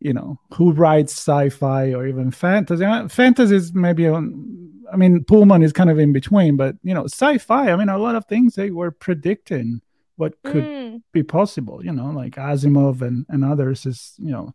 you 0.00 0.12
know 0.12 0.38
who 0.54 0.72
writes 0.72 1.12
sci-fi 1.12 1.92
or 1.92 2.06
even 2.06 2.30
fantasy. 2.30 2.84
Uh, 2.84 3.08
fantasy 3.08 3.56
is 3.56 3.74
maybe 3.74 4.06
on. 4.06 4.66
I 4.90 4.96
mean, 4.96 5.22
Pullman 5.24 5.62
is 5.62 5.72
kind 5.72 5.90
of 5.90 5.98
in 5.98 6.12
between, 6.12 6.56
but 6.56 6.76
you 6.82 6.94
know, 6.94 7.04
sci-fi. 7.04 7.70
I 7.70 7.76
mean, 7.76 7.88
a 7.88 7.98
lot 7.98 8.14
of 8.14 8.24
things 8.26 8.54
they 8.54 8.70
were 8.70 8.90
predicting 8.90 9.82
what 10.16 10.40
could 10.42 10.64
mm. 10.64 11.02
be 11.12 11.22
possible. 11.22 11.84
You 11.84 11.92
know, 11.92 12.06
like 12.06 12.36
Asimov 12.36 13.02
and 13.02 13.26
and 13.28 13.44
others 13.44 13.86
is 13.86 14.14
you 14.18 14.30
know 14.30 14.54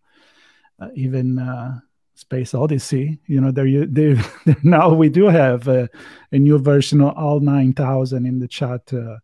uh, 0.80 0.90
even. 0.96 1.40
Uh, 1.40 1.80
Space 2.16 2.54
Odyssey. 2.54 3.20
You 3.28 3.42
know, 3.42 3.52
there 3.52 3.66
you 3.66 3.86
they, 3.86 4.16
now 4.64 4.94
we 4.94 5.10
do 5.10 5.26
have 5.26 5.68
a, 5.68 5.90
a, 6.32 6.40
new 6.40 6.58
version 6.60 7.02
of 7.02 7.16
HAL 7.16 7.40
9000 7.42 8.26
in 8.26 8.40
the 8.40 8.48
chat. 8.48 8.94
Uh, 8.94 9.18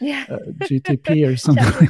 yeah. 0.00 0.24
Uh, 0.30 0.38
GTP 0.60 1.30
or 1.30 1.36
something. 1.46 1.88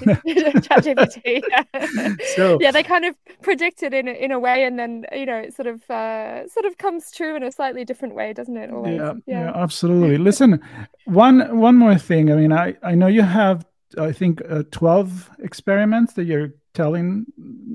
Chat 0.62 0.84
GPT. 0.84 1.42
Yeah. 1.72 2.14
so 2.36 2.58
yeah, 2.60 2.70
they 2.70 2.82
kind 2.82 3.04
of 3.04 3.14
predict 3.42 3.82
it 3.82 3.94
in 3.94 4.08
a, 4.08 4.12
in 4.12 4.32
a 4.32 4.38
way, 4.38 4.64
and 4.64 4.78
then 4.78 5.06
you 5.12 5.26
know, 5.26 5.36
it 5.36 5.54
sort 5.54 5.66
of 5.66 5.88
uh, 5.90 6.46
sort 6.48 6.66
of 6.66 6.76
comes 6.78 7.10
true 7.10 7.36
in 7.36 7.42
a 7.42 7.50
slightly 7.50 7.84
different 7.84 8.14
way, 8.14 8.32
doesn't 8.32 8.56
it? 8.56 8.70
Always? 8.70 8.96
Yeah, 8.96 9.12
yeah, 9.26 9.44
yeah, 9.44 9.52
absolutely. 9.54 10.18
Listen, 10.18 10.60
one 11.04 11.58
one 11.58 11.76
more 11.76 11.96
thing. 11.96 12.30
I 12.30 12.36
mean, 12.36 12.52
I 12.52 12.76
I 12.82 12.94
know 12.94 13.06
you 13.06 13.22
have 13.22 13.64
I 13.98 14.12
think 14.12 14.42
uh, 14.48 14.62
12 14.70 15.30
experiments 15.40 16.14
that 16.14 16.24
you're 16.24 16.54
telling 16.74 17.26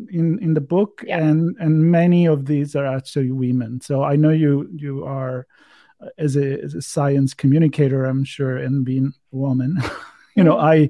in 0.10 0.40
in 0.40 0.54
the 0.54 0.62
book 0.62 1.04
yeah. 1.06 1.20
and 1.20 1.56
and 1.60 1.92
many 1.92 2.26
of 2.26 2.46
these 2.46 2.76
are 2.76 2.86
actually 2.86 3.32
women 3.32 3.82
so 3.82 4.04
i 4.04 4.16
know 4.16 4.30
you 4.30 4.70
you 4.76 5.04
are 5.04 5.48
uh, 6.02 6.08
as 6.18 6.36
a 6.38 6.62
as 6.62 6.74
a 6.74 6.82
science 6.82 7.34
communicator 7.34 8.06
i'm 8.06 8.24
sure 8.24 8.58
and 8.58 8.86
being 8.86 9.14
a 9.34 9.36
woman 9.36 9.78
you 10.36 10.44
know 10.44 10.58
i 10.58 10.90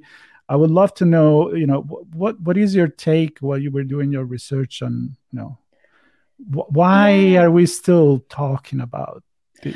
i 0.50 0.56
would 0.56 0.72
love 0.72 0.94
to 0.94 1.06
know 1.06 1.54
you 1.54 1.66
know 1.66 1.82
what 1.82 2.40
what 2.42 2.58
is 2.58 2.76
your 2.76 2.88
take 2.88 3.40
while 3.40 3.58
you 3.58 3.72
were 3.72 3.84
doing 3.84 4.12
your 4.12 4.26
research 4.26 4.82
on 4.82 5.16
you 5.32 5.40
know 5.40 5.58
wh- 6.38 6.72
why 6.72 7.36
are 7.38 7.52
we 7.52 7.66
still 7.66 8.24
talking 8.30 8.82
about 8.82 9.24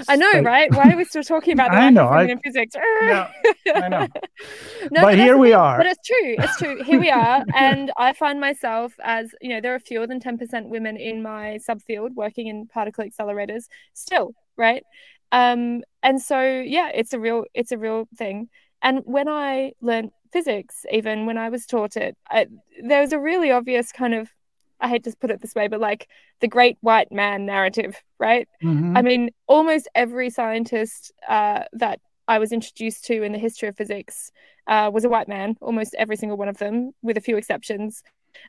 I 0.08 0.16
know, 0.16 0.30
like, 0.34 0.46
right? 0.46 0.76
Why 0.76 0.92
are 0.92 0.98
we 0.98 1.06
still 1.06 1.24
talking 1.24 1.54
about 1.54 1.72
that? 1.72 1.82
I 1.82 1.90
know. 1.90 2.08
I, 2.08 2.26
in 2.26 2.40
physics. 2.40 2.76
yeah, 3.02 3.30
I 3.74 3.88
know. 3.88 4.08
no, 4.92 5.02
but 5.02 5.18
here 5.18 5.38
we 5.38 5.54
are. 5.54 5.78
But 5.78 5.88
it's 5.88 6.08
true. 6.08 6.36
It's 6.38 6.58
true. 6.58 6.84
Here 6.84 7.00
we 7.00 7.10
are, 7.10 7.44
and 7.56 7.92
I 7.98 8.14
find 8.14 8.40
myself 8.40 8.94
as 9.04 9.34
you 9.42 9.50
know, 9.50 9.62
there 9.62 9.76
are 9.76 9.80
fewer 9.80 10.08
than 10.08 10.20
ten 10.20 10.38
percent 10.38 10.70
women 10.70 10.98
in 10.98 11.22
my 11.22 11.60
subfield 11.68 12.14
working 12.16 12.48
in 12.48 12.68
particle 12.68 13.06
accelerators. 13.06 13.66
Still, 13.94 14.34
right? 14.58 14.84
Um, 15.32 15.84
and 16.04 16.22
so 16.22 16.42
yeah, 16.42 16.90
it's 16.94 17.14
a 17.14 17.20
real, 17.20 17.46
it's 17.54 17.72
a 17.72 17.78
real 17.78 18.08
thing. 18.18 18.50
And 18.82 19.02
when 19.06 19.28
I 19.28 19.74
learned 19.82 20.12
physics, 20.32 20.86
even 20.92 21.26
when 21.26 21.38
I 21.38 21.50
was 21.50 21.66
taught 21.66 21.98
it, 21.98 22.18
I, 22.30 22.48
there 22.84 23.02
was 23.02 23.14
a 23.14 23.20
really 23.20 23.52
obvious 23.52 23.92
kind 23.92 24.14
of 24.14 24.30
I 24.80 24.88
hate 24.88 25.04
to 25.04 25.16
put 25.20 25.32
it 25.32 25.42
this 25.42 25.56
way, 25.56 25.68
but 25.68 25.80
like 25.80 26.08
the 26.40 26.48
great 26.48 26.78
white 26.82 27.12
man 27.12 27.46
narrative, 27.46 28.02
right? 28.20 28.48
Mm-hmm. 28.64 28.98
I 28.98 29.02
mean, 29.02 29.30
almost 29.48 29.88
every 29.96 30.30
scientist 30.30 31.12
uh, 31.28 31.64
that 31.74 32.00
I 32.28 32.40
was 32.40 32.52
introduced 32.52 33.06
to 33.06 33.24
in 33.24 33.32
the 33.32 33.40
history 33.40 33.68
of 33.68 33.76
physics 33.76 34.32
uh, 34.68 34.92
was 34.94 35.04
a 35.04 35.10
white 35.10 35.28
man, 35.28 35.58
almost 35.62 35.96
every 35.98 36.16
single 36.16 36.38
one 36.38 36.48
of 36.48 36.58
them, 36.58 36.92
with 37.02 37.18
a 37.18 37.22
few 37.22 37.38
exceptions. 37.38 38.04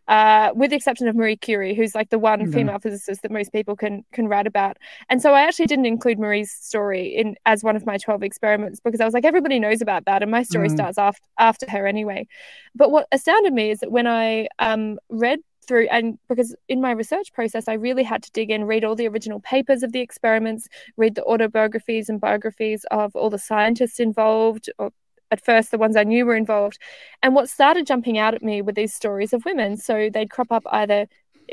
Uh, 0.09 0.51
with 0.55 0.71
the 0.71 0.77
exception 0.77 1.09
of 1.09 1.17
Marie 1.17 1.37
Curie, 1.37 1.75
who's 1.75 1.95
like 1.95 2.11
the 2.11 2.19
one 2.19 2.53
female 2.53 2.79
physicist 2.79 3.23
that 3.23 3.31
most 3.31 3.51
people 3.51 3.75
can 3.75 4.05
can 4.13 4.29
write 4.29 4.47
about. 4.47 4.77
And 5.09 5.23
so 5.23 5.33
I 5.33 5.41
actually 5.41 5.67
didn't 5.67 5.87
include 5.87 6.19
Marie's 6.19 6.51
story 6.51 7.07
in 7.07 7.37
as 7.47 7.65
one 7.65 7.77
of 7.77 7.87
my 7.87 7.97
12 7.97 8.23
experiments 8.23 8.79
because 8.81 9.01
I 9.01 9.07
was 9.07 9.15
like, 9.15 9.25
everybody 9.25 9.59
knows 9.59 9.81
about 9.81 10.05
that, 10.05 10.23
and 10.23 10.31
my 10.31 10.43
story 10.43 10.69
mm-hmm. 10.69 10.77
starts 10.77 10.99
after 10.99 11.23
after 11.39 11.71
her 11.71 11.87
anyway. 11.87 12.27
But 12.75 12.91
what 12.91 13.07
astounded 13.11 13.55
me 13.55 13.71
is 13.71 13.81
that 13.81 13.91
when 13.91 14.07
I 14.07 14.49
um, 14.59 14.99
read 15.09 15.41
through 15.67 15.87
and 15.91 16.19
because 16.29 16.55
in 16.69 16.81
my 16.81 16.91
research 16.91 17.33
process 17.33 17.69
i 17.69 17.73
really 17.73 18.03
had 18.03 18.23
to 18.23 18.31
dig 18.33 18.51
in 18.51 18.65
read 18.65 18.85
all 18.85 18.95
the 18.95 19.09
original 19.09 19.41
papers 19.41 19.83
of 19.83 19.93
the 19.93 20.01
experiments 20.01 20.69
read 20.97 21.15
the 21.15 21.25
autobiographies 21.25 22.09
and 22.09 22.21
biographies 22.21 22.85
of 22.91 23.15
all 23.15 23.31
the 23.31 23.39
scientists 23.39 24.01
involved 24.01 24.71
or 24.79 24.91
at 25.31 25.45
first 25.45 25.71
the 25.71 25.79
ones 25.79 25.97
i 25.97 26.03
knew 26.03 26.27
were 26.27 26.35
involved. 26.35 26.79
And 27.23 27.35
what 27.37 27.49
started 27.49 27.87
jumping 27.87 28.19
out 28.19 28.35
at 28.35 28.43
me 28.43 28.63
were 28.63 28.73
these 28.73 28.93
stories 28.93 29.33
of 29.33 29.45
women. 29.45 29.77
So 29.77 30.11
they'd 30.13 30.29
crop 30.29 30.51
up 30.51 30.65
either 30.73 31.07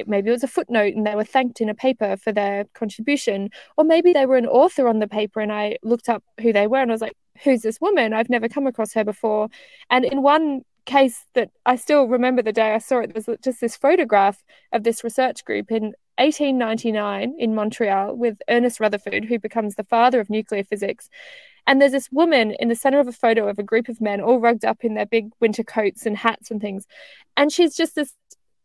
maybe 0.08 0.30
it 0.30 0.32
was 0.32 0.44
a 0.44 0.48
footnote 0.48 0.96
and 0.96 1.06
they 1.06 1.16
were 1.16 1.24
thanked 1.24 1.60
in 1.60 1.70
a 1.70 1.76
paper 1.76 2.18
for 2.18 2.32
their 2.32 2.66
contribution 2.74 3.50
or 3.78 3.84
maybe 3.84 4.14
they 4.14 4.28
were 4.28 4.38
an 4.38 4.46
author 4.46 4.88
on 4.88 5.00
the 5.00 5.08
paper 5.08 5.40
and 5.40 5.52
i 5.52 5.76
looked 5.82 6.08
up 6.08 6.24
who 6.40 6.54
they 6.54 6.68
were 6.68 6.78
and 6.78 6.92
i 6.92 6.94
was 6.94 7.02
like 7.02 7.18
who's 7.44 7.62
this 7.62 7.80
woman? 7.82 8.14
I've 8.14 8.30
never 8.30 8.50
come 8.50 8.68
across 8.68 8.94
her 8.94 9.04
before. 9.04 9.50
And 9.90 10.06
in 10.06 10.22
one 10.22 10.62
case 10.88 11.26
that 11.36 11.52
I 11.66 11.76
still 11.76 12.06
remember 12.06 12.42
the 12.42 12.54
day 12.54 12.74
I 12.74 12.80
saw 12.80 13.00
it. 13.00 13.14
There 13.14 13.22
was 13.28 13.38
just 13.44 13.62
this 13.62 13.76
photograph 13.76 14.44
of 14.72 14.84
this 14.84 15.04
research 15.04 15.46
group 15.46 15.72
in 15.72 15.94
1899 16.18 17.36
in 17.38 17.54
Montreal 17.54 18.16
with 18.16 18.42
Ernest 18.50 18.80
Rutherford, 18.80 19.26
who 19.26 19.38
becomes 19.38 19.76
the 19.76 19.84
father 19.84 20.20
of 20.20 20.30
nuclear 20.30 20.64
physics. 20.64 21.10
And 21.68 21.80
there's 21.80 21.92
this 21.92 22.10
woman 22.12 22.56
in 22.60 22.70
the 22.70 22.76
center 22.76 23.00
of 23.00 23.08
a 23.08 23.12
photo 23.12 23.48
of 23.48 23.60
a 23.60 23.64
group 23.64 23.90
of 23.90 24.02
men 24.02 24.22
all 24.22 24.40
rugged 24.40 24.66
up 24.66 24.84
in 24.84 24.96
their 24.96 25.06
big 25.06 25.30
winter 25.40 25.64
coats 25.64 26.06
and 26.06 26.18
hats 26.18 26.50
and 26.50 26.62
things. 26.62 26.88
And 27.36 27.52
she's 27.52 27.76
just 27.76 27.94
this 27.94 28.14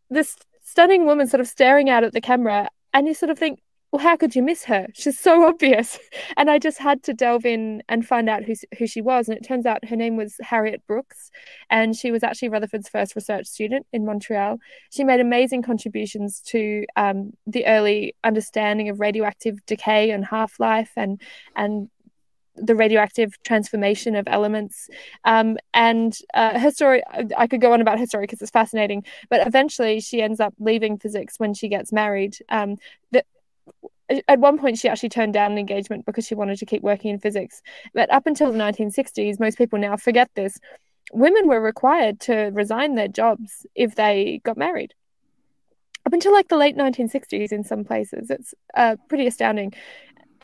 this 0.08 0.36
stunning 0.64 1.04
woman 1.04 1.26
sort 1.26 1.40
of 1.40 1.48
staring 1.48 1.90
out 1.90 2.04
at 2.04 2.12
the 2.12 2.20
camera. 2.20 2.68
And 2.94 3.06
you 3.06 3.14
sort 3.14 3.30
of 3.30 3.38
think, 3.38 3.60
well, 3.92 4.00
how 4.02 4.16
could 4.16 4.34
you 4.34 4.42
miss 4.42 4.64
her? 4.64 4.86
She's 4.94 5.18
so 5.18 5.46
obvious. 5.46 5.98
And 6.38 6.50
I 6.50 6.58
just 6.58 6.78
had 6.78 7.02
to 7.04 7.12
delve 7.12 7.44
in 7.44 7.82
and 7.88 8.06
find 8.06 8.28
out 8.28 8.44
who, 8.44 8.54
who 8.78 8.86
she 8.86 9.02
was. 9.02 9.28
And 9.28 9.36
it 9.36 9.46
turns 9.46 9.66
out 9.66 9.84
her 9.84 9.96
name 9.96 10.16
was 10.16 10.36
Harriet 10.40 10.82
Brooks. 10.86 11.30
And 11.68 11.94
she 11.94 12.10
was 12.10 12.22
actually 12.22 12.48
Rutherford's 12.48 12.88
first 12.88 13.14
research 13.14 13.46
student 13.46 13.86
in 13.92 14.06
Montreal. 14.06 14.58
She 14.90 15.04
made 15.04 15.20
amazing 15.20 15.62
contributions 15.62 16.40
to 16.46 16.84
um, 16.96 17.34
the 17.46 17.66
early 17.66 18.14
understanding 18.24 18.88
of 18.88 18.98
radioactive 18.98 19.64
decay 19.66 20.10
and 20.10 20.24
half 20.24 20.58
life 20.58 20.92
and, 20.96 21.20
and 21.54 21.90
the 22.56 22.74
radioactive 22.74 23.40
transformation 23.42 24.16
of 24.16 24.26
elements. 24.26 24.88
Um, 25.24 25.58
and 25.74 26.16
uh, 26.34 26.58
her 26.58 26.70
story, 26.70 27.02
I 27.36 27.46
could 27.46 27.60
go 27.60 27.72
on 27.72 27.80
about 27.80 27.98
her 27.98 28.06
story 28.06 28.24
because 28.24 28.40
it's 28.42 28.50
fascinating, 28.50 29.04
but 29.28 29.46
eventually 29.46 30.00
she 30.00 30.22
ends 30.22 30.40
up 30.40 30.54
leaving 30.58 30.98
physics 30.98 31.38
when 31.38 31.54
she 31.54 31.68
gets 31.68 31.92
married. 31.92 32.36
Um, 32.48 32.76
at 34.28 34.38
one 34.38 34.58
point 34.58 34.78
she 34.78 34.88
actually 34.88 35.08
turned 35.08 35.32
down 35.32 35.52
an 35.52 35.58
engagement 35.58 36.06
because 36.06 36.26
she 36.26 36.34
wanted 36.34 36.58
to 36.58 36.66
keep 36.66 36.82
working 36.82 37.10
in 37.10 37.18
physics. 37.18 37.62
But 37.94 38.10
up 38.12 38.26
until 38.26 38.52
the 38.52 38.58
1960s 38.58 39.40
most 39.40 39.58
people 39.58 39.78
now 39.78 39.96
forget 39.96 40.30
this. 40.34 40.58
Women 41.12 41.48
were 41.48 41.60
required 41.60 42.20
to 42.20 42.50
resign 42.52 42.94
their 42.94 43.08
jobs 43.08 43.66
if 43.74 43.94
they 43.94 44.40
got 44.44 44.56
married. 44.56 44.94
Up 46.06 46.12
until 46.12 46.32
like 46.32 46.48
the 46.48 46.56
late 46.56 46.76
1960s 46.76 47.52
in 47.52 47.64
some 47.64 47.84
places 47.84 48.30
it's 48.30 48.54
uh, 48.76 48.96
pretty 49.08 49.26
astounding. 49.26 49.72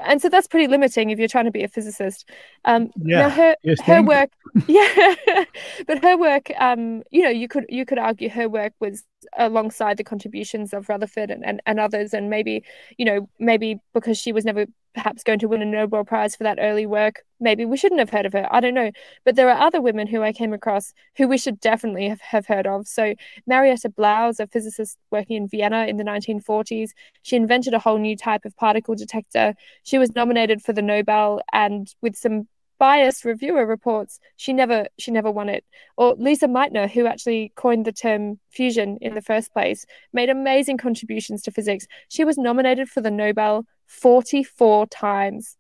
And 0.01 0.23
so 0.23 0.29
that's 0.29 0.47
pretty 0.47 0.69
limiting 0.69 1.11
if 1.11 1.19
you're 1.19 1.29
trying 1.29 1.47
to 1.47 1.51
be 1.51 1.65
a 1.65 1.69
physicist. 1.69 2.29
Um, 2.65 2.91
yeah, 2.97 3.29
her 3.29 3.57
her 3.85 4.03
work, 4.03 4.31
yeah, 4.67 5.15
but 5.87 6.03
her 6.03 6.17
work, 6.17 6.51
um, 6.59 7.03
you 7.11 7.23
know, 7.23 7.31
you 7.31 7.49
could 7.49 7.67
you 7.69 7.85
could 7.85 7.99
argue 7.99 8.29
her 8.29 8.49
work 8.49 8.73
was 8.81 9.05
alongside 9.37 9.97
the 9.97 10.05
contributions 10.05 10.73
of 10.73 10.89
Rutherford 10.89 11.31
and, 11.31 11.45
and, 11.45 11.61
and 11.67 11.81
others. 11.81 12.15
And 12.15 12.31
maybe, 12.31 12.65
you 12.97 13.05
know, 13.05 13.29
maybe 13.39 13.81
because 13.93 14.19
she 14.19 14.33
was 14.33 14.45
never 14.45 14.67
perhaps 14.95 15.23
going 15.23 15.39
to 15.39 15.47
win 15.47 15.63
a 15.63 15.65
Nobel 15.65 16.05
Prize 16.05 16.35
for 16.35 16.45
that 16.45 16.59
early 16.61 16.87
work, 16.87 17.23
maybe 17.41 17.65
we 17.65 17.77
shouldn't 17.77 18.01
have 18.01 18.11
heard 18.11 18.27
of 18.27 18.33
her. 18.33 18.49
I 18.51 18.61
don't 18.61 18.75
know. 18.75 18.91
But 19.25 19.37
there 19.37 19.49
are 19.49 19.61
other 19.61 19.81
women 19.81 20.07
who 20.07 20.23
I 20.23 20.33
came 20.33 20.53
across 20.53 20.93
who 21.17 21.29
we 21.29 21.39
should 21.39 21.61
definitely 21.61 22.09
have, 22.09 22.21
have 22.21 22.47
heard 22.47 22.67
of. 22.67 22.89
So 22.89 23.15
Marietta 23.47 23.91
Blaus, 23.91 24.41
a 24.41 24.47
physicist 24.47 24.99
working 25.11 25.37
in 25.37 25.49
Vienna 25.49 25.87
in 25.87 25.99
the 25.99 26.05
1940s, 26.05 26.91
she 27.23 27.37
invented 27.37 27.75
a 27.75 27.79
whole 27.79 27.99
new 27.99 28.17
type 28.17 28.45
of 28.45 28.57
particle 28.57 28.95
detector. 28.95 29.55
She 29.85 29.99
was 29.99 30.15
nominated 30.15 30.63
for 30.63 30.73
the 30.73 30.83
Nobel 30.83 31.43
and 31.53 31.95
with 32.03 32.17
some 32.17 32.49
biased 32.79 33.25
reviewer 33.25 33.67
reports 33.67 34.21
she 34.37 34.53
never 34.53 34.87
she 34.99 35.11
never 35.11 35.31
won 35.31 35.49
it. 35.49 35.65
Or 35.97 36.15
Lise 36.19 36.41
Meitner 36.41 36.91
who 36.91 37.07
actually 37.07 37.53
coined 37.57 37.85
the 37.85 37.93
term 37.93 38.39
fusion 38.51 38.99
in 39.01 39.15
the 39.15 39.23
first 39.23 39.53
place 39.53 39.87
made 40.13 40.31
amazing 40.31 40.79
contributions 40.79 41.43
to 41.43 41.51
physics. 41.51 41.87
She 42.09 42.25
was 42.25 42.39
nominated 42.39 42.89
for 42.89 43.01
the 43.01 43.11
nobel 43.11 43.67
44 43.87 44.87
times 44.87 45.57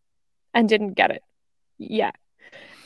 and 0.55 0.69
didn't 0.69 0.95
get 0.95 1.11
it 1.11 1.23
yeah 1.79 2.11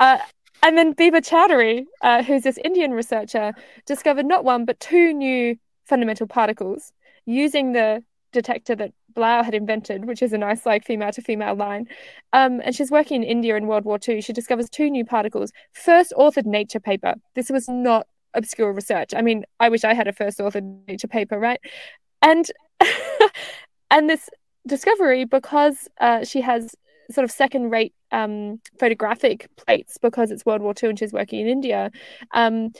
uh, 0.00 0.18
and 0.62 0.78
then 0.78 0.94
Bibha 0.94 1.20
Chaudhuri, 1.20 1.86
uh, 2.02 2.22
who's 2.22 2.42
this 2.42 2.58
Indian 2.64 2.92
researcher, 2.92 3.52
discovered 3.86 4.26
not 4.26 4.44
one 4.44 4.64
but 4.64 4.78
two 4.78 5.12
new 5.12 5.56
fundamental 5.84 6.26
particles 6.26 6.92
using 7.26 7.72
the 7.72 8.02
detector 8.32 8.74
that 8.76 8.92
Blau 9.14 9.42
had 9.42 9.54
invented, 9.54 10.06
which 10.06 10.22
is 10.22 10.32
a 10.32 10.38
nice 10.38 10.66
like 10.66 10.84
female 10.84 11.12
to 11.12 11.22
female 11.22 11.54
line. 11.54 11.86
Um, 12.32 12.60
and 12.64 12.74
she's 12.74 12.90
working 12.90 13.22
in 13.22 13.28
India 13.28 13.56
in 13.56 13.66
World 13.66 13.84
War 13.84 13.98
II. 14.06 14.20
She 14.20 14.32
discovers 14.32 14.68
two 14.70 14.90
new 14.90 15.04
particles. 15.04 15.52
First 15.72 16.12
authored 16.16 16.46
Nature 16.46 16.80
paper. 16.80 17.14
This 17.34 17.50
was 17.50 17.68
not 17.68 18.06
obscure 18.34 18.72
research. 18.72 19.12
I 19.14 19.22
mean, 19.22 19.44
I 19.60 19.68
wish 19.68 19.84
I 19.84 19.94
had 19.94 20.08
a 20.08 20.12
first 20.12 20.38
authored 20.38 20.88
Nature 20.88 21.08
paper, 21.08 21.38
right? 21.38 21.60
And 22.22 22.50
and 23.90 24.08
this 24.08 24.28
discovery 24.66 25.24
because 25.24 25.88
uh, 26.00 26.24
she 26.24 26.40
has 26.40 26.74
sort 27.10 27.24
of 27.24 27.30
second 27.30 27.70
rate 27.70 27.94
um, 28.10 28.60
photographic 28.78 29.48
plates 29.56 29.98
because 30.00 30.30
it's 30.30 30.46
World 30.46 30.62
War 30.62 30.74
II 30.80 30.90
and 30.90 30.98
she's 30.98 31.12
working 31.12 31.40
in 31.40 31.48
India. 31.48 31.90
Um, 32.32 32.70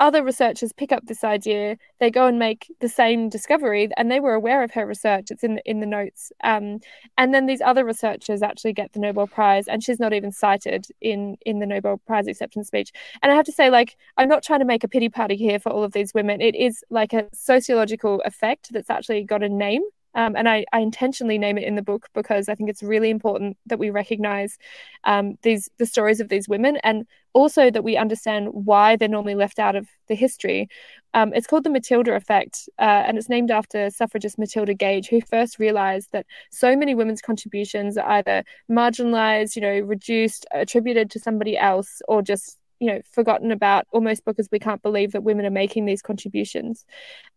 other 0.00 0.22
researchers 0.22 0.72
pick 0.72 0.92
up 0.92 1.06
this 1.06 1.24
idea 1.24 1.76
they 2.00 2.10
go 2.10 2.26
and 2.26 2.38
make 2.38 2.72
the 2.80 2.88
same 2.88 3.28
discovery 3.28 3.88
and 3.96 4.10
they 4.10 4.20
were 4.20 4.34
aware 4.34 4.62
of 4.62 4.72
her 4.72 4.86
research. 4.86 5.30
It's 5.30 5.44
in 5.44 5.54
the, 5.56 5.62
in 5.64 5.80
the 5.80 5.86
notes. 5.86 6.32
Um, 6.42 6.80
and 7.16 7.32
then 7.32 7.46
these 7.46 7.60
other 7.60 7.84
researchers 7.84 8.42
actually 8.42 8.72
get 8.72 8.92
the 8.92 9.00
nobel 9.00 9.26
prize 9.26 9.68
and 9.68 9.82
she's 9.82 10.00
not 10.00 10.12
even 10.12 10.32
cited 10.32 10.86
in 11.00 11.36
in 11.46 11.60
the 11.60 11.66
nobel 11.66 11.98
prize 12.06 12.26
acceptance 12.26 12.66
speech. 12.66 12.90
And 13.22 13.30
i 13.30 13.34
have 13.34 13.46
to 13.46 13.52
say 13.52 13.70
like 13.70 13.96
i'm 14.16 14.28
not 14.28 14.42
trying 14.42 14.60
to 14.60 14.66
make 14.66 14.84
a 14.84 14.88
pity 14.88 15.08
party 15.08 15.36
here 15.36 15.58
for 15.58 15.70
all 15.70 15.84
of 15.84 15.92
these 15.92 16.12
women. 16.14 16.40
It 16.40 16.54
is 16.54 16.84
like 16.90 17.12
a 17.12 17.28
sociological 17.32 18.22
effect 18.24 18.72
that's 18.72 18.90
actually 18.90 19.24
got 19.24 19.42
a 19.42 19.48
name 19.48 19.82
um, 20.14 20.36
and 20.36 20.48
I, 20.48 20.64
I, 20.72 20.80
intentionally 20.80 21.38
name 21.38 21.58
it 21.58 21.64
in 21.64 21.74
the 21.74 21.82
book 21.82 22.08
because 22.14 22.48
I 22.48 22.54
think 22.54 22.68
it's 22.68 22.82
really 22.82 23.10
important 23.10 23.56
that 23.66 23.78
we 23.78 23.90
recognize 23.90 24.58
um, 25.04 25.38
these 25.42 25.70
the 25.78 25.86
stories 25.86 26.20
of 26.20 26.28
these 26.28 26.48
women 26.48 26.76
and 26.78 27.06
also 27.32 27.70
that 27.70 27.84
we 27.84 27.96
understand 27.96 28.48
why 28.52 28.96
they're 28.96 29.08
normally 29.08 29.34
left 29.34 29.58
out 29.58 29.74
of 29.74 29.88
the 30.08 30.14
history. 30.14 30.68
Um, 31.14 31.32
it's 31.34 31.46
called 31.46 31.64
the 31.64 31.70
Matilda 31.70 32.14
effect, 32.14 32.68
uh, 32.78 33.04
and 33.06 33.16
it's 33.16 33.28
named 33.28 33.50
after 33.50 33.90
suffragist 33.90 34.38
Matilda 34.38 34.74
Gage, 34.74 35.08
who 35.08 35.20
first 35.22 35.58
realized 35.58 36.08
that 36.12 36.26
so 36.50 36.76
many 36.76 36.94
women's 36.94 37.22
contributions 37.22 37.96
are 37.96 38.10
either 38.12 38.44
marginalized, 38.70 39.56
you 39.56 39.62
know, 39.62 39.80
reduced, 39.80 40.46
attributed 40.52 41.10
to 41.10 41.18
somebody 41.18 41.56
else, 41.56 42.02
or 42.08 42.22
just 42.22 42.58
you 42.80 42.88
know 42.88 43.00
forgotten 43.10 43.52
about 43.52 43.86
almost 43.92 44.24
because 44.24 44.48
we 44.50 44.58
can't 44.58 44.82
believe 44.82 45.12
that 45.12 45.22
women 45.22 45.46
are 45.46 45.50
making 45.50 45.84
these 45.84 46.02
contributions 46.02 46.84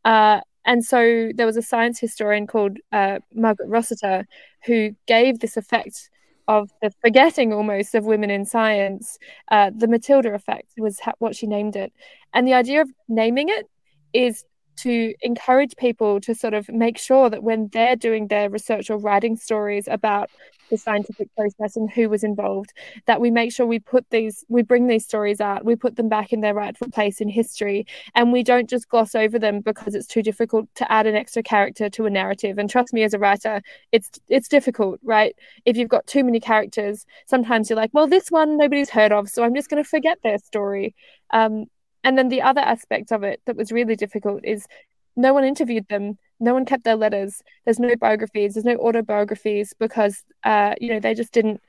uh, 0.04 0.42
and 0.66 0.84
so 0.84 1.30
there 1.36 1.46
was 1.46 1.58
a 1.58 1.62
science 1.62 2.00
historian 2.00 2.48
called 2.48 2.78
uh, 2.92 3.20
Margaret 3.34 3.70
Rossiter 3.70 4.26
who 4.66 4.96
gave 5.08 5.40
this 5.40 5.58
effect 5.58 6.10
of 6.48 6.70
the 6.82 6.92
forgetting 7.02 7.54
almost 7.54 7.96
of 7.96 8.06
women 8.06 8.30
in 8.30 8.46
science. 8.46 9.18
Uh, 9.52 9.72
the 9.76 9.88
Matilda 9.88 10.34
effect 10.34 10.70
was 10.78 11.00
ha- 11.00 11.14
what 11.20 11.36
she 11.36 11.48
named 11.48 11.76
it. 11.76 11.92
And 12.34 12.48
the 12.48 12.54
idea 12.54 12.82
of 12.82 12.90
naming 13.08 13.50
it 13.50 13.68
is 14.14 14.46
to 14.78 15.14
encourage 15.22 15.76
people 15.78 16.20
to 16.22 16.36
sort 16.36 16.54
of 16.54 16.68
make 16.70 16.98
sure 16.98 17.30
that 17.30 17.44
when 17.44 17.70
they're 17.72 17.96
doing 17.96 18.28
their 18.28 18.50
research 18.50 18.90
or 18.90 18.98
writing 18.98 19.38
stories 19.38 19.88
about 19.88 20.30
the 20.70 20.78
scientific 20.78 21.34
process 21.36 21.76
and 21.76 21.90
who 21.92 22.10
was 22.10 22.24
involved 22.24 22.74
that 23.06 23.22
we 23.22 23.32
make 23.32 23.52
sure 23.52 23.66
we 23.66 23.80
put 23.80 24.10
these 24.10 24.44
we 24.50 24.62
bring 24.62 24.88
these 24.88 25.06
stories 25.06 25.42
out 25.42 25.66
we 25.66 25.76
put 25.76 25.96
them 25.96 26.10
back 26.10 26.34
in 26.34 26.42
their 26.42 26.54
rightful 26.54 26.90
place 26.90 27.22
in 27.22 27.30
history 27.30 27.86
and 28.14 28.32
we 28.32 28.44
don't 28.44 28.70
just 28.70 28.90
gloss 28.90 29.16
over 29.16 29.38
them 29.40 29.62
because 29.62 29.96
it's 29.96 30.08
too 30.08 30.22
difficult 30.22 30.68
to 30.76 30.90
add 30.92 31.06
an 31.08 31.16
extra 31.16 31.44
character 31.44 31.90
to 31.90 32.06
a 32.06 32.10
narrative. 32.10 32.58
And 32.58 32.70
trust 32.70 32.94
me 32.94 33.04
as 33.04 33.14
a 33.14 33.20
writer 33.20 33.62
it's 33.92 34.20
it's 34.28 34.48
difficult 34.48 35.00
right? 35.04 35.36
If 35.66 35.78
you've 35.78 35.90
got 35.90 36.08
too 36.08 36.24
many 36.24 36.40
characters 36.40 37.06
sometimes 37.26 37.70
you're 37.70 37.78
like 37.78 37.92
well 37.94 38.08
this 38.08 38.30
one 38.30 38.58
nobody's 38.58 38.90
heard 38.90 39.12
of 39.12 39.30
so 39.30 39.44
i'm 39.44 39.56
just 39.56 39.70
going 39.70 39.84
to 39.84 39.90
forget 39.90 40.20
their 40.24 40.38
story. 40.40 40.96
Um, 41.32 41.66
and 42.04 42.18
then 42.18 42.30
the 42.30 42.44
other 42.44 42.62
aspect 42.62 43.12
of 43.12 43.24
it 43.24 43.42
that 43.46 43.56
was 43.56 43.72
really 43.72 43.96
difficult 43.96 44.42
is 44.44 44.68
no 45.16 45.34
one 45.34 45.44
interviewed 45.44 45.88
them 45.88 46.18
no 46.40 46.54
one 46.54 46.66
kept 46.66 46.84
their 46.84 46.96
letters. 46.96 47.42
There's 47.64 47.80
no 47.80 47.96
biographies. 47.96 48.54
There's 48.54 48.66
no 48.66 48.78
autobiographies 48.78 49.74
because 49.80 50.24
uh, 50.44 50.76
you 50.80 50.90
know 50.90 51.00
they 51.00 51.14
just 51.14 51.32
didn't 51.32 51.62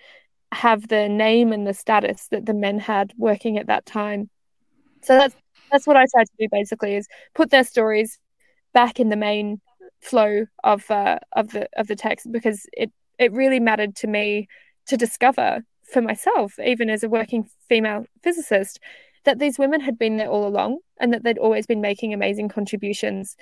have 0.52 0.88
the 0.88 1.08
name 1.08 1.52
and 1.52 1.66
the 1.66 1.74
status 1.74 2.28
that 2.30 2.46
the 2.46 2.54
men 2.54 2.78
had 2.78 3.12
working 3.16 3.58
at 3.58 3.66
that 3.66 3.86
time. 3.86 4.30
So 5.02 5.16
that's 5.16 5.36
that's 5.70 5.86
what 5.86 5.96
i 5.96 6.06
tried 6.12 6.26
to 6.26 6.32
do 6.38 6.48
basically 6.50 6.94
is 6.94 7.08
put 7.34 7.50
their 7.50 7.64
stories 7.64 8.18
back 8.72 9.00
in 9.00 9.08
the 9.08 9.16
main 9.16 9.60
flow 10.00 10.46
of 10.62 10.90
uh, 10.90 11.18
of 11.32 11.50
the 11.52 11.68
of 11.76 11.86
the 11.86 11.96
text 11.96 12.30
because 12.30 12.66
it 12.72 12.90
it 13.18 13.32
really 13.32 13.60
mattered 13.60 13.96
to 13.96 14.06
me 14.06 14.46
to 14.86 14.96
discover 14.96 15.62
for 15.82 16.02
myself 16.02 16.58
even 16.64 16.90
as 16.90 17.02
a 17.02 17.08
working 17.08 17.48
female 17.68 18.04
physicist 18.22 18.78
that 19.24 19.38
these 19.38 19.58
women 19.58 19.80
had 19.80 19.98
been 19.98 20.16
there 20.16 20.28
all 20.28 20.46
along 20.46 20.78
and 21.00 21.12
that 21.12 21.24
they'd 21.24 21.38
always 21.38 21.66
been 21.66 21.80
making 21.80 22.12
amazing 22.12 22.48
contributions 22.48 23.36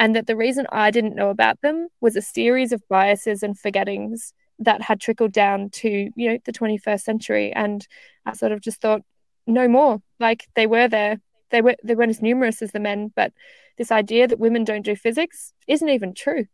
and 0.00 0.16
that 0.16 0.26
the 0.26 0.34
reason 0.34 0.66
I 0.72 0.90
didn't 0.90 1.14
know 1.14 1.28
about 1.28 1.60
them 1.60 1.88
was 2.00 2.16
a 2.16 2.22
series 2.22 2.72
of 2.72 2.82
biases 2.88 3.42
and 3.42 3.56
forgettings 3.56 4.32
that 4.58 4.80
had 4.80 4.98
trickled 4.98 5.32
down 5.32 5.68
to 5.70 6.10
you 6.16 6.30
know 6.30 6.38
the 6.44 6.52
21st 6.52 7.02
century. 7.02 7.52
And 7.52 7.86
I 8.24 8.32
sort 8.32 8.50
of 8.50 8.62
just 8.62 8.80
thought 8.80 9.02
no 9.46 9.68
more. 9.68 10.02
Like 10.18 10.48
they 10.56 10.66
were 10.66 10.88
there. 10.88 11.20
They 11.50 11.60
were 11.60 11.76
they 11.84 11.94
weren't 11.94 12.10
as 12.10 12.22
numerous 12.22 12.62
as 12.62 12.72
the 12.72 12.80
men 12.80 13.12
but 13.14 13.32
this 13.76 13.92
idea 13.92 14.26
that 14.26 14.40
women 14.40 14.64
don't 14.64 14.84
do 14.84 14.96
physics 14.96 15.52
isn't 15.66 15.88
even 15.88 16.14
true. 16.14 16.46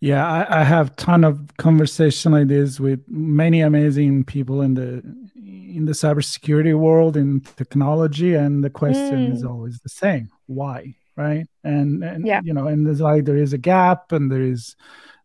Yeah 0.00 0.26
I, 0.26 0.60
I 0.60 0.64
have 0.64 0.94
ton 0.96 1.24
of 1.24 1.56
conversation 1.56 2.32
like 2.32 2.48
this 2.48 2.78
with 2.78 3.00
many 3.08 3.62
amazing 3.62 4.24
people 4.24 4.60
in 4.60 4.74
the 4.74 5.02
in 5.76 5.86
the 5.86 5.92
cybersecurity 5.92 6.78
world 6.78 7.16
in 7.16 7.40
technology 7.56 8.34
and 8.34 8.62
the 8.62 8.70
question 8.70 9.30
mm. 9.30 9.34
is 9.34 9.42
always 9.42 9.80
the 9.80 9.88
same. 9.88 10.30
Why 10.46 10.96
right 11.18 11.46
and 11.64 12.04
and 12.04 12.24
yeah. 12.24 12.40
you 12.44 12.54
know 12.54 12.68
and 12.68 12.86
there's 12.86 13.00
like 13.00 13.24
there 13.24 13.36
is 13.36 13.52
a 13.52 13.58
gap 13.58 14.12
and 14.12 14.30
there 14.30 14.42
is 14.42 14.76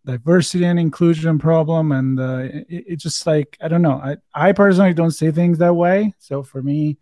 diversity 0.06 0.66
and 0.66 0.80
inclusion 0.80 1.38
problem 1.38 1.92
and 1.92 2.20
uh, 2.20 2.40
it, 2.40 2.66
it's 2.68 3.04
just 3.04 3.26
like 3.28 3.56
i 3.62 3.68
don't 3.68 3.84
know 3.84 4.02
I, 4.04 4.18
I 4.34 4.52
personally 4.52 4.94
don't 4.94 5.12
see 5.12 5.32
things 5.32 5.60
that 5.60 5.76
way 5.76 6.14
so 6.18 6.42
for 6.42 6.64
me 6.64 6.98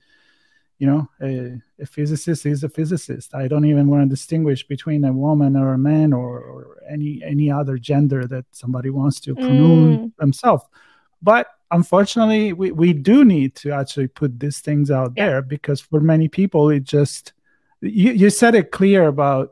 you 0.77 0.87
know 0.87 1.07
a, 1.21 1.57
a 1.79 1.85
physicist 1.85 2.45
is 2.45 2.65
a 2.65 2.69
physicist 2.69 3.33
i 3.33 3.47
don't 3.47 3.65
even 3.65 3.87
want 3.87 4.03
to 4.03 4.09
distinguish 4.09 4.67
between 4.67 5.05
a 5.05 5.13
woman 5.13 5.55
or 5.55 5.73
a 5.73 5.77
man 5.77 6.11
or, 6.11 6.39
or 6.39 6.77
any 6.89 7.23
any 7.23 7.49
other 7.49 7.77
gender 7.77 8.27
that 8.27 8.45
somebody 8.51 8.89
wants 8.89 9.21
to 9.21 9.33
pronoun 9.35 9.97
mm. 9.97 10.15
themselves 10.17 10.65
but 11.21 11.47
unfortunately 11.71 12.51
we, 12.51 12.71
we 12.73 12.91
do 12.91 13.23
need 13.23 13.55
to 13.55 13.71
actually 13.71 14.07
put 14.07 14.37
these 14.37 14.59
things 14.59 14.91
out 14.91 15.13
yeah. 15.15 15.27
there 15.27 15.41
because 15.41 15.79
for 15.79 16.01
many 16.01 16.27
people 16.27 16.69
it 16.69 16.83
just 16.83 17.31
you, 17.81 18.11
you 18.13 18.29
said 18.29 18.55
it 18.55 18.71
clear 18.71 19.07
about 19.07 19.51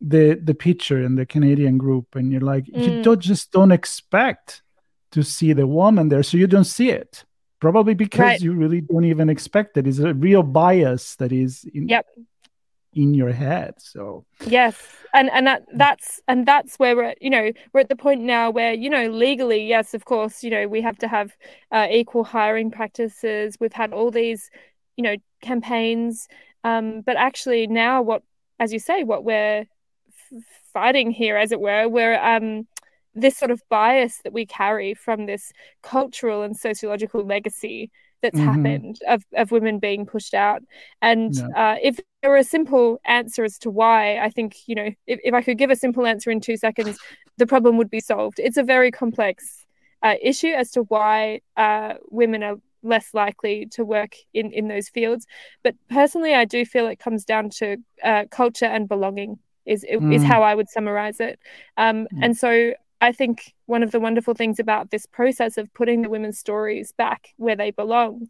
the 0.00 0.40
the 0.42 0.54
picture 0.54 1.02
in 1.02 1.16
the 1.16 1.26
Canadian 1.26 1.78
group, 1.78 2.14
and 2.14 2.30
you're 2.30 2.40
like, 2.40 2.66
mm. 2.66 2.84
you 2.84 3.02
don't 3.02 3.20
just 3.20 3.52
don't 3.52 3.72
expect 3.72 4.62
to 5.12 5.22
see 5.22 5.52
the 5.52 5.66
woman 5.66 6.08
there, 6.08 6.22
so 6.22 6.36
you 6.36 6.46
don't 6.46 6.64
see 6.64 6.90
it. 6.90 7.24
Probably 7.60 7.94
because 7.94 8.20
right. 8.20 8.40
you 8.40 8.52
really 8.52 8.82
don't 8.82 9.04
even 9.04 9.28
expect 9.28 9.76
it. 9.76 9.86
It's 9.86 9.98
a 9.98 10.14
real 10.14 10.44
bias 10.44 11.16
that 11.16 11.32
is 11.32 11.64
in, 11.74 11.88
yep. 11.88 12.06
in 12.94 13.14
your 13.14 13.32
head. 13.32 13.74
So 13.78 14.24
yes, 14.46 14.76
and 15.12 15.28
and 15.30 15.48
that 15.48 15.64
that's 15.74 16.20
and 16.28 16.46
that's 16.46 16.76
where 16.76 16.94
we're 16.94 17.14
you 17.20 17.30
know 17.30 17.50
we're 17.72 17.80
at 17.80 17.88
the 17.88 17.96
point 17.96 18.20
now 18.20 18.50
where 18.50 18.74
you 18.74 18.88
know 18.88 19.08
legally 19.08 19.66
yes 19.66 19.92
of 19.92 20.04
course 20.04 20.44
you 20.44 20.50
know 20.50 20.68
we 20.68 20.80
have 20.82 20.98
to 20.98 21.08
have 21.08 21.36
uh, 21.72 21.88
equal 21.90 22.22
hiring 22.22 22.70
practices. 22.70 23.56
We've 23.58 23.72
had 23.72 23.92
all 23.92 24.12
these 24.12 24.50
you 24.96 25.02
know 25.02 25.16
campaigns 25.42 26.28
um, 26.68 27.02
but 27.06 27.16
actually, 27.16 27.66
now 27.66 28.02
what, 28.02 28.22
as 28.58 28.72
you 28.72 28.78
say, 28.78 29.04
what 29.04 29.24
we're 29.24 29.60
f- 29.62 30.44
fighting 30.72 31.10
here, 31.10 31.36
as 31.36 31.52
it 31.52 31.60
were, 31.60 31.88
we're 31.88 32.18
um, 32.32 32.66
this 33.14 33.36
sort 33.36 33.50
of 33.50 33.62
bias 33.68 34.20
that 34.24 34.32
we 34.32 34.46
carry 34.46 34.94
from 34.94 35.26
this 35.26 35.52
cultural 35.82 36.42
and 36.42 36.56
sociological 36.56 37.24
legacy 37.24 37.90
that's 38.22 38.38
mm-hmm. 38.38 38.48
happened 38.48 38.98
of, 39.06 39.24
of 39.36 39.50
women 39.50 39.78
being 39.78 40.04
pushed 40.04 40.34
out. 40.34 40.62
And 41.00 41.34
yeah. 41.34 41.46
uh, 41.56 41.76
if 41.82 42.00
there 42.20 42.30
were 42.30 42.36
a 42.36 42.44
simple 42.44 43.00
answer 43.04 43.44
as 43.44 43.58
to 43.58 43.70
why, 43.70 44.18
I 44.18 44.30
think, 44.30 44.56
you 44.66 44.74
know, 44.74 44.90
if, 45.06 45.20
if 45.22 45.34
I 45.34 45.42
could 45.42 45.58
give 45.58 45.70
a 45.70 45.76
simple 45.76 46.06
answer 46.06 46.30
in 46.30 46.40
two 46.40 46.56
seconds, 46.56 46.98
the 47.36 47.46
problem 47.46 47.76
would 47.76 47.90
be 47.90 48.00
solved. 48.00 48.38
It's 48.40 48.56
a 48.56 48.64
very 48.64 48.90
complex 48.90 49.64
uh, 50.02 50.14
issue 50.20 50.52
as 50.62 50.70
to 50.72 50.82
why 50.82 51.40
uh, 51.56 51.94
women 52.10 52.42
are 52.42 52.56
less 52.82 53.12
likely 53.14 53.66
to 53.72 53.84
work 53.84 54.14
in, 54.32 54.52
in 54.52 54.68
those 54.68 54.88
fields. 54.88 55.26
But 55.62 55.74
personally, 55.90 56.34
I 56.34 56.44
do 56.44 56.64
feel 56.64 56.86
it 56.86 56.98
comes 56.98 57.24
down 57.24 57.50
to 57.58 57.76
uh, 58.02 58.24
culture 58.30 58.66
and 58.66 58.88
belonging. 58.88 59.38
Is, 59.66 59.84
mm. 59.84 60.14
is 60.14 60.24
how 60.24 60.42
I 60.42 60.54
would 60.54 60.70
summarize 60.70 61.20
it. 61.20 61.38
Um, 61.76 62.06
mm. 62.10 62.20
And 62.22 62.34
so 62.34 62.72
I 63.02 63.12
think 63.12 63.52
one 63.66 63.82
of 63.82 63.90
the 63.90 64.00
wonderful 64.00 64.32
things 64.32 64.58
about 64.58 64.90
this 64.90 65.04
process 65.04 65.58
of 65.58 65.72
putting 65.74 66.00
the 66.00 66.08
women's 66.08 66.38
stories 66.38 66.92
back 66.92 67.34
where 67.36 67.54
they 67.54 67.70
belong 67.70 68.28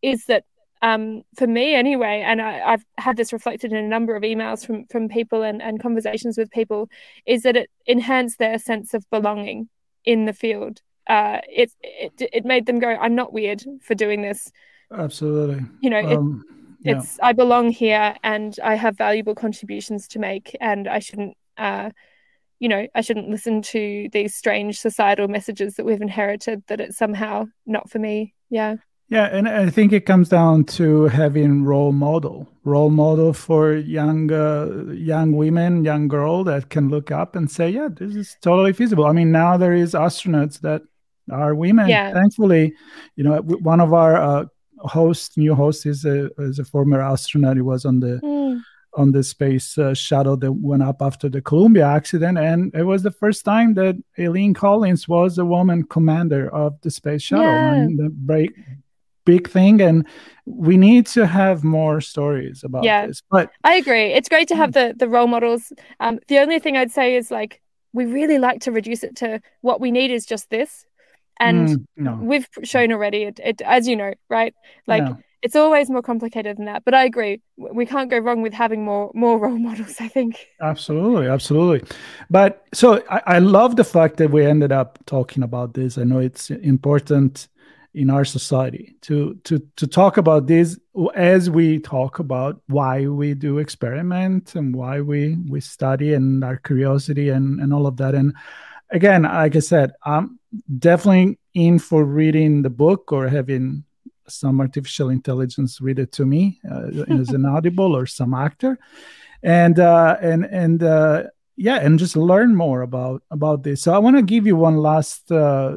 is 0.00 0.24
that 0.24 0.44
um, 0.82 1.22
for 1.36 1.46
me 1.46 1.74
anyway, 1.74 2.22
and 2.26 2.40
I, 2.40 2.70
have 2.70 2.84
had 2.96 3.16
this 3.16 3.32
reflected 3.32 3.72
in 3.72 3.78
a 3.78 3.88
number 3.88 4.16
of 4.16 4.22
emails 4.22 4.64
from 4.64 4.86
from 4.86 5.08
people 5.08 5.42
and, 5.42 5.60
and 5.60 5.80
conversations 5.80 6.38
with 6.38 6.50
people, 6.50 6.88
is 7.26 7.42
that 7.42 7.56
it 7.56 7.70
enhanced 7.86 8.38
their 8.38 8.58
sense 8.58 8.94
of 8.94 9.08
belonging 9.10 9.68
in 10.04 10.24
the 10.24 10.32
field. 10.32 10.80
Uh, 11.10 11.40
it, 11.48 11.70
it 11.82 12.12
it 12.32 12.44
made 12.44 12.66
them 12.66 12.78
go, 12.78 12.88
I'm 12.88 13.16
not 13.16 13.32
weird 13.32 13.64
for 13.82 13.96
doing 13.96 14.22
this. 14.22 14.52
Absolutely. 14.92 15.60
You 15.80 15.90
know, 15.90 15.98
it, 15.98 16.16
um, 16.16 16.44
yeah. 16.82 16.98
it's 16.98 17.18
I 17.20 17.32
belong 17.32 17.70
here 17.70 18.14
and 18.22 18.56
I 18.62 18.76
have 18.76 18.96
valuable 18.96 19.34
contributions 19.34 20.06
to 20.08 20.18
make, 20.20 20.56
and 20.60 20.86
I 20.86 21.00
shouldn't. 21.00 21.36
Uh, 21.56 21.90
you 22.60 22.68
know, 22.68 22.86
I 22.94 23.00
shouldn't 23.00 23.30
listen 23.30 23.62
to 23.62 24.08
these 24.12 24.34
strange 24.34 24.78
societal 24.78 25.28
messages 25.28 25.74
that 25.74 25.86
we've 25.86 26.00
inherited 26.00 26.62
that 26.68 26.80
it's 26.80 26.98
somehow 26.98 27.46
not 27.66 27.90
for 27.90 27.98
me. 27.98 28.34
Yeah. 28.50 28.76
Yeah, 29.08 29.26
and 29.36 29.48
I 29.48 29.70
think 29.70 29.92
it 29.92 30.06
comes 30.06 30.28
down 30.28 30.64
to 30.76 31.06
having 31.06 31.64
role 31.64 31.90
model, 31.90 32.46
role 32.62 32.90
model 32.90 33.32
for 33.32 33.74
young 33.74 34.30
uh, 34.30 34.92
young 34.92 35.32
women, 35.32 35.84
young 35.84 36.06
girl 36.06 36.44
that 36.44 36.70
can 36.70 36.90
look 36.90 37.10
up 37.10 37.34
and 37.34 37.50
say, 37.50 37.68
yeah, 37.70 37.88
this 37.90 38.14
is 38.14 38.36
totally 38.40 38.72
feasible. 38.72 39.06
I 39.06 39.12
mean, 39.12 39.32
now 39.32 39.56
there 39.56 39.72
is 39.72 39.94
astronauts 39.94 40.60
that 40.60 40.82
are 41.30 41.54
women. 41.54 41.88
Yeah. 41.88 42.12
Thankfully, 42.12 42.74
you 43.16 43.24
know, 43.24 43.38
one 43.38 43.80
of 43.80 43.92
our 43.92 44.16
uh, 44.16 44.44
hosts, 44.78 45.36
new 45.36 45.54
host, 45.54 45.86
is 45.86 46.04
a 46.04 46.30
is 46.38 46.58
a 46.58 46.64
former 46.64 47.00
astronaut. 47.00 47.56
He 47.56 47.62
was 47.62 47.84
on 47.84 48.00
the 48.00 48.20
mm 48.22 48.60
on 48.94 49.12
the 49.12 49.22
space 49.22 49.78
uh, 49.78 49.94
shuttle 49.94 50.36
that 50.36 50.52
went 50.52 50.82
up 50.82 51.00
after 51.00 51.28
the 51.28 51.40
Columbia 51.40 51.86
accident, 51.86 52.38
and 52.38 52.74
it 52.74 52.82
was 52.82 53.02
the 53.02 53.10
first 53.10 53.44
time 53.44 53.74
that 53.74 53.96
Eileen 54.18 54.54
Collins 54.54 55.06
was 55.08 55.38
a 55.38 55.44
woman 55.44 55.84
commander 55.84 56.52
of 56.54 56.80
the 56.82 56.90
space 56.90 57.22
shuttle. 57.22 57.44
Yeah. 57.44 57.74
And 57.74 57.98
the 57.98 58.10
break, 58.10 58.52
big 59.24 59.48
thing, 59.48 59.80
and 59.80 60.06
we 60.44 60.76
need 60.76 61.06
to 61.08 61.26
have 61.26 61.62
more 61.62 62.00
stories 62.00 62.64
about 62.64 62.84
yeah. 62.84 63.06
this. 63.06 63.22
But 63.30 63.50
I 63.64 63.74
agree. 63.74 64.12
It's 64.12 64.28
great 64.28 64.48
to 64.48 64.56
have 64.56 64.72
the 64.72 64.94
the 64.96 65.08
role 65.08 65.28
models. 65.28 65.72
Um, 66.00 66.18
the 66.28 66.38
only 66.38 66.58
thing 66.58 66.76
I'd 66.76 66.90
say 66.90 67.16
is 67.16 67.30
like 67.30 67.60
we 67.92 68.06
really 68.06 68.38
like 68.38 68.60
to 68.62 68.72
reduce 68.72 69.02
it 69.02 69.16
to 69.16 69.40
what 69.60 69.80
we 69.80 69.90
need 69.90 70.10
is 70.10 70.26
just 70.26 70.50
this, 70.50 70.86
and 71.40 71.68
mm, 71.68 71.84
no. 71.96 72.18
we've 72.20 72.48
shown 72.62 72.92
already. 72.92 73.24
It, 73.24 73.40
it, 73.42 73.62
as 73.62 73.88
you 73.88 73.96
know, 73.96 74.14
right? 74.28 74.54
Like. 74.86 75.02
No 75.04 75.18
it's 75.42 75.56
always 75.56 75.88
more 75.88 76.02
complicated 76.02 76.58
than 76.58 76.66
that 76.66 76.84
but 76.84 76.94
i 76.94 77.04
agree 77.04 77.40
we 77.56 77.86
can't 77.86 78.10
go 78.10 78.18
wrong 78.18 78.42
with 78.42 78.52
having 78.52 78.84
more 78.84 79.10
more 79.14 79.38
role 79.38 79.58
models 79.68 79.96
i 80.00 80.08
think 80.08 80.48
absolutely 80.60 81.26
absolutely 81.26 81.82
but 82.28 82.66
so 82.72 83.02
I, 83.10 83.22
I, 83.26 83.38
love 83.38 83.76
the 83.76 83.84
fact 83.84 84.16
that 84.18 84.30
we 84.30 84.44
ended 84.44 84.72
up 84.72 84.98
talking 85.06 85.42
about 85.42 85.74
this 85.74 85.98
i 85.98 86.04
know 86.04 86.18
it's 86.18 86.50
important 86.50 87.48
in 87.92 88.08
our 88.08 88.24
society 88.24 88.94
to 89.02 89.34
to 89.44 89.58
to 89.76 89.86
talk 89.86 90.16
about 90.16 90.46
this 90.46 90.78
as 91.16 91.50
we 91.50 91.80
talk 91.80 92.20
about 92.20 92.60
why 92.68 93.06
we 93.08 93.34
do 93.34 93.58
experiment 93.58 94.54
and 94.54 94.76
why 94.76 95.00
we 95.00 95.36
we 95.48 95.60
study 95.60 96.14
and 96.14 96.44
our 96.44 96.56
curiosity 96.56 97.30
and 97.30 97.60
and 97.60 97.74
all 97.74 97.86
of 97.86 97.96
that 97.96 98.14
and 98.14 98.32
again 98.92 99.22
like 99.22 99.56
i 99.56 99.60
said 99.60 99.92
i'm 100.04 100.38
definitely 100.78 101.38
in 101.54 101.78
for 101.78 102.04
reading 102.04 102.62
the 102.62 102.70
book 102.70 103.12
or 103.12 103.28
having 103.28 103.84
some 104.30 104.60
artificial 104.60 105.08
intelligence 105.08 105.80
read 105.80 105.98
it 105.98 106.12
to 106.12 106.24
me 106.24 106.60
uh, 106.70 106.88
as 107.08 107.30
an 107.30 107.44
audible 107.56 107.96
or 107.96 108.06
some 108.06 108.32
actor. 108.34 108.78
And 109.42 109.78
uh, 109.78 110.16
and 110.20 110.44
and 110.44 110.82
uh, 110.82 111.24
yeah 111.56 111.76
and 111.76 111.98
just 111.98 112.16
learn 112.16 112.54
more 112.54 112.82
about 112.82 113.22
about 113.30 113.62
this. 113.62 113.82
So 113.82 113.92
i 113.92 113.98
want 113.98 114.16
to 114.16 114.22
give 114.22 114.46
you 114.46 114.56
one 114.56 114.76
last 114.76 115.32
uh, 115.32 115.76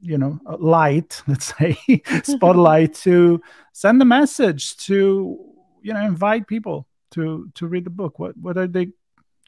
you 0.00 0.18
know 0.18 0.40
light 0.58 1.22
let's 1.28 1.54
say 1.56 1.76
spotlight 2.24 2.94
to 2.94 3.40
send 3.72 4.02
a 4.02 4.04
message 4.04 4.76
to 4.78 5.38
you 5.82 5.92
know 5.92 6.00
invite 6.00 6.46
people 6.46 6.88
to 7.12 7.50
to 7.54 7.66
read 7.66 7.84
the 7.84 7.90
book. 7.90 8.18
What 8.18 8.36
what 8.36 8.56
are 8.56 8.66
they 8.66 8.88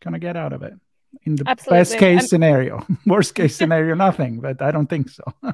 gonna 0.02 0.18
get 0.18 0.36
out 0.36 0.52
of 0.52 0.62
it 0.62 0.74
in 1.24 1.36
the 1.36 1.44
Absolutely. 1.46 1.78
best 1.78 1.98
case 1.98 2.20
I'm... 2.22 2.26
scenario 2.28 2.86
worst 3.06 3.34
case 3.34 3.56
scenario 3.56 3.94
nothing 3.94 4.40
but 4.40 4.60
i 4.60 4.70
don't 4.70 4.88
think 4.88 5.08
so 5.08 5.24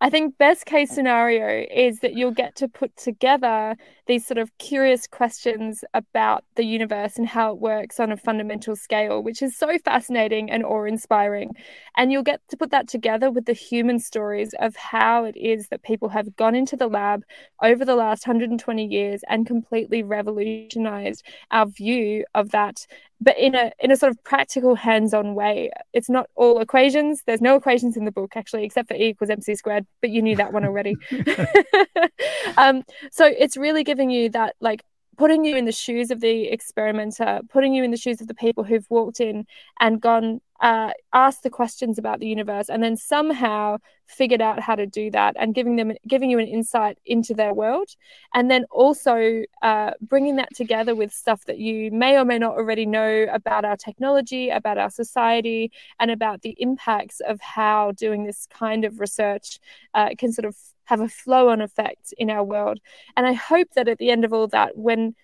I 0.00 0.10
think 0.10 0.38
best 0.38 0.64
case 0.64 0.90
scenario 0.92 1.66
is 1.68 1.98
that 2.00 2.14
you'll 2.14 2.30
get 2.30 2.54
to 2.56 2.68
put 2.68 2.96
together 2.96 3.76
these 4.08 4.26
sort 4.26 4.38
of 4.38 4.56
curious 4.58 5.06
questions 5.06 5.84
about 5.94 6.42
the 6.56 6.64
universe 6.64 7.16
and 7.16 7.28
how 7.28 7.52
it 7.52 7.58
works 7.58 8.00
on 8.00 8.10
a 8.10 8.16
fundamental 8.16 8.74
scale, 8.74 9.22
which 9.22 9.42
is 9.42 9.56
so 9.56 9.78
fascinating 9.84 10.50
and 10.50 10.64
awe 10.64 10.84
inspiring. 10.84 11.54
And 11.96 12.10
you'll 12.10 12.22
get 12.22 12.40
to 12.48 12.56
put 12.56 12.70
that 12.70 12.88
together 12.88 13.30
with 13.30 13.44
the 13.44 13.52
human 13.52 13.98
stories 14.00 14.54
of 14.58 14.74
how 14.76 15.24
it 15.24 15.36
is 15.36 15.68
that 15.68 15.82
people 15.82 16.08
have 16.08 16.34
gone 16.36 16.54
into 16.54 16.74
the 16.74 16.88
lab 16.88 17.22
over 17.62 17.84
the 17.84 17.94
last 17.94 18.26
120 18.26 18.84
years 18.84 19.20
and 19.28 19.46
completely 19.46 20.02
revolutionized 20.02 21.22
our 21.50 21.66
view 21.66 22.24
of 22.34 22.50
that 22.50 22.86
but 23.20 23.36
in 23.38 23.54
a 23.54 23.72
in 23.80 23.90
a 23.90 23.96
sort 23.96 24.12
of 24.12 24.22
practical 24.22 24.74
hands-on 24.74 25.34
way. 25.34 25.70
It's 25.92 26.08
not 26.08 26.28
all 26.36 26.60
equations. 26.60 27.22
There's 27.26 27.40
no 27.40 27.56
equations 27.56 27.96
in 27.96 28.04
the 28.04 28.12
book 28.12 28.36
actually 28.36 28.64
except 28.64 28.88
for 28.88 28.94
e 28.94 29.08
equals 29.08 29.30
mc 29.30 29.54
squared 29.56 29.86
but 30.00 30.10
you 30.10 30.22
knew 30.22 30.36
that 30.36 30.52
one 30.52 30.64
already. 30.64 30.96
Um, 32.56 32.82
so 33.12 33.26
it's 33.26 33.56
really 33.56 33.84
giving 33.84 33.97
you 34.10 34.28
that 34.30 34.56
like 34.60 34.82
putting 35.16 35.44
you 35.44 35.56
in 35.56 35.64
the 35.64 35.72
shoes 35.72 36.10
of 36.10 36.20
the 36.20 36.48
experimenter, 36.48 37.40
putting 37.50 37.74
you 37.74 37.82
in 37.84 37.90
the 37.90 37.96
shoes 37.96 38.20
of 38.20 38.28
the 38.28 38.34
people 38.34 38.64
who've 38.64 38.86
walked 38.88 39.20
in 39.20 39.46
and 39.80 40.00
gone, 40.00 40.40
uh, 40.60 40.90
asked 41.12 41.42
the 41.42 41.50
questions 41.50 41.98
about 41.98 42.20
the 42.20 42.26
universe, 42.26 42.68
and 42.68 42.82
then 42.82 42.96
somehow 42.96 43.78
figured 44.06 44.40
out 44.40 44.58
how 44.58 44.74
to 44.74 44.86
do 44.86 45.10
that, 45.10 45.36
and 45.38 45.54
giving 45.54 45.76
them, 45.76 45.92
giving 46.06 46.30
you 46.30 46.38
an 46.38 46.46
insight 46.48 46.98
into 47.04 47.34
their 47.34 47.54
world, 47.54 47.88
and 48.34 48.50
then 48.50 48.64
also 48.70 49.42
uh, 49.62 49.90
bringing 50.00 50.36
that 50.36 50.48
together 50.54 50.94
with 50.94 51.12
stuff 51.12 51.44
that 51.44 51.58
you 51.58 51.90
may 51.90 52.16
or 52.16 52.24
may 52.24 52.38
not 52.38 52.56
already 52.56 52.86
know 52.86 53.26
about 53.32 53.64
our 53.64 53.76
technology, 53.76 54.48
about 54.48 54.78
our 54.78 54.90
society, 54.90 55.70
and 56.00 56.10
about 56.10 56.42
the 56.42 56.56
impacts 56.58 57.20
of 57.20 57.40
how 57.40 57.92
doing 57.92 58.24
this 58.24 58.46
kind 58.50 58.84
of 58.84 59.00
research 59.00 59.58
uh, 59.94 60.08
can 60.18 60.32
sort 60.32 60.46
of 60.46 60.56
have 60.84 61.00
a 61.00 61.08
flow 61.08 61.50
on 61.50 61.60
effect 61.60 62.14
in 62.16 62.30
our 62.30 62.42
world. 62.42 62.80
And 63.16 63.26
I 63.26 63.34
hope 63.34 63.68
that 63.74 63.88
at 63.88 63.98
the 63.98 64.10
end 64.10 64.24
of 64.24 64.32
all 64.32 64.48
that, 64.48 64.76
when 64.76 65.14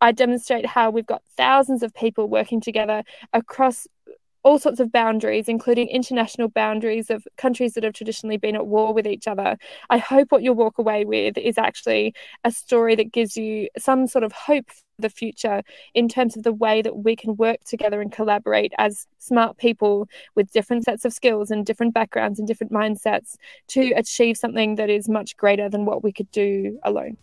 I 0.00 0.12
demonstrate 0.12 0.64
how 0.64 0.88
we've 0.90 1.06
got 1.06 1.22
thousands 1.36 1.82
of 1.82 1.92
people 1.92 2.26
working 2.26 2.60
together 2.60 3.02
across 3.34 3.86
all 4.42 4.58
sorts 4.58 4.80
of 4.80 4.92
boundaries, 4.92 5.48
including 5.48 5.88
international 5.88 6.48
boundaries 6.48 7.10
of 7.10 7.26
countries 7.36 7.74
that 7.74 7.84
have 7.84 7.92
traditionally 7.92 8.36
been 8.36 8.56
at 8.56 8.66
war 8.66 8.92
with 8.94 9.06
each 9.06 9.26
other. 9.26 9.56
I 9.90 9.98
hope 9.98 10.30
what 10.30 10.42
you'll 10.42 10.54
walk 10.54 10.78
away 10.78 11.04
with 11.04 11.36
is 11.36 11.58
actually 11.58 12.14
a 12.44 12.50
story 12.50 12.94
that 12.96 13.12
gives 13.12 13.36
you 13.36 13.68
some 13.78 14.06
sort 14.06 14.24
of 14.24 14.32
hope 14.32 14.70
for 14.70 14.82
the 14.98 15.10
future 15.10 15.62
in 15.94 16.08
terms 16.08 16.36
of 16.36 16.42
the 16.42 16.52
way 16.52 16.82
that 16.82 16.98
we 16.98 17.16
can 17.16 17.36
work 17.36 17.62
together 17.64 18.00
and 18.00 18.12
collaborate 18.12 18.72
as 18.78 19.06
smart 19.18 19.56
people 19.58 20.08
with 20.34 20.52
different 20.52 20.84
sets 20.84 21.04
of 21.04 21.12
skills 21.12 21.50
and 21.50 21.66
different 21.66 21.94
backgrounds 21.94 22.38
and 22.38 22.46
different 22.46 22.72
mindsets 22.72 23.36
to 23.68 23.92
achieve 23.92 24.36
something 24.36 24.74
that 24.76 24.90
is 24.90 25.08
much 25.08 25.36
greater 25.36 25.68
than 25.68 25.84
what 25.84 26.04
we 26.04 26.12
could 26.12 26.30
do 26.30 26.78
alone. 26.84 27.16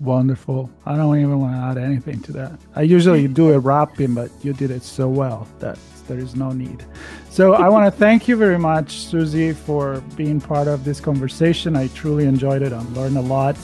Wonderful. 0.00 0.70
I 0.84 0.96
don't 0.96 1.16
even 1.16 1.40
want 1.40 1.54
to 1.54 1.58
add 1.58 1.78
anything 1.78 2.20
to 2.22 2.32
that. 2.32 2.58
I 2.74 2.82
usually 2.82 3.26
do 3.28 3.52
a 3.52 3.58
wrapping, 3.58 4.14
but 4.14 4.30
you 4.42 4.52
did 4.52 4.70
it 4.70 4.82
so 4.82 5.08
well 5.08 5.48
that 5.60 5.78
there 6.06 6.18
is 6.18 6.36
no 6.36 6.52
need. 6.52 6.84
So 7.30 7.54
I 7.54 7.68
want 7.70 7.86
to 7.86 7.90
thank 8.06 8.28
you 8.28 8.36
very 8.36 8.58
much, 8.58 9.06
Suzie, 9.06 9.54
for 9.54 10.02
being 10.14 10.40
part 10.40 10.68
of 10.68 10.84
this 10.84 11.00
conversation. 11.00 11.76
I 11.76 11.88
truly 11.88 12.26
enjoyed 12.26 12.60
it. 12.60 12.72
I 12.74 12.82
learned 12.92 13.16
a 13.16 13.22
lot. 13.22 13.56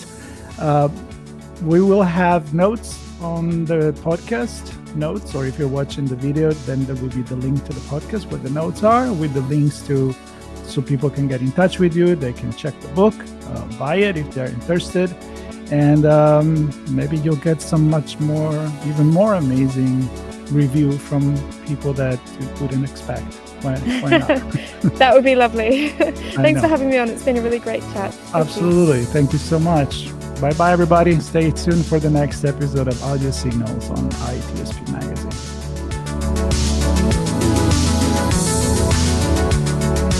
Uh, 0.58 0.88
we 1.64 1.82
will 1.82 2.02
have 2.02 2.54
notes 2.54 2.98
on 3.20 3.66
the 3.66 3.92
podcast 4.02 4.78
notes, 4.96 5.34
or 5.34 5.46
if 5.46 5.58
you're 5.58 5.68
watching 5.68 6.06
the 6.06 6.16
video, 6.16 6.52
then 6.52 6.84
there 6.86 6.96
will 6.96 7.10
be 7.10 7.22
the 7.22 7.36
link 7.36 7.62
to 7.66 7.72
the 7.72 7.80
podcast 7.80 8.30
where 8.30 8.40
the 8.40 8.50
notes 8.50 8.82
are 8.82 9.12
with 9.12 9.34
the 9.34 9.42
links 9.42 9.80
to 9.86 10.14
so 10.64 10.80
people 10.80 11.10
can 11.10 11.28
get 11.28 11.42
in 11.42 11.52
touch 11.52 11.78
with 11.78 11.94
you. 11.94 12.14
They 12.16 12.32
can 12.32 12.52
check 12.54 12.78
the 12.80 12.88
book, 12.88 13.14
uh, 13.48 13.78
buy 13.78 13.96
it 13.96 14.16
if 14.16 14.32
they're 14.32 14.48
interested 14.48 15.14
and 15.72 16.04
um, 16.04 16.70
maybe 16.94 17.16
you'll 17.16 17.34
get 17.36 17.62
some 17.62 17.88
much 17.88 18.20
more, 18.20 18.52
even 18.86 19.06
more 19.06 19.34
amazing 19.34 20.06
review 20.50 20.92
from 20.98 21.34
people 21.64 21.94
that 21.94 22.20
you 22.38 22.46
wouldn't 22.60 22.84
expect. 22.84 23.32
Why, 23.62 23.78
why 23.78 24.18
not? 24.18 24.28
that 24.98 25.14
would 25.14 25.24
be 25.24 25.34
lovely. 25.34 25.88
Thanks 25.88 26.60
for 26.60 26.68
having 26.68 26.90
me 26.90 26.98
on. 26.98 27.08
It's 27.08 27.24
been 27.24 27.38
a 27.38 27.40
really 27.40 27.58
great 27.58 27.80
chat. 27.94 28.12
Thank 28.12 28.46
Absolutely. 28.46 29.00
You. 29.00 29.06
Thank 29.06 29.32
you 29.32 29.38
so 29.38 29.58
much. 29.58 30.10
Bye 30.42 30.52
bye, 30.52 30.72
everybody. 30.72 31.18
Stay 31.20 31.50
tuned 31.50 31.86
for 31.86 31.98
the 31.98 32.10
next 32.10 32.44
episode 32.44 32.88
of 32.88 33.02
Audio 33.02 33.30
Signals 33.30 33.88
on 33.90 34.10
ITSP 34.10 34.92
Magazine. 34.92 35.30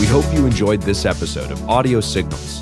We 0.00 0.06
hope 0.06 0.24
you 0.32 0.46
enjoyed 0.46 0.80
this 0.80 1.04
episode 1.04 1.50
of 1.50 1.68
Audio 1.68 2.00
Signals. 2.00 2.61